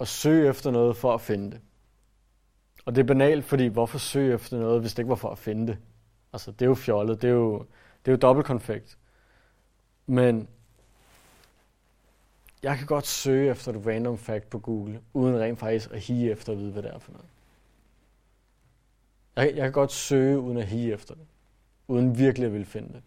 at 0.00 0.08
søge 0.08 0.48
efter 0.48 0.70
noget 0.70 0.96
for 0.96 1.14
at 1.14 1.20
finde 1.20 1.50
det. 1.50 1.60
Og 2.84 2.94
det 2.94 3.02
er 3.02 3.06
banalt, 3.06 3.44
fordi 3.44 3.66
hvorfor 3.66 3.98
søge 3.98 4.34
efter 4.34 4.58
noget, 4.58 4.80
hvis 4.80 4.94
det 4.94 4.98
ikke 4.98 5.08
var 5.08 5.14
for 5.14 5.30
at 5.30 5.38
finde 5.38 5.66
det? 5.66 5.78
Altså, 6.32 6.50
det 6.50 6.62
er 6.62 6.66
jo 6.66 6.74
fjollet, 6.74 7.22
det 7.22 7.28
er 7.28 7.34
jo, 7.34 7.58
det 8.04 8.08
er 8.08 8.12
jo 8.12 8.16
dobbeltkonfekt. 8.16 8.98
Men 10.06 10.48
jeg 12.62 12.78
kan 12.78 12.86
godt 12.86 13.06
søge 13.06 13.50
efter 13.50 13.72
et 13.72 13.86
random 13.86 14.18
fact 14.18 14.50
på 14.50 14.58
Google, 14.58 15.00
uden 15.12 15.40
rent 15.40 15.58
faktisk 15.58 15.90
at 15.90 16.00
hige 16.00 16.30
efter 16.30 16.52
at 16.52 16.58
vide, 16.58 16.72
hvad 16.72 16.82
det 16.82 16.94
er 16.94 16.98
for 16.98 17.12
noget. 17.12 17.28
Jeg, 19.36 19.56
jeg 19.56 19.64
kan 19.64 19.72
godt 19.72 19.92
søge, 19.92 20.38
uden 20.38 20.58
at 20.58 20.66
hige 20.66 20.92
efter 20.92 21.14
det. 21.14 21.26
Uden 21.88 22.18
virkelig 22.18 22.46
at 22.46 22.52
ville 22.52 22.66
finde 22.66 22.88
det. 22.88 23.02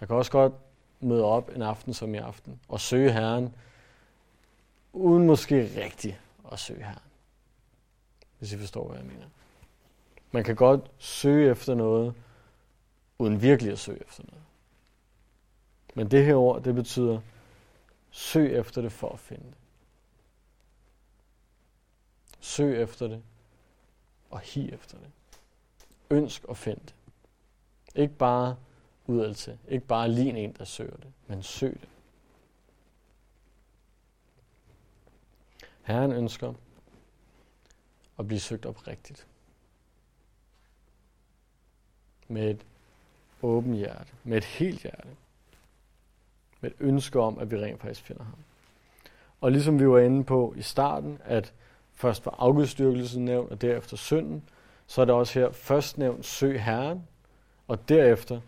Jeg 0.00 0.08
kan 0.08 0.16
også 0.16 0.30
godt 0.30 0.52
møde 1.00 1.24
op 1.24 1.50
en 1.54 1.62
aften 1.62 1.94
som 1.94 2.14
i 2.14 2.18
aften, 2.18 2.60
og 2.68 2.80
søge 2.80 3.12
Herren, 3.12 3.54
uden 4.92 5.26
måske 5.26 5.84
rigtigt 5.84 6.20
at 6.52 6.58
søge 6.58 6.84
her. 6.84 6.98
Hvis 8.38 8.52
I 8.52 8.58
forstår, 8.58 8.88
hvad 8.88 8.98
jeg 8.98 9.06
mener. 9.06 9.26
Man 10.30 10.44
kan 10.44 10.56
godt 10.56 10.90
søge 10.98 11.50
efter 11.50 11.74
noget, 11.74 12.14
uden 13.18 13.42
virkelig 13.42 13.72
at 13.72 13.78
søge 13.78 14.02
efter 14.06 14.22
noget. 14.28 14.42
Men 15.94 16.10
det 16.10 16.24
her 16.24 16.34
ord, 16.34 16.62
det 16.62 16.74
betyder, 16.74 17.20
søg 18.10 18.58
efter 18.58 18.82
det 18.82 18.92
for 18.92 19.08
at 19.08 19.18
finde 19.18 19.44
det. 19.44 19.54
Søg 22.40 22.82
efter 22.82 23.08
det, 23.08 23.22
og 24.30 24.40
hi 24.40 24.72
efter 24.72 24.98
det. 24.98 25.10
Ønsk 26.10 26.44
og 26.44 26.56
find 26.56 26.78
det. 26.78 26.94
Ikke 27.94 28.14
bare 28.14 28.56
udad 29.06 29.34
til. 29.34 29.58
Ikke 29.68 29.86
bare 29.86 30.08
lige 30.08 30.38
en, 30.38 30.52
der 30.52 30.64
søger 30.64 30.96
det, 30.96 31.12
men 31.26 31.42
søg 31.42 31.72
det. 31.80 31.88
Herren 35.82 36.12
ønsker 36.12 36.54
at 38.18 38.26
blive 38.26 38.40
søgt 38.40 38.66
op 38.66 38.86
rigtigt. 38.88 39.26
Med 42.28 42.50
et 42.50 42.66
åbent 43.42 43.76
hjerte, 43.76 44.12
med 44.24 44.36
et 44.36 44.44
helt 44.44 44.82
hjerte, 44.82 45.08
med 46.60 46.70
et 46.70 46.76
ønske 46.80 47.20
om, 47.20 47.38
at 47.38 47.50
vi 47.50 47.56
rent 47.56 47.80
faktisk 47.80 48.02
finder 48.02 48.24
ham. 48.24 48.38
Og 49.40 49.52
ligesom 49.52 49.80
vi 49.80 49.88
var 49.88 49.98
inde 49.98 50.24
på 50.24 50.54
i 50.56 50.62
starten, 50.62 51.18
at 51.24 51.52
først 51.94 52.26
var 52.26 52.34
afgudstyrkelsen 52.38 53.24
nævnt, 53.24 53.50
og 53.50 53.60
derefter 53.62 53.96
synden, 53.96 54.48
så 54.86 55.00
er 55.00 55.04
det 55.04 55.14
også 55.14 55.38
her 55.38 55.50
først 55.50 55.98
nævnt 55.98 56.26
søg 56.26 56.64
Herren, 56.64 57.08
og 57.68 57.88
derefter 57.88 58.40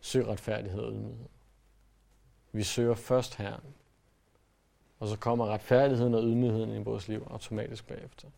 søg 0.00 0.26
retfærdighed 0.26 0.80
og 0.80 0.92
ydmyghed. 0.92 1.28
Vi 2.52 2.62
søger 2.62 2.94
først 2.94 3.34
Herren, 3.34 3.74
og 5.00 5.08
så 5.08 5.16
kommer 5.16 5.46
retfærdigheden 5.46 6.14
og 6.14 6.22
ydmygheden 6.22 6.70
i 6.70 6.82
vores 6.82 7.08
liv 7.08 7.26
automatisk 7.30 7.86
bagefter. 7.86 8.28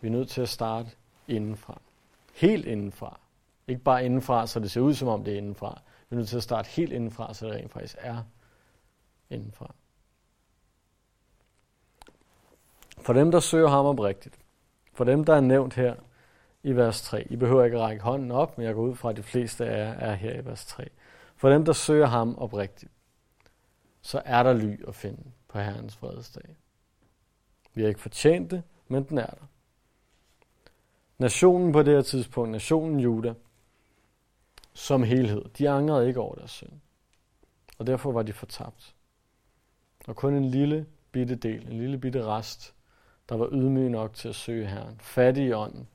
Vi 0.00 0.08
er 0.08 0.12
nødt 0.12 0.28
til 0.28 0.40
at 0.40 0.48
starte 0.48 0.90
indenfra. 1.28 1.80
Helt 2.34 2.66
indenfra. 2.66 3.20
Ikke 3.66 3.82
bare 3.82 4.04
indenfra, 4.04 4.46
så 4.46 4.60
det 4.60 4.70
ser 4.70 4.80
ud 4.80 4.94
som 4.94 5.08
om 5.08 5.24
det 5.24 5.34
er 5.34 5.38
indenfra. 5.38 5.80
Vi 6.08 6.14
er 6.14 6.18
nødt 6.18 6.28
til 6.28 6.36
at 6.36 6.42
starte 6.42 6.68
helt 6.68 6.92
indenfra, 6.92 7.34
så 7.34 7.46
det 7.46 7.54
rent 7.54 7.72
faktisk 7.72 7.96
er 7.98 8.22
indenfra. 9.30 9.74
For 12.98 13.12
dem, 13.12 13.30
der 13.30 13.40
søger 13.40 13.68
ham 13.68 13.86
oprigtigt, 13.86 14.38
for 14.92 15.04
dem, 15.04 15.24
der 15.24 15.34
er 15.34 15.40
nævnt 15.40 15.74
her 15.74 15.94
i 16.62 16.72
vers 16.72 17.02
3, 17.02 17.26
I 17.30 17.36
behøver 17.36 17.64
ikke 17.64 17.76
at 17.76 17.82
række 17.82 18.02
hånden 18.02 18.30
op, 18.30 18.58
men 18.58 18.66
jeg 18.66 18.74
går 18.74 18.82
ud 18.82 18.94
fra, 18.94 19.10
at 19.10 19.16
de 19.16 19.22
fleste 19.22 19.66
af 19.66 19.86
jer 19.86 19.92
er 19.92 20.14
her 20.14 20.40
i 20.40 20.44
vers 20.44 20.66
3. 20.66 20.88
For 21.36 21.50
dem, 21.50 21.64
der 21.64 21.72
søger 21.72 22.06
ham 22.06 22.38
oprigtigt, 22.38 22.92
så 24.02 24.22
er 24.24 24.42
der 24.42 24.52
ly 24.52 24.88
at 24.88 24.94
finde 24.94 25.32
på 25.48 25.58
Herrens 25.58 25.96
fredsdag. 25.96 26.56
Vi 27.74 27.82
har 27.82 27.88
ikke 27.88 28.00
fortjent 28.00 28.50
det, 28.50 28.62
men 28.88 29.04
den 29.04 29.18
er 29.18 29.26
der. 29.26 29.46
Nationen 31.18 31.72
på 31.72 31.82
det 31.82 31.94
her 31.94 32.02
tidspunkt, 32.02 32.50
nationen 32.50 33.00
Juda, 33.00 33.34
som 34.72 35.02
helhed, 35.02 35.44
de 35.58 35.70
angrede 35.70 36.08
ikke 36.08 36.20
over 36.20 36.34
deres 36.34 36.50
synd. 36.50 36.72
Og 37.78 37.86
derfor 37.86 38.12
var 38.12 38.22
de 38.22 38.32
fortabt. 38.32 38.94
Og 40.06 40.16
kun 40.16 40.34
en 40.34 40.44
lille 40.44 40.86
bitte 41.12 41.34
del, 41.34 41.66
en 41.66 41.78
lille 41.78 41.98
bitte 41.98 42.24
rest, 42.24 42.74
der 43.28 43.36
var 43.36 43.48
ydmyg 43.52 43.90
nok 43.90 44.14
til 44.14 44.28
at 44.28 44.34
søge 44.34 44.66
Herren, 44.66 45.00
fattig 45.00 45.44
i 45.44 45.52
ånden, 45.52 45.88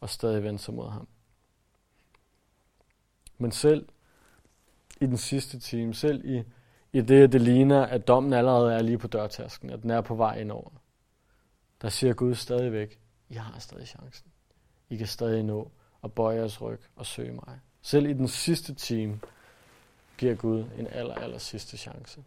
og 0.00 0.10
stadig 0.10 0.42
vendte 0.42 0.64
sig 0.64 0.74
mod 0.74 0.90
ham. 0.90 1.08
Men 3.38 3.52
selv 3.52 3.88
i 5.00 5.06
den 5.06 5.16
sidste 5.16 5.60
time, 5.60 5.94
selv 5.94 6.24
i, 6.24 6.42
i 6.96 7.00
det, 7.00 7.32
det 7.32 7.40
ligner, 7.40 7.86
at 7.86 8.08
dommen 8.08 8.32
allerede 8.32 8.74
er 8.74 8.82
lige 8.82 8.98
på 8.98 9.06
dørtasken, 9.06 9.70
at 9.70 9.82
den 9.82 9.90
er 9.90 10.00
på 10.00 10.14
vej 10.14 10.38
indover, 10.40 10.70
der 11.82 11.88
siger 11.88 12.14
Gud 12.14 12.34
stadigvæk, 12.34 12.98
I 13.28 13.34
har 13.34 13.58
stadig 13.58 13.88
chancen. 13.88 14.26
I 14.90 14.96
kan 14.96 15.06
stadig 15.06 15.42
nå 15.42 15.70
at 16.04 16.12
bøje 16.12 16.36
jeres 16.36 16.62
ryg 16.62 16.80
og 16.96 17.06
søge 17.06 17.32
mig. 17.32 17.60
Selv 17.82 18.06
i 18.06 18.12
den 18.12 18.28
sidste 18.28 18.74
time 18.74 19.20
giver 20.18 20.34
Gud 20.34 20.64
en 20.78 20.86
aller, 20.86 21.14
aller 21.14 21.38
sidste 21.38 21.76
chance 21.76 22.24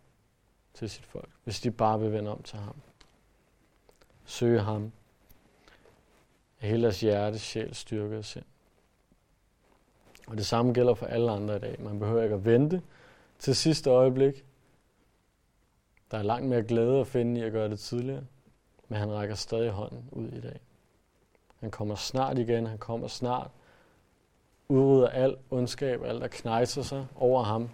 til 0.74 0.90
sit 0.90 1.06
folk, 1.06 1.30
hvis 1.44 1.62
de 1.62 1.72
bare 1.72 2.00
vil 2.00 2.12
vende 2.12 2.32
om 2.32 2.44
til 2.44 2.60
ham. 2.60 2.76
Søge 4.26 4.60
ham 4.60 4.92
af 6.62 6.70
hele 6.70 6.84
deres 6.84 7.02
hjerte, 7.02 7.40
sjæl, 7.40 7.76
styrke 7.76 8.18
og 8.18 8.26
sind. 8.26 8.46
Og 10.28 10.38
det 10.38 10.46
samme 10.46 10.74
gælder 10.74 10.94
for 10.94 11.06
alle 11.06 11.32
andre 11.32 11.56
i 11.56 11.60
dag. 11.60 11.82
Man 11.82 12.00
behøver 12.00 12.24
ikke 12.24 12.36
at 12.36 12.46
vente 12.46 12.82
til 13.40 13.56
sidste 13.56 13.90
øjeblik. 13.90 14.46
Der 16.12 16.18
er 16.18 16.24
langt 16.24 16.49
mere 16.49 16.64
glæde 16.64 16.99
at 16.99 17.07
finde 17.07 17.39
i 17.39 17.43
at 17.43 17.51
gøre 17.51 17.70
det 17.70 17.80
tidligere, 17.80 18.24
men 18.88 18.99
han 18.99 19.12
rækker 19.12 19.36
stadig 19.36 19.72
hånden 19.72 20.10
ud 20.12 20.28
i 20.28 20.41
dag. 20.41 20.60
Han 21.60 21.72
kommer 21.72 21.95
snart 21.95 22.38
igen, 22.38 22.66
han 22.66 22.78
kommer 22.78 23.07
snart, 23.07 23.51
udrydder 24.68 25.07
al 25.07 25.38
ondskab, 25.49 26.03
alt 26.03 26.22
der 26.22 26.28
knejser 26.28 26.82
sig 26.82 27.07
over 27.16 27.43
ham. 27.43 27.70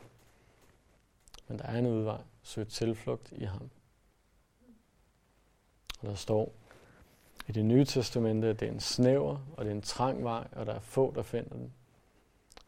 Men 1.47 1.59
der 1.59 1.65
er 1.65 1.77
en 1.77 1.85
udvej. 1.85 2.21
Søg 2.43 2.67
tilflugt 2.67 3.31
i 3.31 3.43
ham. 3.43 3.69
Og 6.01 6.07
der 6.07 6.15
står 6.15 6.53
i 7.47 7.51
det 7.51 7.65
nye 7.65 7.85
testamente, 7.85 8.47
at 8.47 8.59
det 8.59 8.67
er 8.67 8.71
en 8.71 8.79
snæver, 8.79 9.37
og 9.57 9.65
det 9.65 9.71
er 9.71 9.75
en 9.75 9.81
trang 9.81 10.23
vej, 10.23 10.47
og 10.51 10.65
der 10.65 10.73
er 10.73 10.79
få, 10.79 11.13
der 11.15 11.21
finder 11.21 11.49
den. 11.49 11.73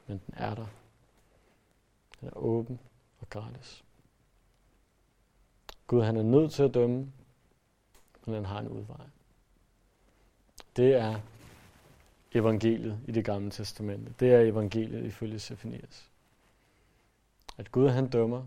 Men 0.07 0.21
den 0.25 0.33
er 0.37 0.55
der. 0.55 0.65
Den 2.19 2.27
er 2.27 2.37
åben 2.37 2.79
og 3.19 3.29
gratis. 3.29 3.83
Gud 5.87 6.03
han 6.03 6.17
er 6.17 6.23
nødt 6.23 6.51
til 6.51 6.63
at 6.63 6.73
dømme, 6.73 7.11
men 8.25 8.35
han 8.35 8.45
har 8.45 8.59
en 8.59 8.67
udvej. 8.67 9.05
Det 10.75 10.95
er 10.95 11.19
evangeliet 12.33 12.99
i 13.07 13.11
det 13.11 13.25
gamle 13.25 13.51
testamente. 13.51 14.13
Det 14.19 14.33
er 14.33 14.39
evangeliet 14.39 15.05
ifølge 15.05 15.39
Sefanias. 15.39 16.09
At 17.57 17.71
Gud 17.71 17.89
han 17.89 18.07
dømmer, 18.07 18.43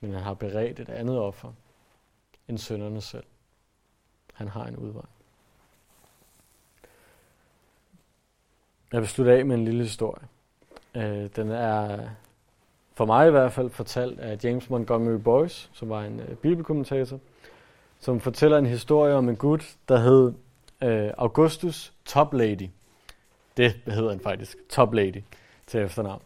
men 0.00 0.12
han 0.12 0.22
har 0.22 0.34
beredt 0.34 0.80
et 0.80 0.88
andet 0.88 1.18
offer 1.18 1.52
end 2.48 2.58
sønderne 2.58 3.00
selv. 3.00 3.24
Han 4.34 4.48
har 4.48 4.64
en 4.64 4.76
udvej. 4.76 5.06
Jeg 8.92 9.00
vil 9.00 9.08
slutte 9.08 9.32
af 9.32 9.46
med 9.46 9.56
en 9.56 9.64
lille 9.64 9.82
historie. 9.82 10.28
Øh, 10.94 11.30
den 11.36 11.50
er 11.50 12.08
for 12.94 13.04
mig 13.04 13.28
i 13.28 13.30
hvert 13.30 13.52
fald 13.52 13.70
fortalt 13.70 14.20
af 14.20 14.44
James 14.44 14.70
Montgomery 14.70 15.20
Boyce, 15.20 15.70
som 15.72 15.88
var 15.88 16.02
en 16.02 16.20
øh, 16.20 16.36
bibelkommentator, 16.36 17.20
som 18.00 18.20
fortæller 18.20 18.58
en 18.58 18.66
historie 18.66 19.14
om 19.14 19.28
en 19.28 19.36
gut, 19.36 19.76
der 19.88 19.98
hed 19.98 20.32
øh, 20.82 21.12
Augustus 21.18 21.92
Toplady. 22.04 22.68
Det 23.56 23.72
hedder 23.86 24.10
han 24.10 24.20
faktisk, 24.20 24.56
Toplady 24.68 25.22
til 25.66 25.80
efternavn. 25.80 26.22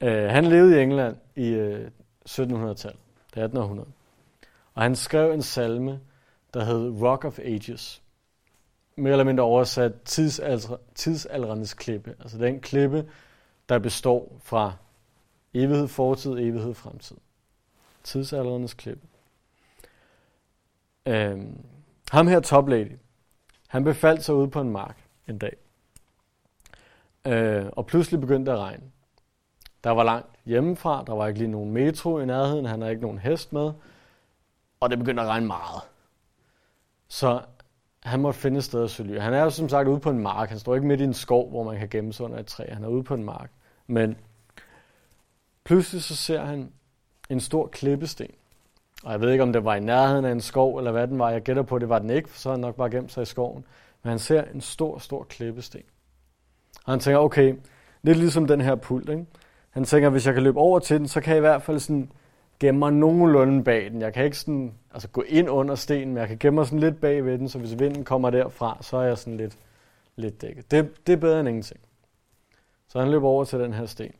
Øh, 0.00 0.24
han 0.24 0.44
levede 0.44 0.78
i 0.78 0.82
England 0.82 1.16
i 1.36 1.48
øh, 1.48 1.90
1700-tallet, 2.28 3.00
det 3.34 3.42
1800. 3.42 3.88
Og 4.74 4.82
han 4.82 4.96
skrev 4.96 5.32
en 5.32 5.42
salme, 5.42 6.00
der 6.54 6.64
hed 6.64 7.02
Rock 7.02 7.24
of 7.24 7.38
Ages. 7.38 8.02
Mere 8.96 9.12
eller 9.12 9.24
mindre 9.24 9.44
oversat 9.44 9.92
tidsalderens 10.94 11.74
klippe. 11.74 12.14
Altså 12.20 12.38
den 12.38 12.60
klippe, 12.60 13.08
der 13.68 13.78
består 13.78 14.36
fra 14.42 14.72
evighed 15.54 15.88
fortid, 15.88 16.30
evighed 16.30 16.74
fremtid. 16.74 17.16
Tidsalderens 18.02 18.74
klippe. 18.74 19.06
Øhm, 21.06 21.64
ham 22.10 22.26
her 22.26 22.40
toplady, 22.40 22.92
han 23.68 23.84
befaldt 23.84 24.24
sig 24.24 24.34
ude 24.34 24.50
på 24.50 24.60
en 24.60 24.70
mark 24.70 24.96
en 25.28 25.38
dag. 25.38 25.56
Øh, 27.26 27.66
og 27.72 27.86
pludselig 27.86 28.20
begyndte 28.20 28.50
det 28.50 28.56
at 28.56 28.62
regne. 28.62 28.82
Der 29.84 29.90
var 29.90 30.04
langt 30.04 30.28
hjemmefra, 30.44 31.04
der 31.06 31.14
var 31.14 31.26
ikke 31.26 31.38
lige 31.38 31.50
nogen 31.50 31.70
metro 31.70 32.18
i 32.18 32.26
nærheden, 32.26 32.66
han 32.66 32.80
havde 32.80 32.92
ikke 32.92 33.02
nogen 33.02 33.18
hest 33.18 33.52
med, 33.52 33.72
og 34.80 34.90
det 34.90 34.98
begyndte 34.98 35.22
at 35.22 35.28
regne 35.28 35.46
meget. 35.46 35.82
Så 37.08 37.42
han 38.02 38.20
måtte 38.20 38.40
finde 38.40 38.58
et 38.58 38.64
sted 38.64 38.84
at 38.84 38.90
søge 38.90 39.20
Han 39.20 39.34
er 39.34 39.42
jo 39.42 39.50
som 39.50 39.68
sagt 39.68 39.88
ude 39.88 40.00
på 40.00 40.10
en 40.10 40.18
mark. 40.18 40.48
Han 40.48 40.58
står 40.58 40.74
ikke 40.74 40.86
midt 40.86 41.00
i 41.00 41.04
en 41.04 41.14
skov, 41.14 41.50
hvor 41.50 41.62
man 41.62 41.78
kan 41.78 41.88
gemme 41.88 42.12
sig 42.12 42.24
under 42.24 42.38
et 42.38 42.46
træ. 42.46 42.64
Han 42.68 42.84
er 42.84 42.88
ude 42.88 43.02
på 43.02 43.14
en 43.14 43.24
mark. 43.24 43.50
Men 43.86 44.16
pludselig 45.64 46.02
så 46.02 46.16
ser 46.16 46.44
han 46.44 46.72
en 47.30 47.40
stor 47.40 47.66
klippesten. 47.66 48.30
Og 49.04 49.12
jeg 49.12 49.20
ved 49.20 49.30
ikke, 49.32 49.42
om 49.42 49.52
det 49.52 49.64
var 49.64 49.74
i 49.74 49.80
nærheden 49.80 50.24
af 50.24 50.32
en 50.32 50.40
skov, 50.40 50.78
eller 50.78 50.92
hvad 50.92 51.08
den 51.08 51.18
var. 51.18 51.30
Jeg 51.30 51.42
gætter 51.42 51.62
på, 51.62 51.74
at 51.74 51.80
det 51.80 51.88
var 51.88 51.98
den 51.98 52.10
ikke, 52.10 52.28
for 52.28 52.38
så 52.38 52.48
havde 52.48 52.56
han 52.56 52.60
nok 52.60 52.76
bare 52.76 52.90
gemt 52.90 53.12
sig 53.12 53.22
i 53.22 53.26
skoven. 53.26 53.64
Men 54.02 54.08
han 54.10 54.18
ser 54.18 54.44
en 54.44 54.60
stor, 54.60 54.98
stor 54.98 55.24
klippesten. 55.24 55.82
Og 56.84 56.92
han 56.92 57.00
tænker, 57.00 57.18
okay, 57.18 57.54
lidt 58.02 58.18
ligesom 58.18 58.46
den 58.46 58.60
her 58.60 58.74
pult, 58.74 59.08
ikke? 59.08 59.26
Han 59.70 59.84
tænker, 59.84 60.10
hvis 60.10 60.26
jeg 60.26 60.34
kan 60.34 60.42
løbe 60.42 60.58
over 60.58 60.78
til 60.78 60.98
den, 60.98 61.08
så 61.08 61.20
kan 61.20 61.30
jeg 61.30 61.36
i 61.36 61.40
hvert 61.40 61.62
fald 61.62 61.78
sådan 61.78 62.10
gemme 62.60 62.78
mig 62.78 62.92
nogenlunde 62.92 63.64
bag 63.64 63.90
den. 63.90 64.00
Jeg 64.00 64.14
kan 64.14 64.24
ikke 64.24 64.38
sådan, 64.38 64.74
altså 64.92 65.08
gå 65.08 65.22
ind 65.22 65.50
under 65.50 65.74
stenen, 65.74 66.08
men 66.08 66.16
jeg 66.16 66.28
kan 66.28 66.38
gemme 66.38 66.54
mig 66.54 66.66
sådan 66.66 66.78
lidt 66.78 67.00
bag 67.00 67.24
ved 67.24 67.38
den, 67.38 67.48
så 67.48 67.58
hvis 67.58 67.78
vinden 67.78 68.04
kommer 68.04 68.30
derfra, 68.30 68.78
så 68.80 68.96
er 68.96 69.02
jeg 69.02 69.18
sådan 69.18 69.36
lidt, 69.36 69.58
lidt 70.16 70.42
dækket. 70.42 70.70
Det, 70.70 71.06
det 71.06 71.12
er 71.12 71.16
bedre 71.16 71.40
end 71.40 71.48
ingenting. 71.48 71.80
Så 72.88 73.00
han 73.00 73.10
løber 73.10 73.28
over 73.28 73.44
til 73.44 73.58
den 73.58 73.72
her 73.72 73.86
sten. 73.86 74.12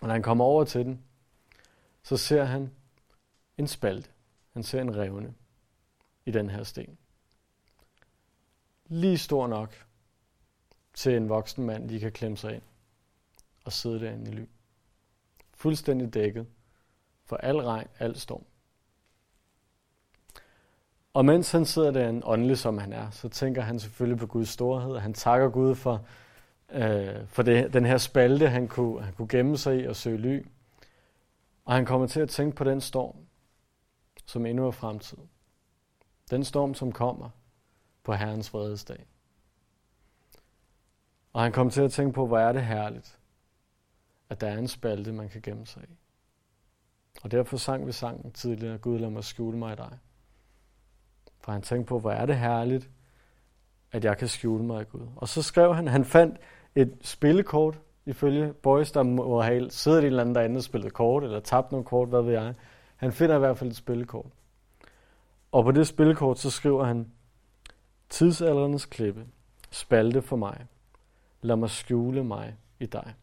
Og 0.00 0.06
når 0.06 0.12
han 0.12 0.22
kommer 0.22 0.44
over 0.44 0.64
til 0.64 0.84
den, 0.84 1.02
så 2.02 2.16
ser 2.16 2.44
han 2.44 2.70
en 3.58 3.66
spalte. 3.66 4.10
Han 4.52 4.62
ser 4.62 4.80
en 4.80 4.96
revne 4.96 5.34
i 6.26 6.30
den 6.30 6.50
her 6.50 6.62
sten. 6.62 6.98
Lige 8.86 9.18
stor 9.18 9.46
nok 9.46 9.86
til 10.94 11.16
en 11.16 11.28
voksen 11.28 11.64
mand 11.64 11.88
lige 11.88 12.00
kan 12.00 12.12
klemme 12.12 12.36
sig 12.36 12.54
ind 12.54 12.62
og 13.64 13.72
sidde 13.72 14.00
derinde 14.00 14.30
i 14.30 14.34
ly. 14.34 14.44
Fuldstændig 15.54 16.14
dækket 16.14 16.46
for 17.24 17.36
al 17.36 17.56
regn, 17.56 17.88
al 17.98 18.18
storm. 18.18 18.44
Og 21.14 21.24
mens 21.24 21.52
han 21.52 21.64
sidder 21.64 21.90
derinde, 21.90 22.26
åndelig 22.26 22.58
som 22.58 22.78
han 22.78 22.92
er, 22.92 23.10
så 23.10 23.28
tænker 23.28 23.62
han 23.62 23.80
selvfølgelig 23.80 24.18
på 24.18 24.26
Guds 24.26 24.48
storhed. 24.48 24.98
Han 24.98 25.14
takker 25.14 25.48
Gud 25.48 25.74
for, 25.74 26.06
øh, 26.72 27.26
for 27.26 27.42
det, 27.42 27.72
den 27.72 27.84
her 27.84 27.98
spalte, 27.98 28.48
han 28.48 28.68
kunne, 28.68 29.02
han 29.02 29.14
kunne 29.14 29.28
gemme 29.28 29.58
sig 29.58 29.80
i 29.80 29.86
og 29.86 29.96
søge 29.96 30.18
ly. 30.18 30.46
Og 31.64 31.74
han 31.74 31.86
kommer 31.86 32.06
til 32.06 32.20
at 32.20 32.28
tænke 32.28 32.56
på 32.56 32.64
den 32.64 32.80
storm, 32.80 33.16
som 34.26 34.46
endnu 34.46 34.66
er 34.66 34.70
fremtid. 34.70 35.18
Den 36.30 36.44
storm, 36.44 36.74
som 36.74 36.92
kommer 36.92 37.30
på 38.02 38.12
Herrens 38.12 38.54
vredesdag. 38.54 39.06
Og 41.32 41.42
han 41.42 41.52
kommer 41.52 41.70
til 41.70 41.82
at 41.82 41.92
tænke 41.92 42.12
på, 42.12 42.26
hvor 42.26 42.38
er 42.38 42.52
det 42.52 42.64
herligt, 42.64 43.18
at 44.28 44.40
der 44.40 44.46
er 44.46 44.58
en 44.58 44.68
spalte, 44.68 45.12
man 45.12 45.28
kan 45.28 45.40
gemme 45.40 45.66
sig 45.66 45.82
i. 45.82 45.96
Og 47.22 47.30
derfor 47.30 47.56
sang 47.56 47.86
vi 47.86 47.92
sangen 47.92 48.32
tidligere, 48.32 48.78
Gud 48.78 48.98
lad 48.98 49.10
mig 49.10 49.24
skjule 49.24 49.58
mig 49.58 49.72
i 49.72 49.76
dig. 49.76 49.98
For 51.40 51.52
han 51.52 51.62
tænkte 51.62 51.88
på, 51.88 51.98
hvor 51.98 52.10
er 52.10 52.26
det 52.26 52.38
herligt, 52.38 52.90
at 53.92 54.04
jeg 54.04 54.18
kan 54.18 54.28
skjule 54.28 54.64
mig 54.64 54.82
i 54.82 54.84
Gud. 54.84 55.06
Og 55.16 55.28
så 55.28 55.42
skrev 55.42 55.74
han, 55.74 55.88
han 55.88 56.04
fandt 56.04 56.40
et 56.74 56.96
spillekort, 57.02 57.80
ifølge 58.06 58.52
Boys, 58.52 58.92
der 58.92 59.02
må 59.02 59.40
have 59.40 59.70
siddet 59.70 59.98
i 59.98 60.00
en 60.00 60.06
eller 60.06 60.20
anden 60.20 60.34
derinde 60.34 60.58
og 60.58 60.62
spillet 60.62 60.92
kort, 60.92 61.24
eller 61.24 61.40
tabt 61.40 61.72
nogle 61.72 61.84
kort, 61.84 62.08
hvad 62.08 62.22
ved 62.22 62.32
jeg. 62.32 62.54
Han 62.96 63.12
finder 63.12 63.36
i 63.36 63.38
hvert 63.38 63.58
fald 63.58 63.70
et 63.70 63.76
spillekort. 63.76 64.30
Og 65.52 65.64
på 65.64 65.70
det 65.70 65.86
spillekort, 65.86 66.38
så 66.38 66.50
skriver 66.50 66.84
han, 66.84 67.12
Tidsalderens 68.08 68.86
klippe, 68.86 69.26
spalte 69.70 70.22
for 70.22 70.36
mig, 70.36 70.66
lad 71.42 71.56
mig 71.56 71.70
skjule 71.70 72.24
mig 72.24 72.56
i 72.80 72.86
dig 72.86 73.14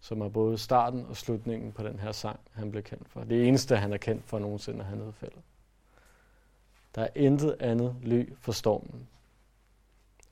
som 0.00 0.20
er 0.20 0.28
både 0.28 0.58
starten 0.58 1.06
og 1.06 1.16
slutningen 1.16 1.72
på 1.72 1.82
den 1.82 1.98
her 1.98 2.12
sang, 2.12 2.40
han 2.52 2.70
blev 2.70 2.82
kendt 2.82 3.08
for. 3.08 3.24
Det 3.24 3.48
eneste, 3.48 3.76
han 3.76 3.92
er 3.92 3.96
kendt 3.96 4.24
for 4.24 4.38
nogensinde, 4.38 4.84
han 4.84 4.98
nedfældet. 4.98 5.40
Der 6.94 7.02
er 7.02 7.08
intet 7.14 7.56
andet 7.60 7.96
ly 8.02 8.32
for 8.36 8.52
stormen 8.52 9.08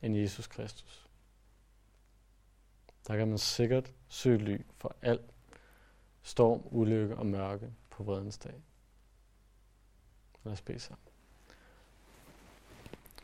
end 0.02 0.16
Jesus 0.16 0.46
Kristus. 0.46 1.05
Der 3.06 3.16
kan 3.16 3.28
man 3.28 3.38
sikkert 3.38 3.92
søge 4.08 4.38
ly 4.38 4.60
for 4.78 4.96
al 5.02 5.18
storm, 6.22 6.62
ulykke 6.64 7.16
og 7.16 7.26
mørke 7.26 7.72
på 7.90 8.02
vredens 8.02 8.38
dag. 8.38 8.54
Lad 10.44 10.52
os 10.52 10.60
bede 10.60 10.78
sammen. 10.78 11.02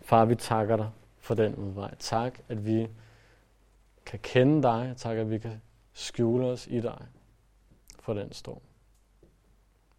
Far, 0.03 0.25
vi 0.25 0.35
takker 0.35 0.77
dig 0.77 0.91
for 1.19 1.35
den 1.35 1.55
udvej. 1.55 1.95
Tak, 1.95 2.39
at 2.49 2.67
vi 2.67 2.89
kan 4.07 4.19
kende 4.19 4.63
dig. 4.63 4.95
Tak, 4.97 5.17
at 5.17 5.31
vi 5.31 5.39
kan 5.39 5.61
skjule 5.93 6.47
os 6.47 6.67
i 6.67 6.81
dig 6.81 7.07
for 8.01 8.15
den 8.15 8.33
storm. 8.33 8.61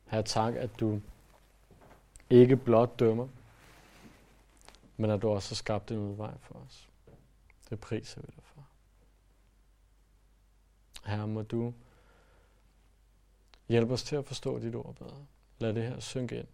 Her 0.05 0.21
tak, 0.21 0.55
at 0.55 0.69
du 0.79 1.01
ikke 2.29 2.57
blot 2.57 2.99
dømmer, 2.99 3.27
men 4.97 5.09
at 5.09 5.21
du 5.21 5.29
også 5.29 5.51
har 5.51 5.55
skabt 5.55 5.91
en 5.91 5.97
udvej 5.97 6.33
for 6.41 6.55
os. 6.55 6.89
Det 7.69 7.79
priser 7.79 8.21
vi 8.21 8.27
dig 8.35 8.43
for. 8.43 8.52
Herre, 11.05 11.27
må 11.27 11.41
du 11.41 11.73
hjælpe 13.67 13.93
os 13.93 14.03
til 14.03 14.15
at 14.15 14.25
forstå 14.25 14.59
dit 14.59 14.75
ord 14.75 14.95
bedre. 14.95 15.25
Lad 15.59 15.73
det 15.73 15.83
her 15.83 15.99
synke 15.99 16.39
ind. 16.39 16.47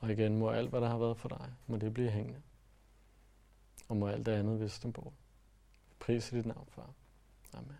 Og 0.00 0.10
igen 0.10 0.38
må 0.38 0.50
alt, 0.50 0.70
hvad 0.70 0.80
der 0.80 0.88
har 0.88 0.98
været 0.98 1.16
for 1.16 1.28
dig, 1.28 1.52
må 1.66 1.76
det 1.76 1.94
blive 1.94 2.10
hængende. 2.10 2.42
Og 3.88 3.96
må 3.96 4.08
alt 4.08 4.26
det 4.26 4.32
andet 4.32 4.60
vise 4.60 4.82
dem 4.82 4.92
bort. 4.92 5.12
Pris 6.00 6.32
i 6.32 6.36
dit 6.36 6.46
navn, 6.46 6.68
far. 6.70 6.90
Amen. 7.52 7.78